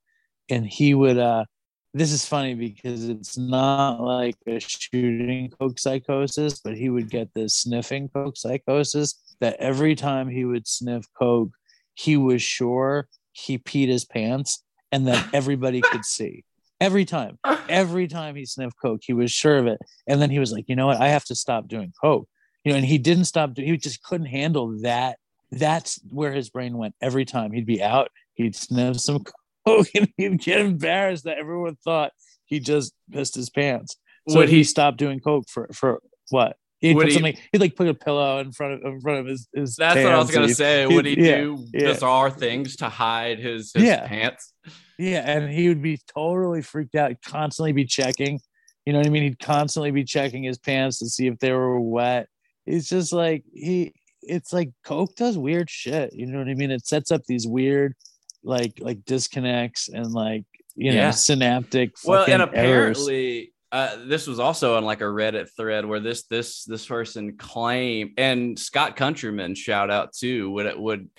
and 0.49 0.65
he 0.65 0.93
would. 0.93 1.17
uh 1.17 1.45
this 1.93 2.11
is 2.11 2.25
funny 2.25 2.55
because 2.55 3.07
it's 3.07 3.37
not 3.37 4.01
like 4.01 4.35
a 4.47 4.59
shooting 4.59 5.51
coke 5.59 5.77
psychosis, 5.77 6.59
but 6.59 6.75
he 6.75 6.89
would 6.89 7.09
get 7.09 7.33
this 7.33 7.55
sniffing 7.55 8.09
coke 8.09 8.35
psychosis 8.35 9.35
that 9.41 9.57
every 9.59 9.93
time 9.95 10.27
he 10.27 10.43
would 10.43 10.67
sniff 10.67 11.05
coke, 11.17 11.51
he 11.93 12.17
was 12.17 12.41
sure 12.41 13.07
he 13.31 13.59
peed 13.59 13.89
his 13.89 14.05
pants 14.05 14.63
and 14.91 15.07
that 15.07 15.33
everybody 15.33 15.81
could 15.81 16.03
see. 16.03 16.43
Every 16.81 17.05
time, 17.05 17.37
every 17.69 18.07
time 18.07 18.35
he 18.35 18.45
sniffed 18.45 18.75
coke, 18.81 19.01
he 19.03 19.13
was 19.13 19.31
sure 19.31 19.57
of 19.57 19.67
it. 19.67 19.79
And 20.07 20.21
then 20.21 20.31
he 20.31 20.39
was 20.39 20.51
like, 20.51 20.65
you 20.67 20.75
know 20.75 20.87
what? 20.87 20.99
I 20.99 21.09
have 21.09 21.25
to 21.25 21.35
stop 21.35 21.67
doing 21.67 21.93
coke. 22.01 22.27
You 22.63 22.71
know, 22.71 22.77
and 22.77 22.85
he 22.85 22.97
didn't 22.97 23.25
stop. 23.25 23.55
He 23.55 23.77
just 23.77 24.01
couldn't 24.03 24.27
handle 24.27 24.79
that. 24.81 25.17
That's 25.51 25.99
where 26.09 26.33
his 26.33 26.49
brain 26.49 26.77
went 26.77 26.95
every 27.01 27.25
time. 27.25 27.51
He'd 27.51 27.65
be 27.65 27.83
out, 27.83 28.09
he'd 28.33 28.55
sniff 28.55 28.99
some 28.99 29.23
and 29.95 30.07
he'd 30.17 30.39
get 30.41 30.59
embarrassed 30.59 31.23
that 31.25 31.37
everyone 31.37 31.75
thought 31.83 32.11
he 32.45 32.59
just 32.59 32.93
pissed 33.11 33.35
his 33.35 33.49
pants. 33.49 33.95
So 34.29 34.37
Would 34.39 34.49
he, 34.49 34.57
he- 34.57 34.63
stopped 34.63 34.97
doing 34.97 35.19
coke 35.19 35.45
for 35.49 35.69
for 35.73 36.01
what? 36.29 36.57
He'd 36.79 36.95
Would 36.95 37.03
put 37.03 37.07
he- 37.09 37.13
something. 37.13 37.37
He'd 37.51 37.61
like 37.61 37.75
put 37.75 37.87
a 37.87 37.93
pillow 37.93 38.39
in 38.39 38.51
front 38.51 38.73
of 38.73 38.81
in 38.93 38.99
front 39.01 39.19
of 39.19 39.25
his. 39.25 39.47
his 39.53 39.75
That's 39.75 39.95
what 40.03 40.13
I 40.13 40.17
was 40.17 40.31
gonna 40.31 40.53
say. 40.53 40.85
Would 40.85 41.05
he 41.05 41.19
yeah, 41.19 41.37
do 41.37 41.65
yeah. 41.73 41.93
bizarre 41.93 42.29
things 42.29 42.75
to 42.77 42.89
hide 42.89 43.39
his, 43.39 43.71
his 43.73 43.83
Yeah. 43.83 44.07
pants? 44.07 44.53
Yeah, 44.99 45.23
and 45.25 45.49
he 45.51 45.69
would 45.69 45.81
be 45.81 45.99
totally 46.13 46.61
freaked 46.61 46.95
out, 46.95 47.13
constantly 47.25 47.71
be 47.71 47.85
checking. 47.85 48.39
You 48.85 48.93
know 48.93 48.99
what 48.99 49.07
I 49.07 49.11
mean? 49.11 49.23
He'd 49.23 49.39
constantly 49.39 49.91
be 49.91 50.03
checking 50.03 50.43
his 50.43 50.57
pants 50.57 50.99
to 50.99 51.07
see 51.07 51.27
if 51.27 51.39
they 51.39 51.51
were 51.53 51.79
wet. 51.79 52.27
It's 52.65 52.89
just 52.89 53.11
like 53.13 53.43
he 53.53 53.93
it's 54.21 54.53
like 54.53 54.71
Coke 54.83 55.15
does 55.15 55.37
weird 55.37 55.69
shit. 55.69 56.13
You 56.13 56.27
know 56.27 56.37
what 56.39 56.47
I 56.47 56.53
mean? 56.53 56.71
It 56.71 56.85
sets 56.85 57.11
up 57.11 57.23
these 57.25 57.47
weird 57.47 57.95
like 58.43 58.73
like 58.79 59.05
disconnects 59.05 59.89
and 59.89 60.11
like 60.11 60.45
you 60.75 60.91
know 60.91 60.97
Yeah. 60.97 61.11
synaptic 61.11 61.91
Well, 62.03 62.25
and 62.25 62.41
fucking 62.41 62.57
errors. 62.59 62.97
apparently, 62.97 63.53
uh, 63.71 63.97
this 64.05 64.27
was 64.27 64.39
also 64.39 64.75
on 64.77 64.83
like 64.85 65.01
a 65.01 65.05
Reddit 65.05 65.49
thread 65.55 65.85
where 65.85 65.99
this 65.99 66.23
this 66.27 66.63
this 66.65 66.85
person 66.85 67.37
claimed, 67.37 68.11
and 68.17 68.57
Scott 68.59 68.95
Countryman 68.95 69.55
shout 69.55 69.89
out 69.89 70.13
too. 70.13 70.51
Would 70.51 70.65
it 70.65 70.79
would 70.79 71.09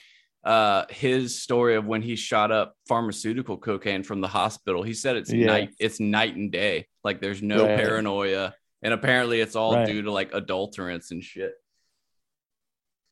uh 0.45 0.85
his 0.91 1.41
story 1.41 1.75
of 1.75 1.87
when 1.87 2.03
he 2.03 2.17
shot 2.17 2.53
up 2.53 2.75
pharmaceutical 2.87 3.57
cocaine 3.57 4.03
from 4.03 4.21
the 4.21 4.29
hospital 4.29 4.83
he 4.83 4.93
said 4.93 5.17
it's 5.17 5.33
Yeah. 5.33 5.47
night 5.47 5.71
it's 5.81 6.01
night 6.01 6.37
and 6.37 6.53
day 6.53 6.87
like 7.03 7.19
there's 7.19 7.41
no 7.41 7.65
Right. 7.65 7.79
paranoia 7.79 8.55
and 8.83 8.93
apparently 8.93 9.41
it's 9.41 9.57
all 9.57 9.73
Right. 9.77 9.87
due 9.87 10.03
to 10.03 10.11
like 10.13 10.33
adulterants 10.33 11.13
and 11.13 11.25
shit 11.25 11.55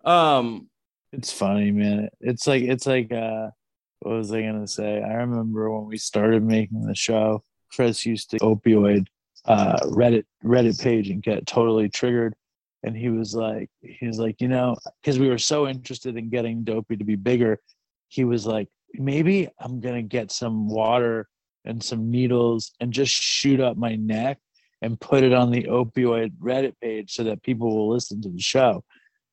um 0.04 0.68
It's 1.12 1.32
funny, 1.32 1.70
man. 1.70 2.10
It's 2.20 2.46
like 2.46 2.64
it's 2.64 2.86
like 2.86 3.10
uh 3.12 3.48
what 4.02 4.16
was 4.16 4.32
I 4.32 4.42
gonna 4.42 4.66
say? 4.66 5.02
I 5.02 5.14
remember 5.14 5.70
when 5.70 5.86
we 5.86 5.96
started 5.96 6.42
making 6.42 6.84
the 6.86 6.94
show, 6.94 7.44
Chris 7.72 8.04
used 8.04 8.30
to 8.30 8.38
opioid 8.38 9.06
uh 9.44 9.78
Reddit 9.84 10.24
Reddit 10.44 10.80
page 10.80 11.08
and 11.10 11.22
get 11.22 11.46
totally 11.46 11.88
triggered. 11.88 12.34
And 12.84 12.96
he 12.96 13.10
was 13.10 13.34
like, 13.34 13.70
he 13.80 14.06
was 14.06 14.18
like, 14.18 14.40
you 14.40 14.48
know, 14.48 14.76
because 15.00 15.18
we 15.18 15.28
were 15.28 15.38
so 15.38 15.68
interested 15.68 16.16
in 16.16 16.30
getting 16.30 16.64
dopey 16.64 16.96
to 16.96 17.04
be 17.04 17.14
bigger, 17.14 17.60
he 18.08 18.24
was 18.24 18.44
like, 18.44 18.68
maybe 18.94 19.48
I'm 19.58 19.80
gonna 19.80 20.02
get 20.02 20.32
some 20.32 20.68
water 20.68 21.28
and 21.64 21.82
some 21.82 22.10
needles 22.10 22.72
and 22.80 22.92
just 22.92 23.12
shoot 23.12 23.60
up 23.60 23.76
my 23.76 23.94
neck 23.94 24.38
and 24.82 25.00
put 25.00 25.22
it 25.22 25.32
on 25.32 25.50
the 25.50 25.64
opioid 25.64 26.32
Reddit 26.38 26.74
page 26.82 27.14
so 27.14 27.22
that 27.24 27.42
people 27.42 27.74
will 27.74 27.88
listen 27.88 28.20
to 28.22 28.28
the 28.28 28.40
show. 28.40 28.82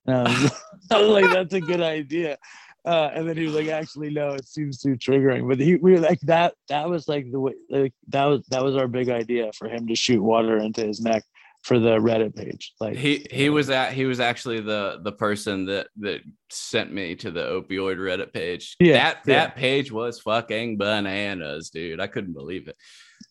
And 0.06 0.16
I 0.16 0.24
was, 0.24 0.52
I 0.92 1.02
was 1.02 1.10
like, 1.10 1.32
that's 1.32 1.54
a 1.56 1.62
good 1.62 1.82
idea. 1.82 2.38
Uh, 2.86 3.12
and 3.14 3.28
then 3.28 3.36
he 3.36 3.46
was 3.46 3.54
like, 3.54 3.68
actually, 3.68 4.10
no, 4.10 4.34
it 4.34 4.48
seems 4.48 4.80
too 4.80 4.96
triggering. 4.96 5.48
But 5.48 5.60
he, 5.60 5.76
we 5.76 5.92
were 5.92 6.00
like 6.00 6.22
that. 6.22 6.54
That 6.70 6.90
was 6.90 7.08
like 7.08 7.32
the 7.32 7.40
way, 7.40 7.54
like 7.70 7.94
that 8.08 8.26
was 8.26 8.46
that 8.50 8.64
was 8.64 8.76
our 8.76 8.88
big 8.88 9.10
idea 9.10 9.52
for 9.54 9.68
him 9.68 9.88
to 9.88 9.96
shoot 9.96 10.22
water 10.22 10.58
into 10.58 10.86
his 10.86 11.02
neck 11.02 11.24
for 11.64 11.78
the 11.78 11.98
Reddit 11.98 12.36
page. 12.36 12.74
Like 12.80 12.96
he 12.96 13.28
he 13.32 13.50
was 13.50 13.70
at 13.70 13.94
he 13.94 14.06
was 14.06 14.20
actually 14.20 14.62
the 14.62 15.02
the 15.04 15.12
person 15.12 15.66
that 15.66 15.88
that 15.98 16.22
sent 16.50 16.94
me 16.94 17.16
to 17.16 17.32
the 17.32 17.42
opioid 17.42 17.98
reddit 17.98 18.34
page 18.34 18.76
Yeah, 18.80 18.94
that 18.94 19.18
yeah. 19.26 19.34
that 19.36 19.56
page 19.56 19.92
was 19.92 20.20
fucking 20.20 20.78
bananas 20.78 21.70
dude 21.70 22.00
i 22.00 22.08
couldn't 22.08 22.34
believe 22.34 22.68
it 22.68 22.76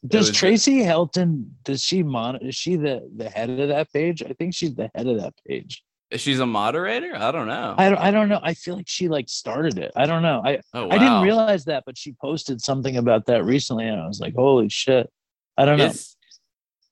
does 0.07 0.30
Tracey 0.30 0.80
Helton? 0.80 1.49
Does 1.64 1.82
she 1.82 2.03
mon? 2.03 2.36
Is 2.36 2.55
she 2.55 2.76
the 2.76 3.11
the 3.16 3.28
head 3.28 3.51
of 3.51 3.68
that 3.68 3.92
page? 3.92 4.22
I 4.22 4.32
think 4.32 4.55
she's 4.55 4.74
the 4.74 4.90
head 4.94 5.07
of 5.07 5.20
that 5.20 5.34
page. 5.46 5.82
She's 6.16 6.40
a 6.40 6.46
moderator 6.46 7.14
i 7.16 7.30
don't 7.30 7.46
know 7.46 7.74
I 7.76 7.90
don't. 7.90 7.98
I 7.98 8.11
don't 8.11 8.28
know. 8.28 8.40
I 8.42 8.54
feel 8.54 8.76
like 8.76 8.88
she 8.88 9.09
like 9.09 9.28
started 9.28 9.78
it. 9.78 9.92
I 9.94 10.06
don't 10.06 10.22
know. 10.22 10.42
I 10.44 10.61
oh, 10.74 10.86
wow. 10.86 10.90
I 10.90 10.98
didn't 10.98 11.22
realize 11.22 11.66
that, 11.66 11.84
but 11.86 11.96
she 11.96 12.14
posted 12.20 12.61
something 12.61 12.96
about 12.96 13.26
that 13.26 13.44
recently, 13.44 13.86
and 13.86 14.00
I 14.00 14.06
was 14.06 14.20
like, 14.20 14.34
holy 14.34 14.68
shit. 14.68 15.11
I 15.56 15.64
don't 15.64 15.78
know. 15.78 15.86
it's 15.86 16.16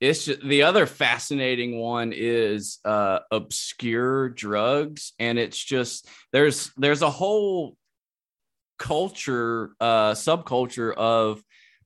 it's 0.00 0.26
just, 0.26 0.42
the 0.42 0.62
other 0.62 0.86
fascinating 0.86 1.78
one 1.78 2.12
is 2.14 2.78
uh 2.84 3.20
obscure 3.30 4.28
drugs 4.28 5.12
and 5.18 5.38
it's 5.38 5.62
just 5.62 6.08
there's 6.32 6.70
there's 6.76 7.02
a 7.02 7.10
whole 7.10 7.76
culture 8.78 9.70
uh 9.80 10.12
subculture 10.12 10.92
of 10.94 11.42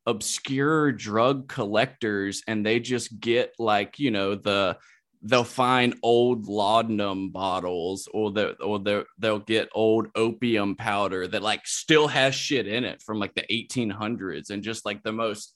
obscure 0.07 0.91
drug 0.91 1.49
collectors 1.49 2.43
and 2.49 2.67
they 2.67 2.81
just 2.81 3.21
get 3.21 3.53
like 3.59 3.99
you 3.99 4.11
know 4.11 4.35
the 4.35 4.77
they'll 5.23 5.45
find 5.45 5.95
old 6.03 6.47
laudanum 6.47 7.31
bottles 7.31 8.09
or 8.13 8.31
the 8.31 8.53
or 8.63 8.79
they 8.79 9.03
they'll 9.19 9.39
get 9.39 9.69
old 9.75 10.09
opium 10.15 10.75
powder 10.75 11.27
that 11.29 11.43
like 11.43 11.67
still 11.67 12.09
has 12.09 12.35
shit 12.35 12.67
in 12.67 12.85
it 12.85 13.03
from 13.03 13.19
like 13.19 13.35
the 13.35 13.45
1800s 13.51 14.51
and 14.51 14.63
just 14.63 14.87
like 14.87 15.03
the 15.03 15.13
most 15.13 15.55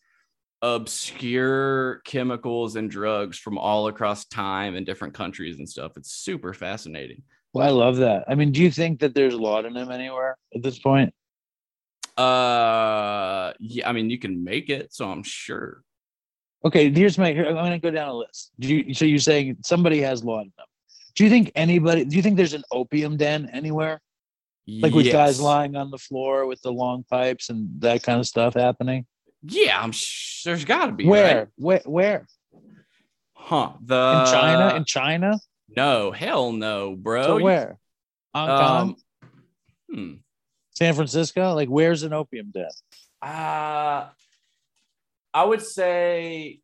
obscure 0.63 2.01
chemicals 2.05 2.77
and 2.77 2.91
drugs 2.91 3.39
from 3.39 3.59
all 3.59 3.89
across 3.89 4.25
time 4.27 4.75
and 4.77 4.87
different 4.87 5.13
countries 5.13 5.59
and 5.59 5.69
stuff. 5.69 5.93
It's 5.97 6.13
super 6.13 6.55
fascinating. 6.55 7.23
Well, 7.53 7.67
I 7.67 7.71
love 7.71 7.99
that. 7.99 8.25
I 8.29 8.35
mean, 8.35 8.51
do 8.51 8.63
you 8.63 8.71
think 8.71 9.01
that 9.01 9.15
there's 9.15 9.35
laudanum 9.35 9.91
anywhere 9.91 10.37
at 10.55 10.63
this 10.63 10.79
point? 10.79 11.15
Uh, 12.17 13.53
yeah, 13.61 13.89
I 13.89 13.93
mean, 13.93 14.09
you 14.09 14.19
can 14.19 14.43
make 14.43 14.71
it, 14.71 14.93
so 14.93 15.11
I'm 15.11 15.23
sure. 15.23 15.83
Okay, 16.65 16.91
here's 16.91 17.19
my. 17.19 17.33
Here, 17.33 17.47
I'm 17.47 17.55
going 17.55 17.73
to 17.73 17.79
go 17.79 17.91
down 17.91 18.09
a 18.09 18.15
list. 18.15 18.53
Do 18.59 18.75
you, 18.75 18.95
so 18.95 19.05
you're 19.05 19.19
saying 19.19 19.59
somebody 19.65 20.01
has 20.01 20.25
laudanum? 20.25 20.53
Do 21.15 21.25
you 21.25 21.31
think 21.31 21.53
anybody? 21.55 22.05
Do 22.05 22.17
you 22.17 22.23
think 22.23 22.37
there's 22.37 22.55
an 22.55 22.65
opium 22.73 23.17
den 23.17 23.51
anywhere? 23.53 24.01
Like 24.67 24.95
with 24.95 25.13
guys 25.13 25.41
lying 25.41 25.77
on 25.77 25.91
the 25.91 25.99
floor 25.99 26.47
with 26.47 26.63
the 26.63 26.73
long 26.73 27.05
pipes 27.11 27.51
and 27.51 27.69
that 27.81 28.03
kind 28.03 28.19
of 28.19 28.27
stuff 28.27 28.55
happening? 28.55 29.05
Yeah, 29.43 29.79
I'm 29.79 29.93
sure 29.93 30.53
there's 30.53 30.65
got 30.65 30.87
to 30.87 30.93
be. 30.93 31.07
Where? 31.07 31.39
right? 31.39 31.49
Where? 31.57 31.83
Where? 31.85 32.27
Huh? 33.35 33.73
The 33.85 34.21
in 34.21 34.33
China? 34.33 34.77
In 34.77 34.85
China? 34.87 35.39
no, 35.77 36.13
hell 36.13 36.53
no, 36.53 36.97
bro. 36.97 37.25
so 37.25 37.39
where? 37.41 37.79
Hong 38.35 38.49
Kong? 38.49 38.81
Um, 38.81 38.97
hmm. 39.91 40.15
San 40.71 40.95
Francisco? 40.95 41.55
Like, 41.55 41.69
where's 41.69 42.03
an 42.03 42.15
opium 42.15 42.51
den? 42.53 42.69
Uh, 43.21 44.07
I 45.35 45.45
would 45.45 45.63
say 45.63 46.61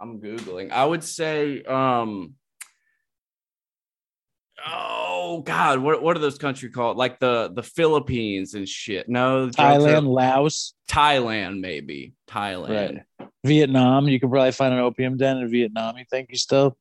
I'm 0.00 0.20
googling. 0.20 0.70
I 0.70 0.84
would 0.84 1.04
say 1.04 1.62
um 1.64 2.34
Oh 4.66 5.42
God, 5.44 5.80
what 5.80 6.02
what 6.02 6.16
are 6.16 6.20
those 6.20 6.38
countries 6.38 6.74
called? 6.74 6.96
Like 6.96 7.18
the 7.18 7.50
the 7.52 7.62
Philippines 7.62 8.54
and 8.54 8.68
shit. 8.68 9.08
No, 9.08 9.48
Thailand, 9.48 10.06
Laos, 10.06 10.74
Thailand, 10.88 11.60
maybe 11.60 12.14
Thailand. 12.28 13.02
Vietnam. 13.44 14.08
You 14.08 14.18
could 14.20 14.30
probably 14.30 14.52
find 14.52 14.72
an 14.72 14.80
opium 14.80 15.16
den 15.16 15.38
in 15.38 15.50
Vietnam. 15.50 15.98
You 15.98 16.04
think 16.10 16.30
you 16.30 16.38
still? 16.38 16.76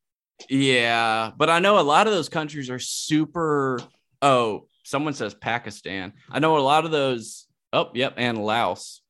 Yeah, 0.49 1.31
but 1.35 1.49
I 1.49 1.59
know 1.59 1.79
a 1.79 1.81
lot 1.81 2.07
of 2.07 2.13
those 2.13 2.29
countries 2.29 2.69
are 2.69 2.79
super. 2.79 3.79
Oh, 4.21 4.67
someone 4.83 5.13
says 5.13 5.33
Pakistan. 5.33 6.13
I 6.29 6.39
know 6.39 6.57
a 6.57 6.59
lot 6.59 6.85
of 6.85 6.91
those. 6.91 7.47
Oh, 7.73 7.91
yep, 7.93 8.13
and 8.17 8.37
Laos. 8.37 9.02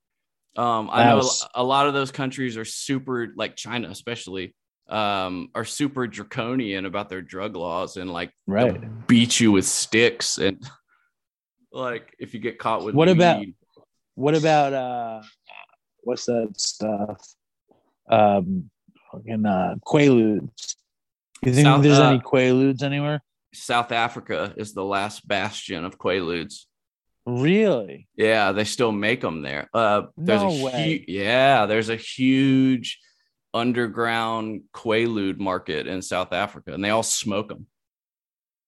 Um, 0.55 0.89
I 0.91 1.05
know 1.05 1.27
a, 1.55 1.63
lot 1.63 1.87
of 1.87 1.93
those 1.93 2.11
countries 2.11 2.57
are 2.57 2.65
super, 2.65 3.33
like 3.35 3.55
China, 3.55 3.89
especially, 3.89 4.53
um, 4.87 5.49
are 5.55 5.65
super 5.65 6.05
draconian 6.07 6.85
about 6.85 7.09
their 7.09 7.21
drug 7.21 7.55
laws 7.55 7.97
and 7.97 8.11
like 8.11 8.31
Right. 8.45 9.07
beat 9.07 9.39
you 9.39 9.51
with 9.51 9.65
sticks 9.65 10.37
and 10.37 10.63
like 11.71 12.13
if 12.19 12.33
you 12.33 12.39
get 12.39 12.59
caught 12.59 12.83
with 12.85 12.93
What 12.95 13.09
about- 13.09 13.43
What 14.15 14.35
about 14.35 14.73
uh 14.73 15.23
what's 16.03 16.25
that 16.25 16.53
stuff? 16.59 17.19
Um 18.09 18.69
fucking 19.11 19.45
uh 19.45 19.75
Quaaludes. 19.87 20.75
You 21.43 21.53
think 21.53 21.65
South- 21.65 21.81
there's 21.81 21.97
uh, 21.99 22.09
any 22.09 22.19
Quaaludes 22.19 22.83
anywhere? 22.83 23.21
South 23.55 23.91
Africa 23.91 24.53
is 24.57 24.73
the 24.73 24.83
last 24.83 25.27
bastion 25.27 25.83
of 25.85 25.97
Quaaludes. 25.97 26.65
Really? 27.25 28.07
Yeah, 28.15 28.51
they 28.51 28.63
still 28.65 28.91
make 28.91 29.21
them 29.21 29.41
there. 29.41 29.69
Uh, 29.73 30.03
there's 30.17 30.41
No 30.41 30.49
a 30.49 30.63
way. 30.63 30.97
hu- 31.07 31.11
yeah, 31.13 31.65
there's 31.65 31.89
a 31.89 31.95
huge 31.95 32.99
underground 33.53 34.63
Quaalude 34.73 35.37
market 35.39 35.87
in 35.87 36.01
South 36.01 36.33
Africa, 36.33 36.73
and 36.73 36.83
they 36.83 36.89
all 36.89 37.03
smoke 37.03 37.49
them. 37.49 37.67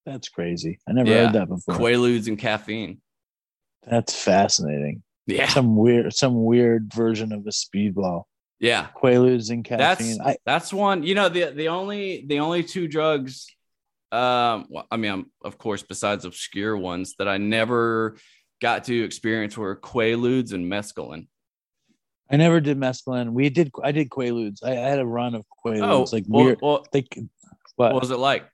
That's 0.05 0.29
crazy. 0.29 0.79
I 0.87 0.93
never 0.93 1.09
Yeah. 1.09 1.25
heard 1.25 1.33
that 1.33 1.49
before. 1.49 1.75
Quaaludes 1.75 2.27
and 2.27 2.37
caffeine. 2.37 3.01
That's 3.83 4.15
fascinating. 4.23 5.03
Yeah. 5.27 5.47
some 5.47 5.75
weird 5.75 6.13
some 6.13 6.43
weird 6.45 6.93
version 6.93 7.31
of 7.33 7.47
a 7.47 7.49
speedball. 7.49 8.25
Yeah. 8.59 8.87
Quaaludes 8.95 9.49
and 9.49 9.65
That's 9.65 9.99
caffeine. 9.99 10.21
I, 10.21 10.37
that's 10.45 10.71
one. 10.71 11.01
You 11.03 11.15
know, 11.15 11.29
the 11.29 11.45
the 11.51 11.69
only 11.69 12.23
the 12.27 12.39
only 12.39 12.63
two 12.63 12.87
drugs 12.87 13.47
um 14.11 14.67
well, 14.69 14.85
I 14.91 14.97
mean, 14.97 15.11
I'm, 15.11 15.31
of 15.43 15.57
course, 15.57 15.81
besides 15.81 16.25
obscure 16.25 16.77
ones 16.77 17.15
that 17.17 17.27
I 17.27 17.37
never 17.37 18.17
got 18.61 18.83
to 18.85 19.03
experience 19.03 19.57
were 19.57 19.75
Quaaludes 19.75 20.53
and 20.53 20.71
mescaline. 20.71 21.27
I 22.31 22.37
never 22.37 22.59
did 22.59 22.77
mescaline. 22.79 23.31
We 23.33 23.49
did. 23.49 23.71
I 23.83 23.91
did 23.91 24.09
Quaaludes. 24.09 24.63
I, 24.63 24.71
I 24.71 24.89
had 24.89 24.99
a 24.99 25.05
run 25.05 25.35
of 25.35 25.45
Quaaludes. 25.63 25.81
Oh, 26.11 26.15
like 26.15 26.25
well, 26.27 26.45
weird. 26.45 26.59
well, 26.61 26.85
Like, 26.93 27.15
what 27.75 27.93
what? 27.93 28.01
was 28.01 28.11
it 28.11 28.17
like? 28.17 28.45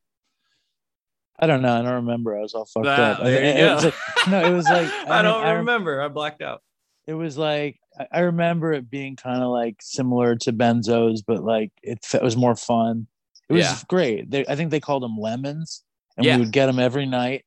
I 1.40 1.48
don't 1.48 1.62
know. 1.62 1.74
I 1.74 1.82
don't 1.82 1.94
remember. 2.06 2.38
I 2.38 2.42
was 2.42 2.54
all 2.54 2.66
fucked 2.66 2.86
Ah, 2.88 3.14
up. 3.14 3.20
I- 3.22 3.24
there 3.24 3.44
you 3.44 3.50
it 3.50 3.58
go. 3.68 3.76
was 3.76 3.84
like- 3.86 3.94
no, 4.30 4.46
it 4.46 4.54
was 4.54 4.66
like 4.66 4.88
I, 4.88 5.06
I 5.20 5.22
don't 5.22 5.44
I- 5.44 5.52
remember. 5.54 6.02
I 6.02 6.08
blacked 6.08 6.42
out. 6.42 6.62
it 7.08 7.14
was 7.14 7.38
like 7.38 7.80
I- 7.98 8.08
I 8.12 8.20
remember 8.22 8.74
it 8.74 8.90
being 8.90 9.16
kind 9.16 9.42
of 9.42 9.50
like 9.50 9.78
similar 9.82 10.36
to 10.38 10.54
benzos, 10.54 11.22
but 11.26 11.44
like 11.44 11.72
it, 11.82 12.00
it 12.14 12.22
was 12.22 12.38
more 12.38 12.56
fun. 12.56 13.08
It 13.50 13.54
was 13.54 13.64
Yeah. 13.66 13.78
great. 13.88 14.30
They, 14.30 14.46
I 14.46 14.56
think 14.56 14.70
they 14.72 14.80
called 14.80 15.04
them 15.04 15.18
lemons, 15.18 15.84
and 16.18 16.26
Yeah. 16.26 16.36
we 16.36 16.44
would 16.44 16.52
get 16.52 16.68
them 16.68 16.78
every 16.80 17.06
night, 17.06 17.44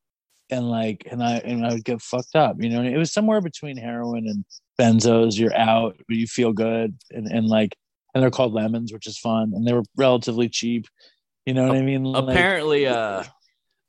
and 0.54 0.70
like, 0.70 1.06
and 1.10 1.22
I 1.22 1.36
and 1.38 1.66
I 1.66 1.74
would 1.74 1.84
get 1.84 2.00
fucked 2.00 2.34
up. 2.34 2.56
You 2.58 2.70
know, 2.70 2.80
and 2.80 2.88
it 2.88 2.98
was 2.98 3.12
somewhere 3.12 3.40
between 3.40 3.76
heroin 3.76 4.26
and 4.26 4.44
benzos. 4.80 5.38
You're 5.38 5.56
out, 5.56 5.96
you 6.08 6.26
feel 6.26 6.52
good, 6.52 6.96
and 7.10 7.26
and 7.26 7.46
like, 7.46 7.76
and 8.14 8.22
they're 8.22 8.30
called 8.30 8.54
lemons, 8.54 8.92
which 8.92 9.06
is 9.06 9.18
fun, 9.18 9.52
and 9.54 9.66
they 9.66 9.72
were 9.72 9.84
relatively 9.96 10.48
cheap. 10.48 10.86
You 11.46 11.54
know 11.54 11.68
what 11.68 11.76
I 11.76 11.82
mean? 11.82 12.04
Like, 12.04 12.22
apparently 12.22 12.86
uh 12.86 13.24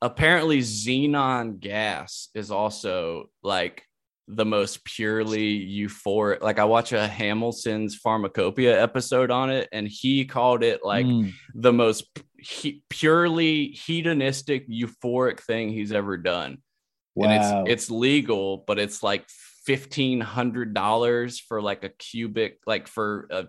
apparently 0.02 0.58
xenon 0.58 1.58
gas 1.58 2.28
is 2.34 2.50
also 2.50 3.30
like 3.42 3.84
the 4.28 4.44
most 4.44 4.84
purely 4.84 5.56
euphoric 5.68 6.42
like 6.42 6.58
i 6.58 6.64
watch 6.64 6.92
a 6.92 7.06
hamilton's 7.06 7.94
pharmacopoeia 7.94 8.80
episode 8.80 9.30
on 9.30 9.50
it 9.50 9.68
and 9.72 9.86
he 9.86 10.24
called 10.24 10.64
it 10.64 10.80
like 10.84 11.06
mm, 11.06 11.32
the 11.54 11.72
most 11.72 12.06
he, 12.38 12.82
purely 12.90 13.68
hedonistic 13.68 14.68
euphoric 14.68 15.40
thing 15.40 15.68
he's 15.68 15.92
ever 15.92 16.16
done 16.16 16.58
wow. 17.14 17.28
and 17.28 17.66
it's 17.66 17.72
it's 17.72 17.90
legal 17.90 18.64
but 18.66 18.78
it's 18.78 19.02
like 19.02 19.24
fifteen 19.64 20.20
hundred 20.20 20.74
dollars 20.74 21.38
for 21.38 21.62
like 21.62 21.84
a 21.84 21.88
cubic 21.88 22.58
like 22.66 22.88
for 22.88 23.28
a 23.30 23.46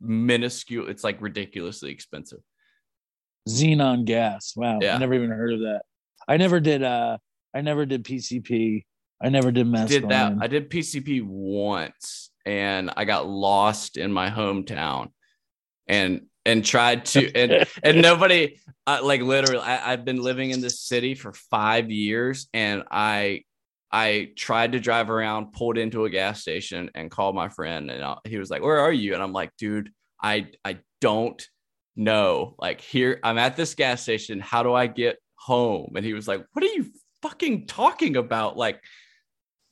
minuscule 0.00 0.88
it's 0.88 1.04
like 1.04 1.20
ridiculously 1.20 1.90
expensive 1.90 2.40
xenon 3.48 4.04
gas. 4.04 4.54
Wow. 4.56 4.78
Yeah. 4.80 4.94
I 4.94 4.98
never 4.98 5.14
even 5.14 5.30
heard 5.30 5.54
of 5.54 5.60
that. 5.60 5.82
I 6.28 6.36
never 6.36 6.60
did 6.60 6.82
uh 6.82 7.18
I 7.54 7.60
never 7.60 7.86
did 7.86 8.04
PCP. 8.04 8.84
I 9.22 9.28
never 9.28 9.52
did 9.52 9.66
mescaline. 9.66 9.88
did 9.88 10.08
that. 10.08 10.34
I 10.40 10.46
did 10.48 10.70
PCP 10.70 11.24
once 11.24 12.30
and 12.44 12.90
I 12.96 13.04
got 13.04 13.26
lost 13.26 13.96
in 13.96 14.12
my 14.12 14.30
hometown 14.30 15.08
and 15.86 16.26
and 16.44 16.64
tried 16.64 17.04
to 17.06 17.32
and 17.34 17.66
and 17.84 18.02
nobody 18.02 18.58
uh, 18.86 19.00
like 19.02 19.20
literally 19.20 19.62
I, 19.62 19.92
I've 19.92 20.04
been 20.04 20.20
living 20.20 20.50
in 20.50 20.60
this 20.60 20.80
city 20.80 21.14
for 21.14 21.32
five 21.32 21.90
years 21.90 22.48
and 22.52 22.82
I 22.90 23.44
I 23.94 24.30
tried 24.36 24.72
to 24.72 24.80
drive 24.80 25.10
around, 25.10 25.52
pulled 25.52 25.76
into 25.76 26.06
a 26.06 26.10
gas 26.10 26.40
station 26.40 26.90
and 26.94 27.10
called 27.10 27.34
my 27.34 27.50
friend 27.50 27.90
and 27.90 28.02
uh, 28.02 28.16
he 28.24 28.38
was 28.38 28.50
like, 28.50 28.62
"Where 28.62 28.80
are 28.80 28.92
you?" 28.92 29.14
And 29.14 29.22
I'm 29.22 29.34
like, 29.34 29.50
"Dude, 29.58 29.90
I 30.20 30.48
I 30.64 30.78
don't 31.00 31.46
know. 31.94 32.54
Like 32.58 32.80
here, 32.80 33.20
I'm 33.22 33.38
at 33.38 33.54
this 33.54 33.74
gas 33.74 34.02
station. 34.02 34.40
How 34.40 34.62
do 34.62 34.72
I 34.72 34.86
get 34.86 35.18
home?" 35.34 35.92
And 35.94 36.04
he 36.04 36.14
was 36.14 36.26
like, 36.26 36.44
"What 36.52 36.64
are 36.64 36.68
you 36.68 36.86
fucking 37.20 37.66
talking 37.66 38.16
about? 38.16 38.56
Like, 38.56 38.82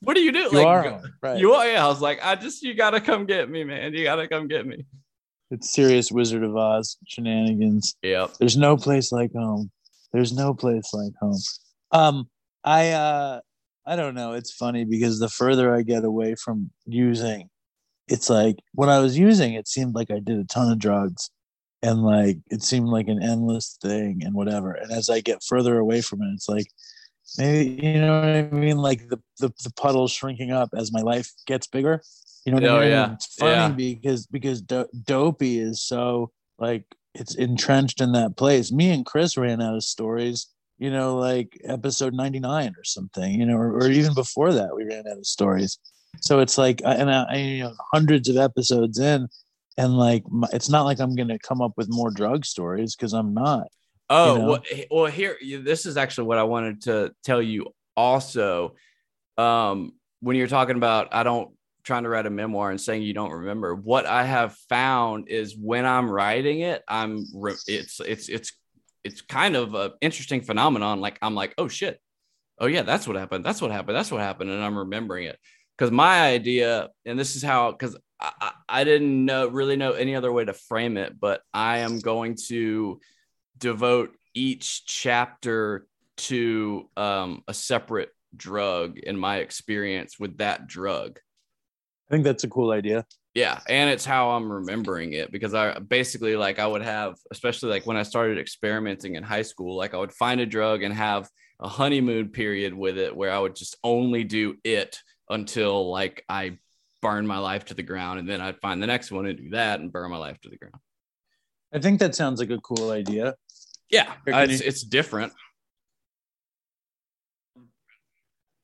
what 0.01 0.15
do 0.15 0.21
you 0.21 0.31
do? 0.31 0.39
you 0.39 0.51
like, 0.51 0.65
are 0.65 1.01
right. 1.21 1.39
you 1.39 1.53
are. 1.53 1.67
Yeah, 1.67 1.85
I 1.85 1.87
was 1.87 2.01
like, 2.01 2.19
I 2.23 2.35
just 2.35 2.63
you 2.63 2.73
gotta 2.73 2.99
come 2.99 3.25
get 3.25 3.49
me, 3.49 3.63
man. 3.63 3.93
You 3.93 4.03
gotta 4.03 4.27
come 4.27 4.47
get 4.47 4.65
me. 4.65 4.85
it's 5.51 5.71
serious 5.71 6.11
Wizard 6.11 6.43
of 6.43 6.55
Oz 6.55 6.97
shenanigans. 7.07 7.95
Yeah. 8.01 8.27
There's 8.39 8.57
no 8.57 8.77
place 8.77 9.11
like 9.11 9.31
home. 9.33 9.71
There's 10.11 10.33
no 10.33 10.53
place 10.53 10.89
like 10.93 11.13
home. 11.21 11.39
Um, 11.91 12.29
I 12.63 12.89
uh, 12.89 13.41
I 13.85 13.95
don't 13.95 14.15
know. 14.15 14.33
It's 14.33 14.51
funny 14.51 14.85
because 14.85 15.19
the 15.19 15.29
further 15.29 15.75
I 15.75 15.83
get 15.83 16.03
away 16.03 16.35
from 16.35 16.71
using, 16.85 17.49
it's 18.07 18.29
like 18.29 18.57
when 18.73 18.89
I 18.89 18.99
was 18.99 19.17
using, 19.17 19.53
it 19.53 19.67
seemed 19.67 19.95
like 19.95 20.11
I 20.11 20.19
did 20.19 20.37
a 20.37 20.45
ton 20.45 20.71
of 20.71 20.79
drugs, 20.79 21.29
and 21.81 22.03
like 22.03 22.37
it 22.49 22.63
seemed 22.63 22.87
like 22.87 23.07
an 23.07 23.21
endless 23.21 23.77
thing 23.81 24.21
and 24.23 24.33
whatever. 24.33 24.71
And 24.71 24.91
as 24.91 25.09
I 25.09 25.21
get 25.21 25.43
further 25.47 25.77
away 25.77 26.01
from 26.01 26.21
it, 26.21 26.31
it's 26.33 26.49
like 26.49 26.67
maybe 27.37 27.85
you 27.85 27.99
know 28.01 28.19
what 28.19 28.29
I 28.29 28.41
mean. 28.43 28.77
Like 28.77 29.07
the 29.09 29.19
the, 29.39 29.49
the 29.63 29.71
puddle's 29.75 30.11
shrinking 30.11 30.51
up 30.51 30.69
as 30.75 30.91
my 30.91 31.01
life 31.01 31.31
gets 31.47 31.67
bigger. 31.67 32.01
You 32.45 32.51
know 32.53 32.61
what 32.61 32.69
Oh, 32.69 32.77
I 32.77 32.81
mean? 32.81 32.89
yeah. 32.89 33.13
It's 33.13 33.35
funny 33.35 33.51
Yeah. 33.51 33.69
because 33.69 34.27
because 34.27 34.61
do- 34.61 34.89
dopey 35.03 35.59
is 35.59 35.81
so 35.83 36.31
like 36.59 36.85
it's 37.13 37.35
entrenched 37.35 38.01
in 38.01 38.13
that 38.13 38.37
place. 38.37 38.71
Me 38.71 38.89
and 38.89 39.05
Chris 39.05 39.35
ran 39.37 39.61
out 39.61 39.75
of 39.75 39.83
stories, 39.83 40.47
you 40.79 40.89
know, 40.89 41.17
like 41.17 41.59
episode 41.65 42.13
99 42.13 42.69
or 42.77 42.83
something, 42.83 43.31
you 43.39 43.45
know, 43.45 43.57
or, 43.57 43.73
or 43.77 43.89
even 43.89 44.13
before 44.13 44.53
that, 44.53 44.73
we 44.75 44.85
ran 44.85 45.05
out 45.07 45.17
of 45.17 45.25
stories. 45.25 45.77
So 46.21 46.39
it's 46.39 46.57
like, 46.57 46.81
and 46.85 47.11
I, 47.11 47.23
I, 47.29 47.35
you 47.35 47.63
know, 47.63 47.73
hundreds 47.93 48.29
of 48.29 48.37
episodes 48.37 48.97
in, 48.99 49.27
and 49.77 49.97
like, 49.97 50.23
my, 50.29 50.47
it's 50.53 50.69
not 50.69 50.83
like 50.83 50.99
I'm 50.99 51.15
going 51.15 51.29
to 51.29 51.39
come 51.39 51.61
up 51.61 51.73
with 51.77 51.87
more 51.89 52.11
drug 52.11 52.45
stories 52.45 52.95
because 52.95 53.13
I'm 53.13 53.33
not. 53.33 53.67
Oh, 54.13 54.35
you 54.35 54.41
know? 54.41 54.47
well, 54.47 54.63
well, 54.91 55.05
here, 55.05 55.37
this 55.63 55.85
is 55.85 55.95
actually 55.95 56.27
what 56.27 56.37
I 56.37 56.43
wanted 56.43 56.81
to 56.83 57.13
tell 57.23 57.41
you 57.41 57.67
also. 57.95 58.75
Um, 59.37 59.93
when 60.19 60.35
you're 60.35 60.47
talking 60.47 60.75
about, 60.75 61.13
I 61.13 61.23
don't 61.23 61.51
trying 61.83 62.03
to 62.03 62.09
write 62.09 62.25
a 62.25 62.29
memoir 62.29 62.69
and 62.69 62.79
saying 62.79 63.01
you 63.01 63.13
don't 63.13 63.31
remember 63.31 63.73
what 63.73 64.05
I 64.05 64.23
have 64.23 64.55
found 64.69 65.29
is 65.29 65.57
when 65.57 65.85
I'm 65.85 66.11
writing 66.11 66.59
it, 66.59 66.83
I'm, 66.87 67.25
re- 67.33 67.55
it's, 67.67 67.99
it's, 68.01 68.29
it's, 68.29 68.53
it's 69.03 69.21
kind 69.21 69.55
of 69.55 69.73
a 69.73 69.93
interesting 70.01 70.41
phenomenon. 70.41 71.01
Like, 71.01 71.17
I'm 71.21 71.33
like, 71.33 71.55
oh 71.57 71.67
shit. 71.67 71.99
Oh 72.59 72.67
yeah, 72.67 72.83
that's 72.83 73.07
what 73.07 73.15
happened. 73.15 73.43
That's 73.43 73.61
what 73.61 73.71
happened. 73.71 73.97
That's 73.97 74.11
what 74.11 74.21
happened. 74.21 74.51
And 74.51 74.61
I'm 74.61 74.77
remembering 74.77 75.25
it. 75.25 75.39
Cause 75.77 75.89
my 75.89 76.21
idea, 76.21 76.89
and 77.05 77.17
this 77.17 77.35
is 77.35 77.41
how, 77.41 77.71
cause 77.71 77.97
I, 78.19 78.31
I, 78.39 78.51
I 78.69 78.83
didn't 78.83 79.25
know 79.25 79.47
really 79.47 79.77
know 79.77 79.93
any 79.93 80.15
other 80.15 80.31
way 80.31 80.45
to 80.45 80.53
frame 80.53 80.97
it, 80.97 81.19
but 81.19 81.41
I 81.53 81.79
am 81.79 81.99
going 81.99 82.37
to 82.49 82.99
devote 83.61 84.17
each 84.33 84.85
chapter 84.85 85.87
to 86.17 86.89
um, 86.97 87.43
a 87.47 87.53
separate 87.53 88.09
drug 88.35 88.99
in 88.99 89.17
my 89.17 89.37
experience 89.37 90.19
with 90.19 90.37
that 90.39 90.67
drug. 90.67 91.19
I 92.09 92.13
think 92.13 92.25
that's 92.25 92.43
a 92.43 92.49
cool 92.49 92.71
idea. 92.71 93.05
Yeah, 93.33 93.61
and 93.69 93.89
it's 93.89 94.03
how 94.03 94.31
I'm 94.31 94.51
remembering 94.51 95.13
it 95.13 95.31
because 95.31 95.53
I 95.53 95.79
basically 95.79 96.35
like 96.35 96.59
I 96.59 96.67
would 96.67 96.81
have, 96.81 97.15
especially 97.31 97.69
like 97.69 97.85
when 97.85 97.95
I 97.95 98.03
started 98.03 98.37
experimenting 98.37 99.15
in 99.15 99.23
high 99.23 99.43
school, 99.43 99.77
like 99.77 99.93
I 99.93 99.97
would 99.97 100.11
find 100.11 100.41
a 100.41 100.45
drug 100.45 100.83
and 100.83 100.93
have 100.93 101.29
a 101.61 101.69
honeymoon 101.69 102.29
period 102.29 102.73
with 102.73 102.97
it 102.97 103.15
where 103.15 103.31
I 103.31 103.39
would 103.39 103.55
just 103.55 103.77
only 103.83 104.25
do 104.25 104.55
it 104.65 104.99
until 105.29 105.89
like 105.89 106.25
I 106.27 106.57
burn 107.01 107.25
my 107.25 107.37
life 107.37 107.65
to 107.65 107.73
the 107.73 107.83
ground, 107.83 108.19
and 108.19 108.29
then 108.29 108.41
I'd 108.41 108.59
find 108.59 108.83
the 108.83 108.87
next 108.87 109.11
one 109.11 109.25
and 109.25 109.37
do 109.37 109.49
that 109.51 109.79
and 109.79 109.91
burn 109.91 110.11
my 110.11 110.17
life 110.17 110.39
to 110.41 110.49
the 110.49 110.57
ground. 110.57 110.75
I 111.73 111.79
think 111.79 111.99
that 111.99 112.15
sounds 112.15 112.39
like 112.39 112.49
a 112.49 112.59
cool 112.59 112.91
idea. 112.91 113.35
Yeah, 113.91 114.13
it's, 114.25 114.61
it's 114.61 114.83
different. 114.83 115.33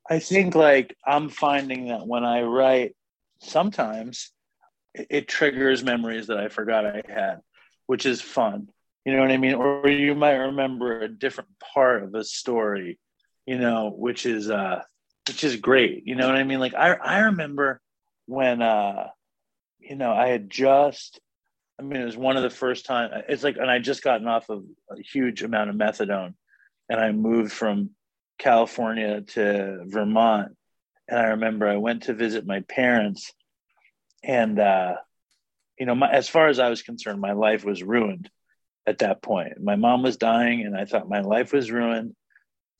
I 0.09 0.19
think 0.19 0.55
like 0.55 0.95
I'm 1.05 1.29
finding 1.29 1.89
that 1.89 2.07
when 2.07 2.23
I 2.23 2.43
write, 2.43 2.95
sometimes 3.39 4.31
it, 4.93 5.07
it 5.09 5.27
triggers 5.27 5.83
memories 5.83 6.27
that 6.27 6.37
I 6.37 6.47
forgot 6.47 6.85
I 6.85 7.01
had, 7.07 7.41
which 7.87 8.05
is 8.05 8.21
fun. 8.21 8.69
You 9.03 9.13
know 9.13 9.21
what 9.21 9.31
I 9.31 9.37
mean? 9.37 9.55
Or 9.55 9.87
you 9.87 10.15
might 10.15 10.35
remember 10.35 11.01
a 11.01 11.09
different 11.09 11.49
part 11.73 12.03
of 12.03 12.15
a 12.15 12.23
story, 12.23 12.97
you 13.45 13.57
know, 13.57 13.93
which 13.95 14.25
is 14.25 14.49
uh 14.49 14.81
which 15.27 15.43
is 15.43 15.57
great. 15.57 16.03
You 16.05 16.15
know 16.15 16.27
what 16.27 16.37
I 16.37 16.43
mean? 16.43 16.59
Like 16.59 16.73
I 16.73 16.93
I 16.93 17.19
remember 17.19 17.81
when 18.27 18.61
uh 18.61 19.07
you 19.79 19.95
know 19.95 20.13
I 20.13 20.27
had 20.27 20.49
just 20.49 21.19
I 21.79 21.83
mean 21.83 22.01
it 22.01 22.05
was 22.05 22.17
one 22.17 22.37
of 22.37 22.43
the 22.43 22.49
first 22.49 22.85
time 22.85 23.09
it's 23.29 23.43
like 23.43 23.57
and 23.57 23.69
I 23.69 23.79
just 23.79 24.03
gotten 24.03 24.27
off 24.27 24.49
of 24.49 24.63
a 24.91 25.01
huge 25.01 25.43
amount 25.43 25.69
of 25.69 25.75
methadone 25.75 26.33
and 26.89 26.99
I 26.99 27.11
moved 27.11 27.51
from 27.51 27.91
California 28.37 29.21
to 29.21 29.83
Vermont. 29.85 30.55
And 31.07 31.19
I 31.19 31.23
remember 31.29 31.67
I 31.67 31.77
went 31.77 32.03
to 32.03 32.13
visit 32.13 32.45
my 32.45 32.61
parents. 32.61 33.31
And, 34.23 34.59
uh, 34.59 34.95
you 35.79 35.85
know, 35.85 35.95
my, 35.95 36.11
as 36.11 36.27
far 36.27 36.47
as 36.47 36.59
I 36.59 36.69
was 36.69 36.81
concerned, 36.81 37.21
my 37.21 37.33
life 37.33 37.63
was 37.63 37.83
ruined 37.83 38.29
at 38.85 38.99
that 38.99 39.21
point. 39.21 39.61
My 39.61 39.75
mom 39.75 40.03
was 40.03 40.17
dying, 40.17 40.65
and 40.65 40.75
I 40.75 40.85
thought 40.85 41.09
my 41.09 41.21
life 41.21 41.53
was 41.53 41.71
ruined. 41.71 42.15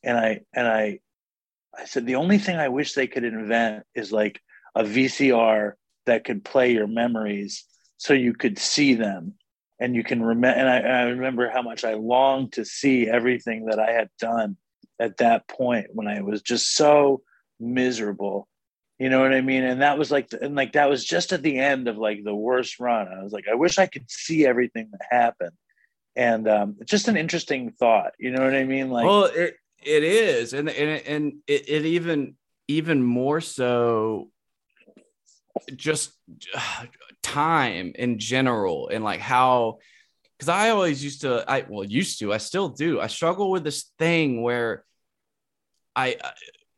And 0.02 0.16
I, 0.16 0.40
and 0.54 0.66
I, 0.66 1.00
I 1.76 1.84
said, 1.84 2.06
the 2.06 2.16
only 2.16 2.38
thing 2.38 2.56
I 2.56 2.68
wish 2.68 2.92
they 2.92 3.06
could 3.06 3.24
invent 3.24 3.84
is 3.94 4.12
like 4.12 4.40
a 4.74 4.84
VCR 4.84 5.72
that 6.06 6.24
could 6.24 6.44
play 6.44 6.72
your 6.72 6.86
memories 6.86 7.64
so 7.98 8.14
you 8.14 8.32
could 8.32 8.58
see 8.58 8.94
them 8.94 9.34
and 9.78 9.94
you 9.94 10.02
can 10.02 10.22
remember. 10.22 10.58
And 10.58 10.68
I, 10.68 10.78
I 10.78 11.02
remember 11.04 11.50
how 11.50 11.62
much 11.62 11.84
I 11.84 11.94
longed 11.94 12.54
to 12.54 12.64
see 12.64 13.08
everything 13.08 13.66
that 13.66 13.78
I 13.78 13.92
had 13.92 14.08
done 14.18 14.56
at 14.98 15.18
that 15.18 15.46
point 15.46 15.88
when 15.92 16.08
I 16.08 16.22
was 16.22 16.42
just 16.42 16.74
so 16.74 17.22
miserable. 17.60 18.48
You 18.98 19.10
know 19.10 19.20
what 19.20 19.34
I 19.34 19.40
mean? 19.40 19.62
And 19.62 19.82
that 19.82 19.98
was 19.98 20.10
like, 20.10 20.30
the, 20.30 20.42
and 20.42 20.56
like 20.56 20.72
that 20.72 20.90
was 20.90 21.04
just 21.04 21.32
at 21.32 21.42
the 21.42 21.58
end 21.58 21.86
of 21.86 21.98
like 21.98 22.24
the 22.24 22.34
worst 22.34 22.80
run. 22.80 23.06
I 23.06 23.22
was 23.22 23.32
like, 23.32 23.46
I 23.48 23.54
wish 23.54 23.78
I 23.78 23.86
could 23.86 24.10
see 24.10 24.44
everything 24.46 24.88
that 24.90 25.00
happened. 25.08 25.52
And 26.16 26.48
um, 26.48 26.76
just 26.84 27.06
an 27.06 27.16
interesting 27.16 27.70
thought. 27.70 28.12
You 28.18 28.32
know 28.32 28.42
what 28.42 28.54
I 28.54 28.64
mean? 28.64 28.90
Like, 28.90 29.06
well, 29.06 29.26
it 29.26 29.54
it 29.84 30.02
is, 30.02 30.52
and 30.52 30.68
and 30.68 31.06
and 31.06 31.32
it, 31.46 31.68
it 31.68 31.84
even 31.86 32.34
even 32.66 33.04
more 33.04 33.40
so, 33.40 34.28
just 35.76 36.10
time 37.32 37.92
in 37.94 38.18
general, 38.18 38.88
and 38.88 39.04
like 39.04 39.20
how, 39.20 39.78
because 40.36 40.48
I 40.48 40.70
always 40.70 41.02
used 41.02 41.22
to, 41.22 41.44
I 41.48 41.64
well 41.68 41.84
used 41.84 42.20
to, 42.20 42.32
I 42.32 42.38
still 42.38 42.68
do. 42.68 43.00
I 43.00 43.08
struggle 43.08 43.50
with 43.50 43.64
this 43.64 43.92
thing 43.98 44.42
where 44.42 44.84
I 45.96 46.16
uh, 46.22 46.30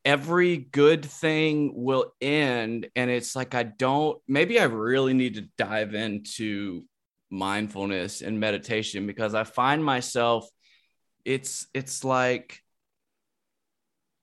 every 0.04 0.56
good 0.56 1.04
thing 1.04 1.72
will 1.74 2.14
end 2.20 2.88
and 2.96 3.10
it's 3.10 3.36
like 3.36 3.54
i 3.54 3.62
don't 3.62 4.18
maybe 4.26 4.58
i 4.58 4.64
really 4.64 5.12
need 5.12 5.34
to 5.34 5.46
dive 5.58 5.94
into 5.94 6.82
mindfulness 7.30 8.22
and 8.22 8.40
meditation 8.40 9.06
because 9.06 9.34
i 9.34 9.44
find 9.44 9.84
myself 9.84 10.48
it's 11.24 11.66
it's 11.74 12.02
like 12.02 12.60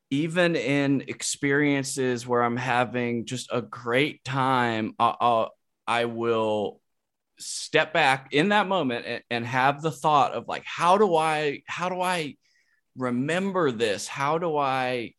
even 0.10 0.56
in 0.56 1.02
experiences 1.08 2.26
where 2.26 2.42
i'm 2.42 2.58
having 2.58 3.26
just 3.26 3.48
a 3.52 3.62
great 3.62 4.24
time 4.24 4.94
I'll, 4.98 5.52
i 5.88 6.06
will 6.06 6.82
step 7.40 7.94
back 7.94 8.30
in 8.32 8.50
that 8.50 8.68
moment 8.68 9.06
and, 9.06 9.24
and 9.30 9.46
have 9.46 9.82
the 9.82 9.92
thought 9.92 10.34
of 10.34 10.48
like 10.48 10.64
how 10.66 10.98
do 10.98 11.16
i 11.16 11.62
how 11.68 11.90
do 11.90 12.02
i 12.02 12.36
remember 12.98 13.72
this? 13.72 14.08
How 14.08 14.38
do 14.38 14.58
i 14.58 15.14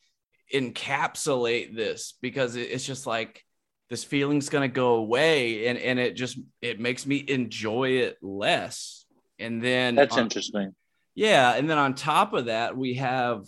encapsulate 0.52 1.74
this? 1.74 2.14
Because 2.20 2.56
it's 2.56 2.84
just 2.84 3.06
like 3.06 3.44
this 3.88 4.04
feeling's 4.04 4.48
going 4.48 4.68
to 4.68 4.74
go 4.74 4.94
away 4.94 5.68
and 5.68 5.78
and 5.78 5.98
it 5.98 6.14
just 6.14 6.38
it 6.60 6.80
makes 6.80 7.06
me 7.06 7.24
enjoy 7.26 7.90
it 7.90 8.18
less. 8.22 9.06
And 9.38 9.62
then 9.62 9.94
that's 9.94 10.16
on, 10.16 10.24
interesting. 10.24 10.74
Yeah 11.14 11.52
and 11.52 11.70
then 11.70 11.78
on 11.78 11.94
top 11.94 12.32
of 12.32 12.46
that 12.46 12.76
we 12.76 12.94
have 12.94 13.44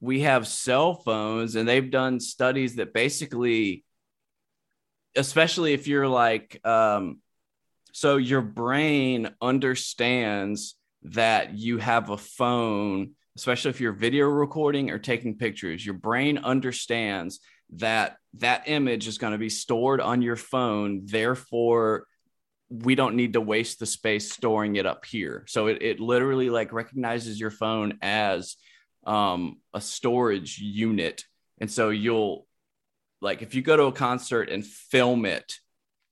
we 0.00 0.20
have 0.20 0.46
cell 0.46 0.94
phones 0.94 1.54
and 1.54 1.66
they've 1.66 1.90
done 1.90 2.20
studies 2.20 2.76
that 2.76 2.92
basically 2.92 3.84
especially 5.16 5.72
if 5.72 5.86
you're 5.86 6.08
like 6.08 6.60
um 6.64 7.20
so 7.92 8.16
your 8.16 8.42
brain 8.42 9.30
understands 9.40 10.74
that 11.02 11.54
you 11.54 11.78
have 11.78 12.10
a 12.10 12.16
phone 12.16 13.14
especially 13.36 13.70
if 13.70 13.80
you're 13.80 13.92
video 13.92 14.26
recording 14.26 14.90
or 14.90 14.98
taking 14.98 15.36
pictures, 15.36 15.84
your 15.84 15.94
brain 15.94 16.38
understands 16.38 17.40
that 17.70 18.16
that 18.34 18.64
image 18.66 19.08
is 19.08 19.18
going 19.18 19.32
to 19.32 19.38
be 19.38 19.48
stored 19.48 20.00
on 20.00 20.22
your 20.22 20.36
phone. 20.36 21.02
Therefore, 21.04 22.06
we 22.68 22.94
don't 22.94 23.16
need 23.16 23.32
to 23.32 23.40
waste 23.40 23.78
the 23.78 23.86
space 23.86 24.32
storing 24.32 24.76
it 24.76 24.86
up 24.86 25.04
here. 25.04 25.44
So 25.48 25.66
it, 25.66 25.82
it 25.82 26.00
literally 26.00 26.50
like 26.50 26.72
recognizes 26.72 27.38
your 27.38 27.50
phone 27.50 27.98
as 28.02 28.56
um, 29.04 29.58
a 29.72 29.80
storage 29.80 30.58
unit. 30.58 31.24
And 31.60 31.70
so 31.70 31.90
you'll 31.90 32.46
like 33.24 33.40
if 33.40 33.54
you 33.54 33.62
go 33.62 33.76
to 33.76 33.84
a 33.84 33.92
concert 33.92 34.50
and 34.50 34.64
film 34.64 35.24
it, 35.24 35.54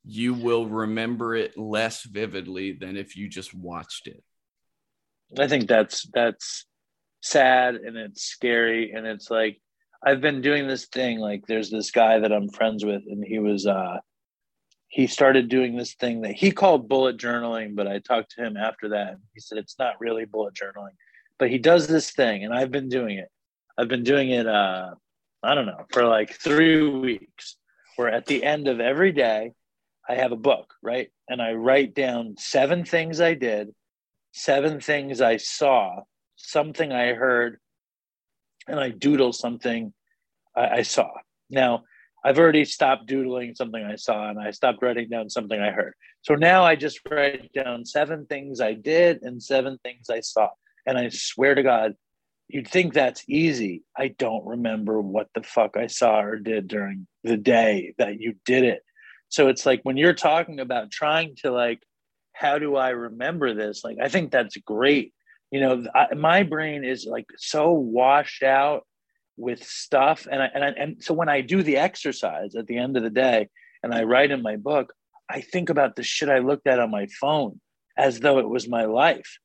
you 0.03 0.33
will 0.35 0.67
remember 0.67 1.37
it 1.37 1.57
less 1.59 2.03
vividly 2.05 2.73
than 2.73 2.97
if 2.97 3.17
you 3.17 3.29
just 3.29 3.55
watched 3.55 4.09
it. 4.09 4.25
I 5.39 5.47
think 5.47 5.69
that's 5.69 6.09
that's 6.13 6.67
sad 7.21 7.77
and 7.77 7.97
it's 7.97 8.25
scary 8.25 8.93
and 8.93 9.07
it's 9.07 9.31
like 9.31 9.61
I've 10.05 10.21
been 10.21 10.41
doing 10.41 10.67
this 10.67 10.87
thing 10.87 11.21
like 11.21 11.47
there's 11.47 11.71
this 11.71 11.91
guy 11.91 12.19
that 12.19 12.33
I'm 12.33 12.49
friends 12.49 12.85
with 12.85 13.03
and 13.07 13.25
he 13.25 13.39
was 13.39 13.67
uh 13.67 13.99
he 14.89 15.07
started 15.07 15.49
doing 15.49 15.77
this 15.77 15.95
thing 15.95 16.23
that 16.23 16.33
he 16.33 16.51
called 16.51 16.89
bullet 16.89 17.19
journaling 17.19 17.77
but 17.77 17.87
I 17.87 18.01
talked 18.01 18.33
to 18.33 18.45
him 18.45 18.57
after 18.57 18.89
that 18.89 19.11
and 19.11 19.21
he 19.35 19.41
said 19.41 19.59
it's 19.59 19.79
not 19.79 20.01
really 20.01 20.25
bullet 20.25 20.55
journaling 20.55 20.97
but 21.39 21.49
he 21.49 21.59
does 21.59 21.87
this 21.87 22.11
thing 22.11 22.45
and 22.45 22.53
I've 22.53 22.73
been 22.73 22.89
doing 22.89 23.19
it 23.19 23.29
I've 23.79 23.89
been 23.89 24.03
doing 24.03 24.31
it 24.31 24.49
uh 24.49 24.95
I 25.43 25.55
don't 25.55 25.67
know 25.67 25.87
for 25.93 26.05
like 26.05 26.35
3 26.35 26.89
weeks 27.01 27.57
where 27.97 28.09
at 28.09 28.27
the 28.27 28.45
end 28.45 28.69
of 28.69 28.81
every 28.81 29.13
day 29.13 29.53
I 30.09 30.15
have 30.15 30.33
a 30.33 30.37
book 30.37 30.75
right 30.83 31.11
and 31.29 31.43
I 31.43 31.53
write 31.53 31.95
down 31.95 32.37
seven 32.39 32.85
things 32.85 33.21
I 33.21 33.35
did 33.35 33.75
seven 34.33 34.81
things 34.81 35.21
I 35.21 35.37
saw 35.37 36.01
something 36.37 36.91
I 36.91 37.13
heard 37.13 37.61
and 38.67 38.81
I 38.81 38.91
doodle 38.91 39.33
something 39.33 39.93
I, 40.57 40.69
I, 40.69 40.83
saw. 40.83 41.09
Now, 41.51 41.85
I've 42.25 42.39
already 42.39 42.65
stopped 42.65 43.07
doodling 43.07 43.55
something 43.55 43.83
I 43.83 43.97
saw 43.97 44.29
and 44.29 44.39
I 44.41 44.51
stopped 44.51 44.83
writing 44.83 45.09
down 45.09 45.29
something 45.29 45.61
I 45.61 45.71
heard. 45.71 45.95
So 46.23 46.35
now 46.35 46.65
I 46.65 46.77
just 46.77 47.01
write 47.11 47.53
down 47.53 47.85
seven 47.85 48.27
things 48.27 48.61
I 48.61 48.75
did 48.75 49.23
and 49.23 49.43
seven 49.43 49.79
things 49.83 50.09
I 50.09 50.21
saw. 50.21 50.49
And 50.87 50.97
I 50.99 51.11
swear 51.11 51.55
to 51.55 51.63
God, 51.63 51.95
you'd 52.53 52.69
think 52.69 52.95
that's 52.95 53.25
easy. 53.29 53.83
I 53.97 54.09
don't 54.09 54.47
remember 54.47 55.01
what 55.01 55.29
the 55.35 55.43
fuck 55.43 55.77
I 55.77 55.87
saw 55.87 56.21
or 56.21 56.37
did 56.37 56.69
during 56.69 57.07
the 57.25 57.37
day 57.37 57.95
that 57.99 58.21
you 58.21 58.35
did 58.45 58.65
it. 58.65 58.83
So 59.29 59.49
it's 59.49 59.65
like 59.65 59.81
when 59.83 59.97
you're 59.97 60.15
talking 60.15 60.61
about 60.61 60.91
trying 60.91 61.37
to 61.37 61.51
like, 61.51 61.83
how 62.33 62.59
do 62.59 62.77
I 62.77 62.91
remember 62.91 63.55
this? 63.55 63.83
Like, 63.85 63.97
I 64.03 64.09
think 64.09 64.31
that's 64.31 64.57
great 64.59 65.13
you 65.53 65.61
know 65.61 65.85
I, 65.95 66.15
my 66.15 66.43
brain 66.43 66.83
is 66.83 67.07
like 67.07 67.27
so 67.37 67.71
washed 67.71 68.43
out 68.43 68.85
with 69.37 69.63
stuff 69.63 70.27
and 70.31 70.43
I, 70.43 70.51
and 70.53 70.65
I, 70.65 70.69
and 70.71 71.05
so 71.05 71.15
when 71.15 71.29
I 71.29 71.43
do 71.43 71.63
the 71.63 71.77
exercise 71.77 72.57
at 72.57 72.67
the 72.67 72.79
end 72.79 72.97
of 72.97 73.05
the 73.05 73.11
day 73.11 73.49
and 73.83 73.95
I 73.95 74.03
write 74.03 74.33
in 74.33 74.43
my 74.43 74.57
book 74.57 74.93
I 75.31 75.43
think 75.43 75.71
about 75.71 75.95
the 75.95 76.03
shit 76.03 76.29
I 76.29 76.39
looked 76.39 76.67
at 76.67 76.81
on 76.81 76.91
my 76.91 77.07
phone 77.21 77.61
as 77.97 78.19
though 78.19 78.39
it 78.39 78.49
was 78.49 78.69
my 78.69 78.87
life 78.87 79.39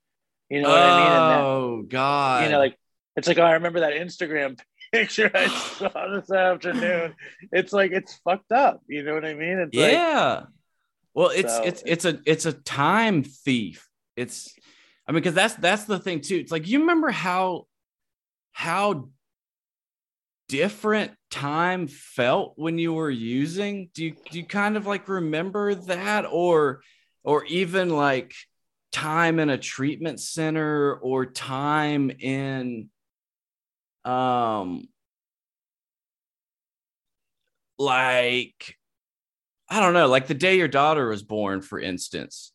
you 0.49 0.61
know 0.61 0.69
what 0.69 0.79
oh, 0.79 0.83
I 0.83 0.97
mean 0.97 1.45
oh 1.45 1.85
god 1.87 2.43
you 2.45 2.49
know 2.49 2.59
like 2.59 2.77
it's 3.17 3.27
like 3.27 3.39
oh, 3.39 3.43
I 3.43 3.53
remember 3.53 3.81
that 3.81 3.93
Instagram 3.93 4.59
picture 4.93 5.29
I 5.33 5.47
saw 5.77 6.07
this 6.13 6.31
afternoon. 6.31 7.15
It's 7.51 7.73
like 7.73 7.91
it's 7.91 8.15
fucked 8.23 8.51
up. 8.51 8.81
You 8.87 9.03
know 9.03 9.13
what 9.13 9.25
I 9.25 9.33
mean? 9.33 9.59
It's 9.59 9.75
yeah. 9.75 10.35
Like, 10.35 10.47
well 11.13 11.29
it's 11.29 11.53
so, 11.53 11.63
it's 11.63 11.83
it's 11.85 12.05
a 12.05 12.19
it's 12.25 12.45
a 12.45 12.53
time 12.53 13.23
thief. 13.23 13.89
It's 14.15 14.55
I 15.07 15.11
mean, 15.11 15.21
because 15.21 15.33
that's 15.33 15.55
that's 15.55 15.85
the 15.85 15.99
thing 15.99 16.21
too. 16.21 16.37
It's 16.37 16.51
like 16.51 16.67
you 16.67 16.81
remember 16.81 17.09
how 17.09 17.67
how 18.51 19.09
different 20.47 21.11
time 21.29 21.87
felt 21.87 22.53
when 22.55 22.77
you 22.77 22.93
were 22.93 23.09
using. 23.09 23.89
Do 23.93 24.05
you 24.05 24.15
do 24.31 24.39
you 24.39 24.45
kind 24.45 24.77
of 24.77 24.85
like 24.85 25.07
remember 25.07 25.75
that, 25.75 26.25
or 26.29 26.81
or 27.23 27.45
even 27.45 27.89
like 27.89 28.33
time 28.91 29.39
in 29.39 29.49
a 29.49 29.57
treatment 29.57 30.19
center 30.19 30.95
or 30.95 31.25
time 31.25 32.09
in 32.09 32.89
um 34.07 34.87
like 37.77 38.77
I 39.69 39.81
don't 39.81 39.93
know, 39.93 40.07
like 40.07 40.27
the 40.27 40.33
day 40.33 40.57
your 40.57 40.69
daughter 40.69 41.09
was 41.09 41.23
born, 41.23 41.61
for 41.61 41.79
instance. 41.79 42.53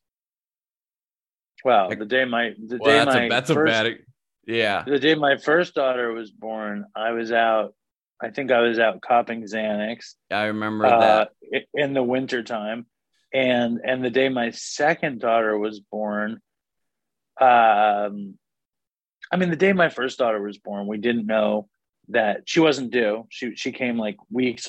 Well, 1.65 1.91
the 1.91 2.07
day 2.07 2.25
my 2.25 2.55
the 2.59 2.79
well, 2.81 2.91
day 2.91 3.05
that's 3.05 3.15
my 3.15 3.25
a, 3.25 3.29
that's 3.29 3.51
first, 3.51 3.71
a 3.71 3.85
bad 3.85 3.99
yeah. 4.47 4.85
The 4.87 4.99
day 4.99 5.15
my 5.15 5.37
first 5.37 5.75
daughter 5.75 6.13
was 6.13 6.31
born, 6.31 6.87
I 6.97 7.13
was 7.13 7.31
out. 7.31 7.75
I 8.21 8.31
think 8.31 8.51
I 8.51 8.61
was 8.61 8.79
out 8.79 9.03
copping 9.03 9.43
Xanax. 9.43 10.15
I 10.31 10.45
remember 10.45 10.87
uh, 10.87 11.27
that 11.53 11.65
in 11.75 11.93
the 11.93 12.03
winter 12.03 12.43
time, 12.43 12.87
and 13.33 13.81
and 13.85 14.03
the 14.03 14.11
day 14.11 14.29
my 14.29 14.51
second 14.51 15.21
daughter 15.21 15.57
was 15.59 15.81
born, 15.81 16.41
um, 17.41 18.39
I 19.33 19.37
mean 19.37 19.51
the 19.51 19.57
day 19.57 19.73
my 19.73 19.89
first 19.89 20.19
daughter 20.19 20.41
was 20.41 20.59
born, 20.59 20.87
we 20.87 20.99
didn't 20.99 21.27
know 21.27 21.69
that 22.09 22.43
she 22.45 22.61
wasn't 22.61 22.91
due. 22.91 23.27
She 23.31 23.57
she 23.57 23.73
came 23.73 23.99
like 23.99 24.17
weeks 24.31 24.69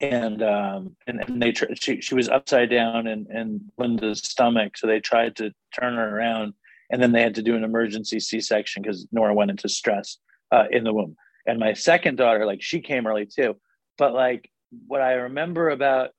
and 0.00 0.42
um, 0.42 0.96
and, 1.06 1.20
and 1.20 1.42
they 1.42 1.52
tr- 1.52 1.74
she 1.74 2.00
she 2.00 2.14
was 2.14 2.28
upside 2.28 2.70
down 2.70 3.06
in 3.06 3.26
in 3.30 3.60
Linda's 3.78 4.20
stomach, 4.20 4.76
so 4.76 4.86
they 4.86 5.00
tried 5.00 5.36
to 5.36 5.52
turn 5.78 5.94
her 5.94 6.16
around, 6.16 6.54
and 6.90 7.02
then 7.02 7.12
they 7.12 7.22
had 7.22 7.34
to 7.36 7.42
do 7.42 7.56
an 7.56 7.64
emergency 7.64 8.20
C 8.20 8.40
section 8.40 8.82
because 8.82 9.06
Nora 9.12 9.34
went 9.34 9.50
into 9.50 9.68
stress 9.68 10.18
uh, 10.52 10.64
in 10.70 10.84
the 10.84 10.92
womb. 10.92 11.16
And 11.46 11.58
my 11.58 11.74
second 11.74 12.16
daughter, 12.16 12.46
like 12.46 12.62
she 12.62 12.80
came 12.80 13.06
early 13.06 13.26
too, 13.26 13.56
but 13.98 14.14
like 14.14 14.50
what 14.86 15.00
I 15.00 15.12
remember 15.12 15.70
about, 15.70 16.10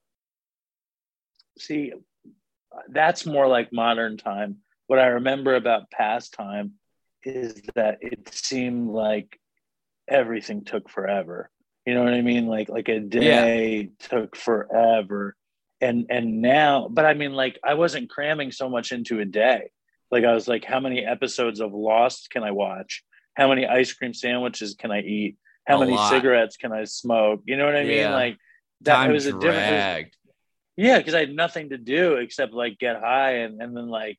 see, 1.58 1.92
that's 2.88 3.26
more 3.26 3.48
like 3.48 3.72
modern 3.72 4.16
time. 4.16 4.58
What 4.86 4.98
I 4.98 5.06
remember 5.06 5.54
about 5.54 5.90
past 5.90 6.34
time 6.34 6.72
is 7.24 7.60
that 7.74 7.98
it 8.02 8.32
seemed 8.32 8.90
like 8.90 9.38
everything 10.08 10.64
took 10.64 10.88
forever 10.88 11.50
you 11.86 11.94
know 11.94 12.02
what 12.02 12.14
I 12.14 12.20
mean? 12.20 12.46
Like 12.46 12.68
like 12.68 12.88
a 12.88 12.98
day 12.98 13.76
yeah. 13.80 14.08
took 14.08 14.34
forever. 14.36 15.36
And 15.80 16.06
and 16.10 16.42
now, 16.42 16.88
but 16.90 17.06
I 17.06 17.14
mean 17.14 17.32
like 17.32 17.58
I 17.64 17.74
wasn't 17.74 18.10
cramming 18.10 18.50
so 18.50 18.68
much 18.68 18.90
into 18.90 19.20
a 19.20 19.24
day. 19.24 19.70
Like 20.10 20.24
I 20.24 20.34
was 20.34 20.48
like, 20.48 20.64
how 20.64 20.80
many 20.80 21.04
episodes 21.04 21.60
of 21.60 21.72
Lost 21.72 22.30
can 22.30 22.42
I 22.42 22.50
watch? 22.50 23.04
How 23.34 23.48
many 23.48 23.66
ice 23.66 23.92
cream 23.92 24.12
sandwiches 24.12 24.74
can 24.74 24.90
I 24.90 25.00
eat? 25.00 25.36
how 25.66 25.76
A 25.76 25.80
many 25.80 25.92
lot. 25.92 26.10
cigarettes 26.10 26.56
can 26.56 26.70
I 26.72 26.84
smoke? 26.84 27.42
You 27.44 27.56
know 27.56 27.66
what 27.66 27.74
I 27.76 27.82
mean? 27.84 28.10
Like 28.10 28.36
that 28.82 28.94
Time 28.96 29.10
it 29.10 29.14
was 29.14 29.26
a 29.26 29.32
different. 29.32 29.52
dragged. 29.52 30.16
yeah, 30.76 30.98
because 30.98 31.14
I 31.14 31.20
had 31.20 31.34
nothing 31.34 31.70
to 31.70 31.78
do 31.78 32.14
except 32.14 32.52
like 32.52 32.78
get 32.78 33.00
high 33.00 33.38
and 33.38 33.60
and 33.62 33.76
then 33.76 33.88
like 33.88 34.18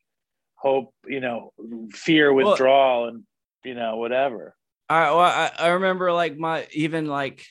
hope, 0.67 0.93
you 1.07 1.19
know, 1.19 1.53
fear 1.91 2.31
Well- 2.33 2.51
withdrawal 2.51 3.07
and 3.09 3.23
you 3.63 3.75
know 3.75 3.97
whatever. 3.97 4.55
I, 4.89 5.11
well, 5.11 5.19
I 5.19 5.51
I 5.59 5.67
remember 5.69 6.11
like 6.13 6.37
my 6.37 6.67
even 6.71 7.07
like 7.07 7.45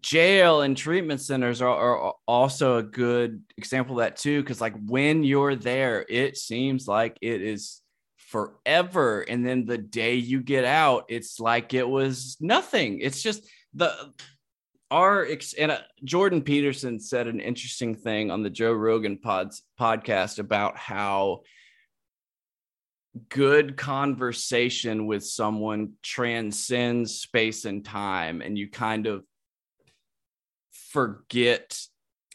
jail 0.00 0.60
and 0.62 0.76
treatment 0.76 1.20
centers 1.20 1.60
are, 1.62 1.68
are 1.68 2.14
also 2.26 2.78
a 2.78 2.82
good 2.82 3.42
example 3.56 3.98
of 3.98 4.04
that 4.04 4.16
too 4.16 4.40
because 4.40 4.60
like 4.60 4.74
when 4.86 5.24
you're 5.24 5.56
there 5.56 6.04
it 6.08 6.36
seems 6.36 6.86
like 6.86 7.16
it 7.22 7.42
is 7.42 7.80
forever 8.16 9.22
and 9.22 9.44
then 9.46 9.64
the 9.64 9.78
day 9.78 10.14
you 10.14 10.40
get 10.42 10.64
out 10.64 11.06
it's 11.08 11.40
like 11.40 11.74
it 11.74 11.88
was 11.88 12.36
nothing 12.40 13.00
it's 13.00 13.22
just 13.22 13.48
the 13.74 13.92
our 14.90 15.24
ex- 15.26 15.54
and 15.54 15.72
uh, 15.72 15.78
Jordan 16.04 16.42
Peterson 16.42 17.00
said 17.00 17.26
an 17.26 17.40
interesting 17.40 17.96
thing 17.96 18.30
on 18.30 18.42
the 18.44 18.50
Joe 18.50 18.72
Rogan 18.72 19.18
pods 19.18 19.62
podcast 19.80 20.38
about 20.38 20.76
how 20.76 21.40
good 23.28 23.76
conversation 23.76 25.06
with 25.06 25.24
someone 25.24 25.92
transcends 26.02 27.14
space 27.20 27.64
and 27.64 27.84
time 27.84 28.40
and 28.40 28.58
you 28.58 28.68
kind 28.68 29.06
of 29.06 29.24
forget 30.90 31.78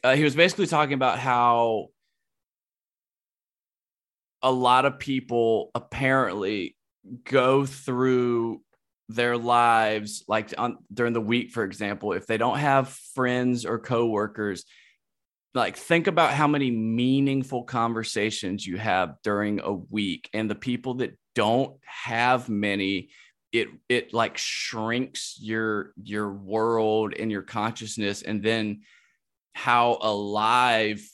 uh, 0.03 0.15
he 0.15 0.23
was 0.23 0.35
basically 0.35 0.65
talking 0.65 0.93
about 0.93 1.19
how 1.19 1.87
a 4.41 4.51
lot 4.51 4.85
of 4.85 4.97
people 4.97 5.69
apparently 5.75 6.75
go 7.25 7.65
through 7.65 8.61
their 9.09 9.37
lives 9.37 10.23
like 10.27 10.53
on 10.57 10.77
during 10.93 11.13
the 11.13 11.21
week 11.21 11.51
for 11.51 11.63
example 11.63 12.13
if 12.13 12.25
they 12.25 12.37
don't 12.37 12.57
have 12.57 12.89
friends 13.13 13.65
or 13.65 13.77
coworkers 13.77 14.65
like 15.53 15.75
think 15.75 16.07
about 16.07 16.33
how 16.33 16.47
many 16.47 16.71
meaningful 16.71 17.63
conversations 17.63 18.65
you 18.65 18.77
have 18.77 19.15
during 19.23 19.59
a 19.59 19.73
week 19.73 20.29
and 20.33 20.49
the 20.49 20.55
people 20.55 20.95
that 20.95 21.17
don't 21.35 21.77
have 21.83 22.49
many 22.49 23.09
it 23.51 23.67
it 23.89 24.13
like 24.13 24.37
shrinks 24.37 25.37
your 25.39 25.93
your 26.01 26.31
world 26.31 27.13
and 27.17 27.31
your 27.31 27.41
consciousness 27.41 28.21
and 28.21 28.41
then 28.41 28.81
how 29.53 29.97
alive 30.01 31.05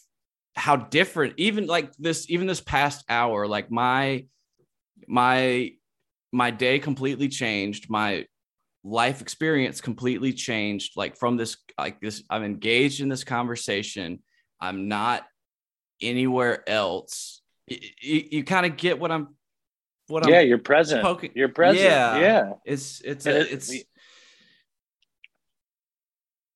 how 0.55 0.75
different 0.75 1.33
even 1.37 1.65
like 1.65 1.91
this 1.97 2.29
even 2.29 2.47
this 2.47 2.61
past 2.61 3.03
hour 3.09 3.47
like 3.47 3.71
my 3.71 4.25
my 5.07 5.71
my 6.31 6.51
day 6.51 6.77
completely 6.77 7.27
changed 7.27 7.89
my 7.89 8.25
life 8.83 9.21
experience 9.21 9.81
completely 9.81 10.31
changed 10.31 10.93
like 10.95 11.17
from 11.17 11.37
this 11.37 11.57
like 11.77 11.99
this 11.99 12.23
i'm 12.29 12.43
engaged 12.43 13.01
in 13.01 13.09
this 13.09 13.23
conversation 13.23 14.19
i'm 14.59 14.87
not 14.87 15.25
anywhere 16.01 16.67
else 16.69 17.41
you, 17.67 17.77
you, 18.01 18.23
you 18.31 18.43
kind 18.43 18.65
of 18.65 18.77
get 18.77 18.99
what 18.99 19.11
i'm 19.11 19.29
what 20.07 20.27
yeah, 20.29 20.39
i'm 20.39 20.47
you're 20.47 20.57
present. 20.57 21.01
poking- 21.01 21.31
You're 21.35 21.49
present. 21.49 21.83
Yeah. 21.83 22.19
Yeah. 22.19 22.53
it's 22.65 23.01
it's 23.01 23.25
a, 23.25 23.41
it- 23.41 23.51
it's 23.51 23.69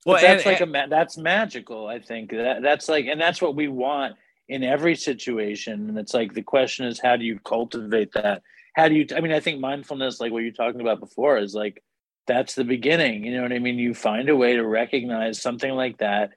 But 0.05 0.11
well 0.13 0.21
that's 0.21 0.43
and- 0.45 0.51
like 0.53 0.61
a 0.61 0.65
ma- 0.65 0.87
that's 0.87 1.17
magical. 1.17 1.87
I 1.87 1.99
think 1.99 2.31
that 2.31 2.61
that's 2.61 2.89
like, 2.89 3.05
and 3.05 3.19
that's 3.21 3.41
what 3.41 3.55
we 3.55 3.67
want 3.67 4.15
in 4.47 4.63
every 4.63 4.95
situation. 4.95 5.89
And 5.89 5.97
it's 5.99 6.13
like 6.13 6.33
the 6.33 6.41
question 6.41 6.85
is, 6.87 6.99
how 6.99 7.15
do 7.17 7.23
you 7.25 7.39
cultivate 7.39 8.13
that? 8.13 8.41
How 8.75 8.87
do 8.87 8.95
you? 8.95 9.05
I 9.15 9.21
mean, 9.21 9.31
I 9.31 9.39
think 9.41 9.59
mindfulness, 9.59 10.19
like 10.19 10.31
what 10.31 10.43
you're 10.43 10.53
talking 10.53 10.81
about 10.81 10.99
before, 11.01 11.37
is 11.37 11.53
like 11.53 11.83
that's 12.25 12.55
the 12.55 12.63
beginning. 12.63 13.25
You 13.25 13.35
know 13.35 13.43
what 13.43 13.53
I 13.53 13.59
mean? 13.59 13.77
You 13.77 13.93
find 13.93 14.27
a 14.29 14.35
way 14.35 14.55
to 14.55 14.65
recognize 14.65 15.41
something 15.41 15.71
like 15.71 15.97
that, 15.99 16.31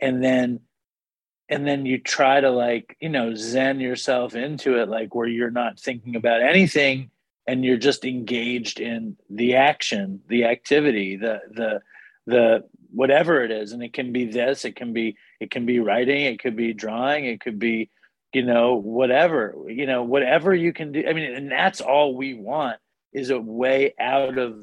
and 0.00 0.22
then 0.24 0.60
and 1.50 1.66
then 1.66 1.84
you 1.84 1.98
try 1.98 2.40
to 2.40 2.50
like 2.50 2.96
you 3.00 3.08
know 3.08 3.34
zen 3.34 3.80
yourself 3.80 4.34
into 4.34 4.80
it, 4.80 4.88
like 4.88 5.14
where 5.14 5.26
you're 5.26 5.50
not 5.50 5.78
thinking 5.78 6.16
about 6.16 6.42
anything 6.42 7.10
and 7.46 7.64
you're 7.64 7.76
just 7.76 8.04
engaged 8.04 8.78
in 8.78 9.16
the 9.28 9.56
action, 9.56 10.20
the 10.28 10.44
activity, 10.44 11.16
the 11.16 11.40
the 11.50 11.80
the 12.26 12.64
whatever 12.92 13.42
it 13.42 13.50
is. 13.50 13.72
And 13.72 13.82
it 13.82 13.92
can 13.92 14.12
be 14.12 14.26
this 14.26 14.64
it 14.64 14.76
can 14.76 14.92
be 14.92 15.16
it 15.40 15.50
can 15.50 15.66
be 15.66 15.80
writing 15.80 16.24
it 16.24 16.40
could 16.40 16.56
be 16.56 16.72
drawing 16.72 17.24
it 17.26 17.40
could 17.40 17.58
be 17.58 17.90
you 18.32 18.44
know 18.44 18.74
whatever 18.74 19.56
you 19.68 19.86
know 19.86 20.04
whatever 20.04 20.54
you 20.54 20.72
can 20.72 20.92
do. 20.92 21.04
I 21.08 21.12
mean 21.12 21.34
and 21.34 21.50
that's 21.50 21.80
all 21.80 22.14
we 22.14 22.34
want 22.34 22.78
is 23.12 23.30
a 23.30 23.40
way 23.40 23.94
out 23.98 24.38
of 24.38 24.62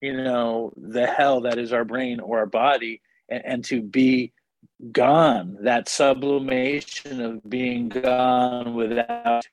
you 0.00 0.16
know 0.16 0.72
the 0.76 1.06
hell 1.06 1.42
that 1.42 1.58
is 1.58 1.72
our 1.72 1.84
brain 1.84 2.20
or 2.20 2.38
our 2.38 2.46
body 2.46 3.02
and, 3.28 3.44
and 3.44 3.64
to 3.64 3.82
be 3.82 4.32
gone 4.90 5.58
that 5.60 5.88
sublimation 5.88 7.20
of 7.20 7.48
being 7.48 7.88
gone 7.88 8.74
without 8.74 9.46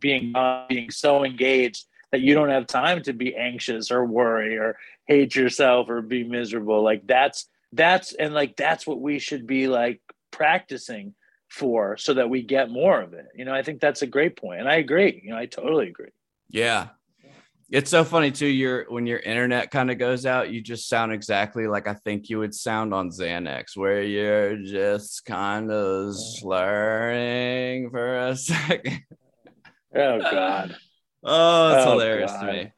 being 0.00 0.32
gone, 0.32 0.66
being 0.68 0.90
so 0.90 1.24
engaged 1.24 1.86
that 2.12 2.20
you 2.20 2.34
don't 2.34 2.50
have 2.50 2.66
time 2.66 3.02
to 3.02 3.12
be 3.12 3.34
anxious 3.34 3.90
or 3.90 4.04
worry 4.04 4.58
or 4.58 4.76
hate 5.06 5.34
yourself 5.34 5.88
or 5.88 6.02
be 6.02 6.24
miserable. 6.24 6.82
Like 6.82 7.06
that's 7.06 7.48
that's 7.72 8.12
and 8.14 8.34
like 8.34 8.56
that's 8.56 8.86
what 8.86 9.00
we 9.00 9.18
should 9.18 9.46
be 9.46 9.68
like 9.68 10.00
practicing 10.30 11.14
for 11.48 11.96
so 11.96 12.14
that 12.14 12.28
we 12.28 12.42
get 12.42 12.70
more 12.70 13.00
of 13.00 13.14
it. 13.14 13.26
You 13.34 13.44
know 13.44 13.54
i 13.54 13.62
think 13.62 13.80
that's 13.80 14.02
a 14.02 14.06
great 14.06 14.36
point 14.36 14.60
and 14.60 14.68
i 14.68 14.76
agree. 14.76 15.20
You 15.24 15.30
know 15.30 15.38
i 15.38 15.46
totally 15.46 15.88
agree. 15.88 16.10
Yeah. 16.50 16.88
It's 17.70 17.90
so 17.90 18.02
funny 18.02 18.30
too. 18.30 18.46
Your 18.46 18.86
when 18.88 19.06
your 19.06 19.18
internet 19.18 19.70
kind 19.70 19.90
of 19.90 19.98
goes 19.98 20.24
out, 20.24 20.50
you 20.50 20.62
just 20.62 20.88
sound 20.88 21.12
exactly 21.12 21.66
like 21.66 21.86
I 21.86 21.94
think 21.94 22.30
you 22.30 22.38
would 22.38 22.54
sound 22.54 22.94
on 22.94 23.10
Xanax, 23.10 23.76
where 23.76 24.02
you're 24.02 24.56
just 24.56 25.26
kind 25.26 25.70
of 25.70 26.14
slurring 26.16 27.90
for 27.90 28.18
a 28.28 28.36
second. 28.36 29.02
oh 29.94 30.18
god 30.18 30.76
Oh, 31.24 31.74
it's 31.76 31.86
Oh, 31.86 31.90
hilarious 31.92 32.32
God. 32.32 32.40
to 32.46 32.52
me. 32.52 32.72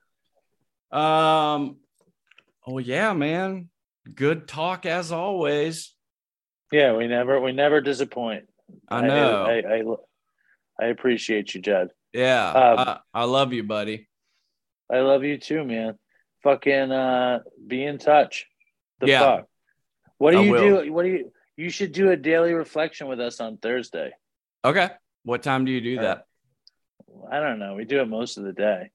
Um, 0.91 1.77
oh 2.67 2.79
yeah, 2.79 3.13
man. 3.13 3.69
Good 4.13 4.49
talk 4.49 4.87
as 4.87 5.13
always. 5.13 5.95
yeah 6.73 6.97
we 6.97 7.07
never 7.07 7.41
we 7.41 7.53
never 7.53 7.81
disappoint 7.81 8.45
I 8.89 9.03
know. 9.03 9.45
i 9.45 9.59
i, 9.61 9.77
I, 9.77 9.83
I 10.81 10.89
appreciate 10.89 11.55
you 11.55 11.61
jed 11.61 11.91
yeah, 12.13 12.51
Um, 12.51 12.79
I, 12.81 12.99
I 13.15 13.25
love 13.25 13.53
you, 13.53 13.63
buddy. 13.63 14.09
I 14.93 14.99
love 15.01 15.25
you 15.25 15.39
too 15.39 15.65
man 15.65 15.99
fucking 16.43 16.91
uh 16.93 17.41
be 17.67 17.85
in 17.85 17.99
touch 17.99 18.47
the 19.01 19.07
Yeah. 19.09 19.21
fuck 19.21 19.47
what 20.19 20.33
do 20.33 20.39
I 20.39 20.43
you 20.43 20.51
will. 20.53 20.83
do 20.85 20.93
what 20.93 21.03
do 21.05 21.09
you 21.11 21.33
you 21.57 21.71
should 21.71 21.93
do 21.93 22.11
a 22.11 22.17
daily 22.17 22.53
reflection 22.55 23.07
with 23.09 23.21
us 23.21 23.41
on 23.41 23.57
thursday 23.59 24.13
Okay. 24.65 24.91
What 25.25 25.43
time 25.43 25.65
do 25.65 25.73
you 25.73 25.81
do 25.81 25.97
that? 26.01 26.27
I 27.31 27.41
don't 27.41 27.59
know. 27.59 27.75
We 27.77 27.87
do 27.87 28.01
it 28.01 28.09
most 28.09 28.37
of 28.37 28.45
the 28.45 28.53
day. 28.53 28.91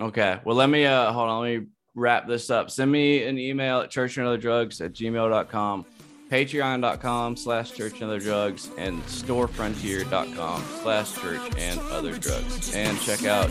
Okay. 0.00 0.38
Well, 0.44 0.54
let 0.54 0.70
me 0.70 0.84
uh 0.86 1.10
hold 1.12 1.28
on. 1.28 1.42
Let 1.42 1.58
me 1.60 1.66
wrap 1.96 2.28
this 2.28 2.50
up. 2.50 2.70
Send 2.70 2.92
me 2.92 3.24
an 3.24 3.36
email 3.36 3.80
at 3.80 3.90
church 3.90 4.16
and 4.16 4.24
other 4.26 4.36
drugs 4.38 4.80
at 4.80 4.92
gmail.com, 4.92 5.86
patreon.com 6.30 7.36
slash 7.36 7.72
church 7.72 7.94
and 7.94 8.04
other 8.04 8.20
drugs, 8.20 8.70
and 8.76 9.02
storefrontier.com 9.04 10.62
slash 10.82 11.14
church 11.14 11.40
and 11.56 11.80
other 11.90 12.18
drugs. 12.18 12.74
And 12.74 13.00
check 13.00 13.24
out 13.24 13.50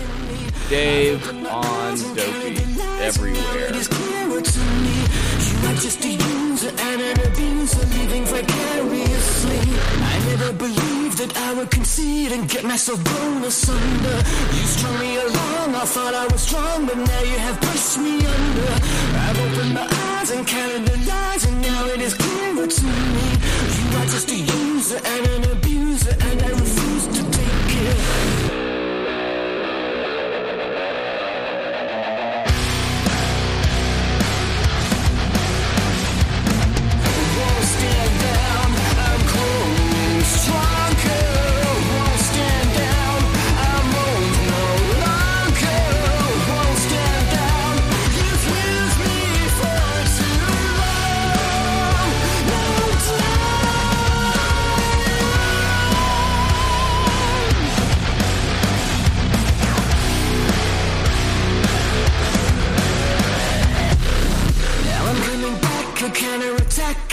Dave 0.69 1.27
on 1.47 1.97
Dopey 2.15 2.57
everywhere. 3.01 3.71
Just 5.79 6.03
a 6.03 6.09
user 6.09 6.69
and 6.69 7.01
an 7.01 7.19
abuser 7.27 7.85
Living 7.85 8.25
vicariously. 8.25 9.59
I 9.59 10.23
never 10.25 10.53
believed 10.53 11.19
that 11.19 11.37
I 11.37 11.53
would 11.53 11.69
concede 11.69 12.31
And 12.31 12.49
get 12.49 12.63
myself 12.63 13.03
blown 13.03 13.43
asunder. 13.43 14.17
You 14.57 14.65
strung 14.65 14.99
me 14.99 15.17
along, 15.17 15.75
I 15.75 15.85
thought 15.85 16.15
I 16.15 16.25
was 16.31 16.41
strong 16.41 16.87
But 16.87 16.97
now 16.97 17.21
you 17.21 17.37
have 17.37 17.61
pushed 17.61 17.99
me 17.99 18.25
under. 18.25 18.71
I've 19.23 19.39
opened 19.39 19.73
my 19.75 19.87
eyes 19.87 20.16
and 20.31 20.45
counted 20.45 20.85
the 20.85 20.97
lies 21.07 21.45
And 21.45 21.61
now 21.61 21.85
it 21.85 22.01
is 22.01 22.13
clearer 22.13 22.67
to 22.67 22.85
me. 22.85 23.27
You 23.77 23.97
are 23.97 24.05
just 24.05 24.29
a 24.31 24.35
user 24.35 24.99
and 25.03 25.27
an 25.27 25.51
abuser 25.51 26.15
And 26.19 26.41
I 26.41 26.49
refuse 26.49 26.86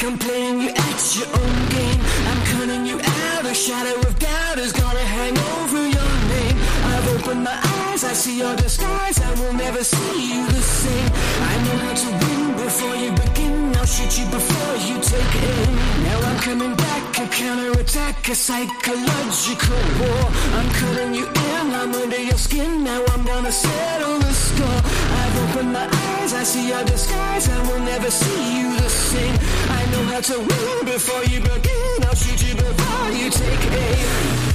I'm 0.04 0.18
playing 0.18 0.60
you 0.60 0.68
at 0.68 1.16
your 1.16 1.28
own 1.28 1.56
game. 1.70 2.00
I'm 2.28 2.40
cutting 2.52 2.84
you 2.84 3.00
out. 3.00 3.46
A 3.46 3.54
shadow 3.54 3.98
of 4.06 4.18
doubt 4.18 4.58
is 4.58 4.70
gonna 4.70 5.00
hang 5.00 5.32
over 5.56 5.80
your 5.80 6.12
name. 6.34 6.56
I've 6.92 7.08
opened 7.16 7.42
my 7.42 7.58
eyes. 7.88 8.04
I 8.04 8.12
see 8.12 8.38
your 8.38 8.54
disguise. 8.54 9.18
I 9.18 9.32
will 9.40 9.54
never 9.54 9.82
see 9.82 10.34
you 10.34 10.46
the 10.46 10.60
same. 10.60 11.10
I 11.50 11.54
know 11.64 11.76
how 11.84 11.94
to 12.02 12.10
win 12.22 12.42
before 12.52 12.96
you 12.96 13.10
begin. 13.12 13.74
I'll 13.76 13.86
shoot 13.86 14.12
you 14.18 14.26
before 14.28 14.74
you 14.88 15.00
take 15.00 15.34
aim. 15.40 15.74
Now 16.04 16.18
I'm 16.28 16.38
coming 16.48 16.74
back. 16.76 17.02
A 17.24 17.26
counterattack. 17.26 18.28
A 18.28 18.34
psychological 18.34 19.82
war. 20.00 20.24
I'm 20.58 20.68
cutting 20.80 21.14
you 21.14 21.26
in. 21.26 21.66
I'm 21.80 21.94
under 21.94 22.20
your 22.20 22.36
skin. 22.36 22.84
Now 22.84 23.02
I'm 23.08 23.24
gonna 23.24 23.52
settle 23.52 24.18
the 24.18 24.34
score. 24.34 24.80
I've 25.20 25.36
opened 25.44 25.72
my 25.72 25.86
eyes. 25.86 26.34
I 26.34 26.42
see 26.42 26.68
your 26.68 26.84
disguise. 26.84 27.48
I 27.48 27.58
will 27.68 27.80
never 27.80 28.10
see 28.10 28.58
you 28.58 28.76
the 28.76 28.90
same 28.90 29.73
know 29.94 30.02
how 30.04 30.20
to 30.20 30.38
win 30.38 30.84
before 30.84 31.24
you 31.24 31.40
begin. 31.40 32.04
I'll 32.04 32.14
shoot 32.14 32.48
you 32.48 32.54
before 32.54 33.10
you 33.10 33.30
take 33.30 33.72
aim. 33.72 34.53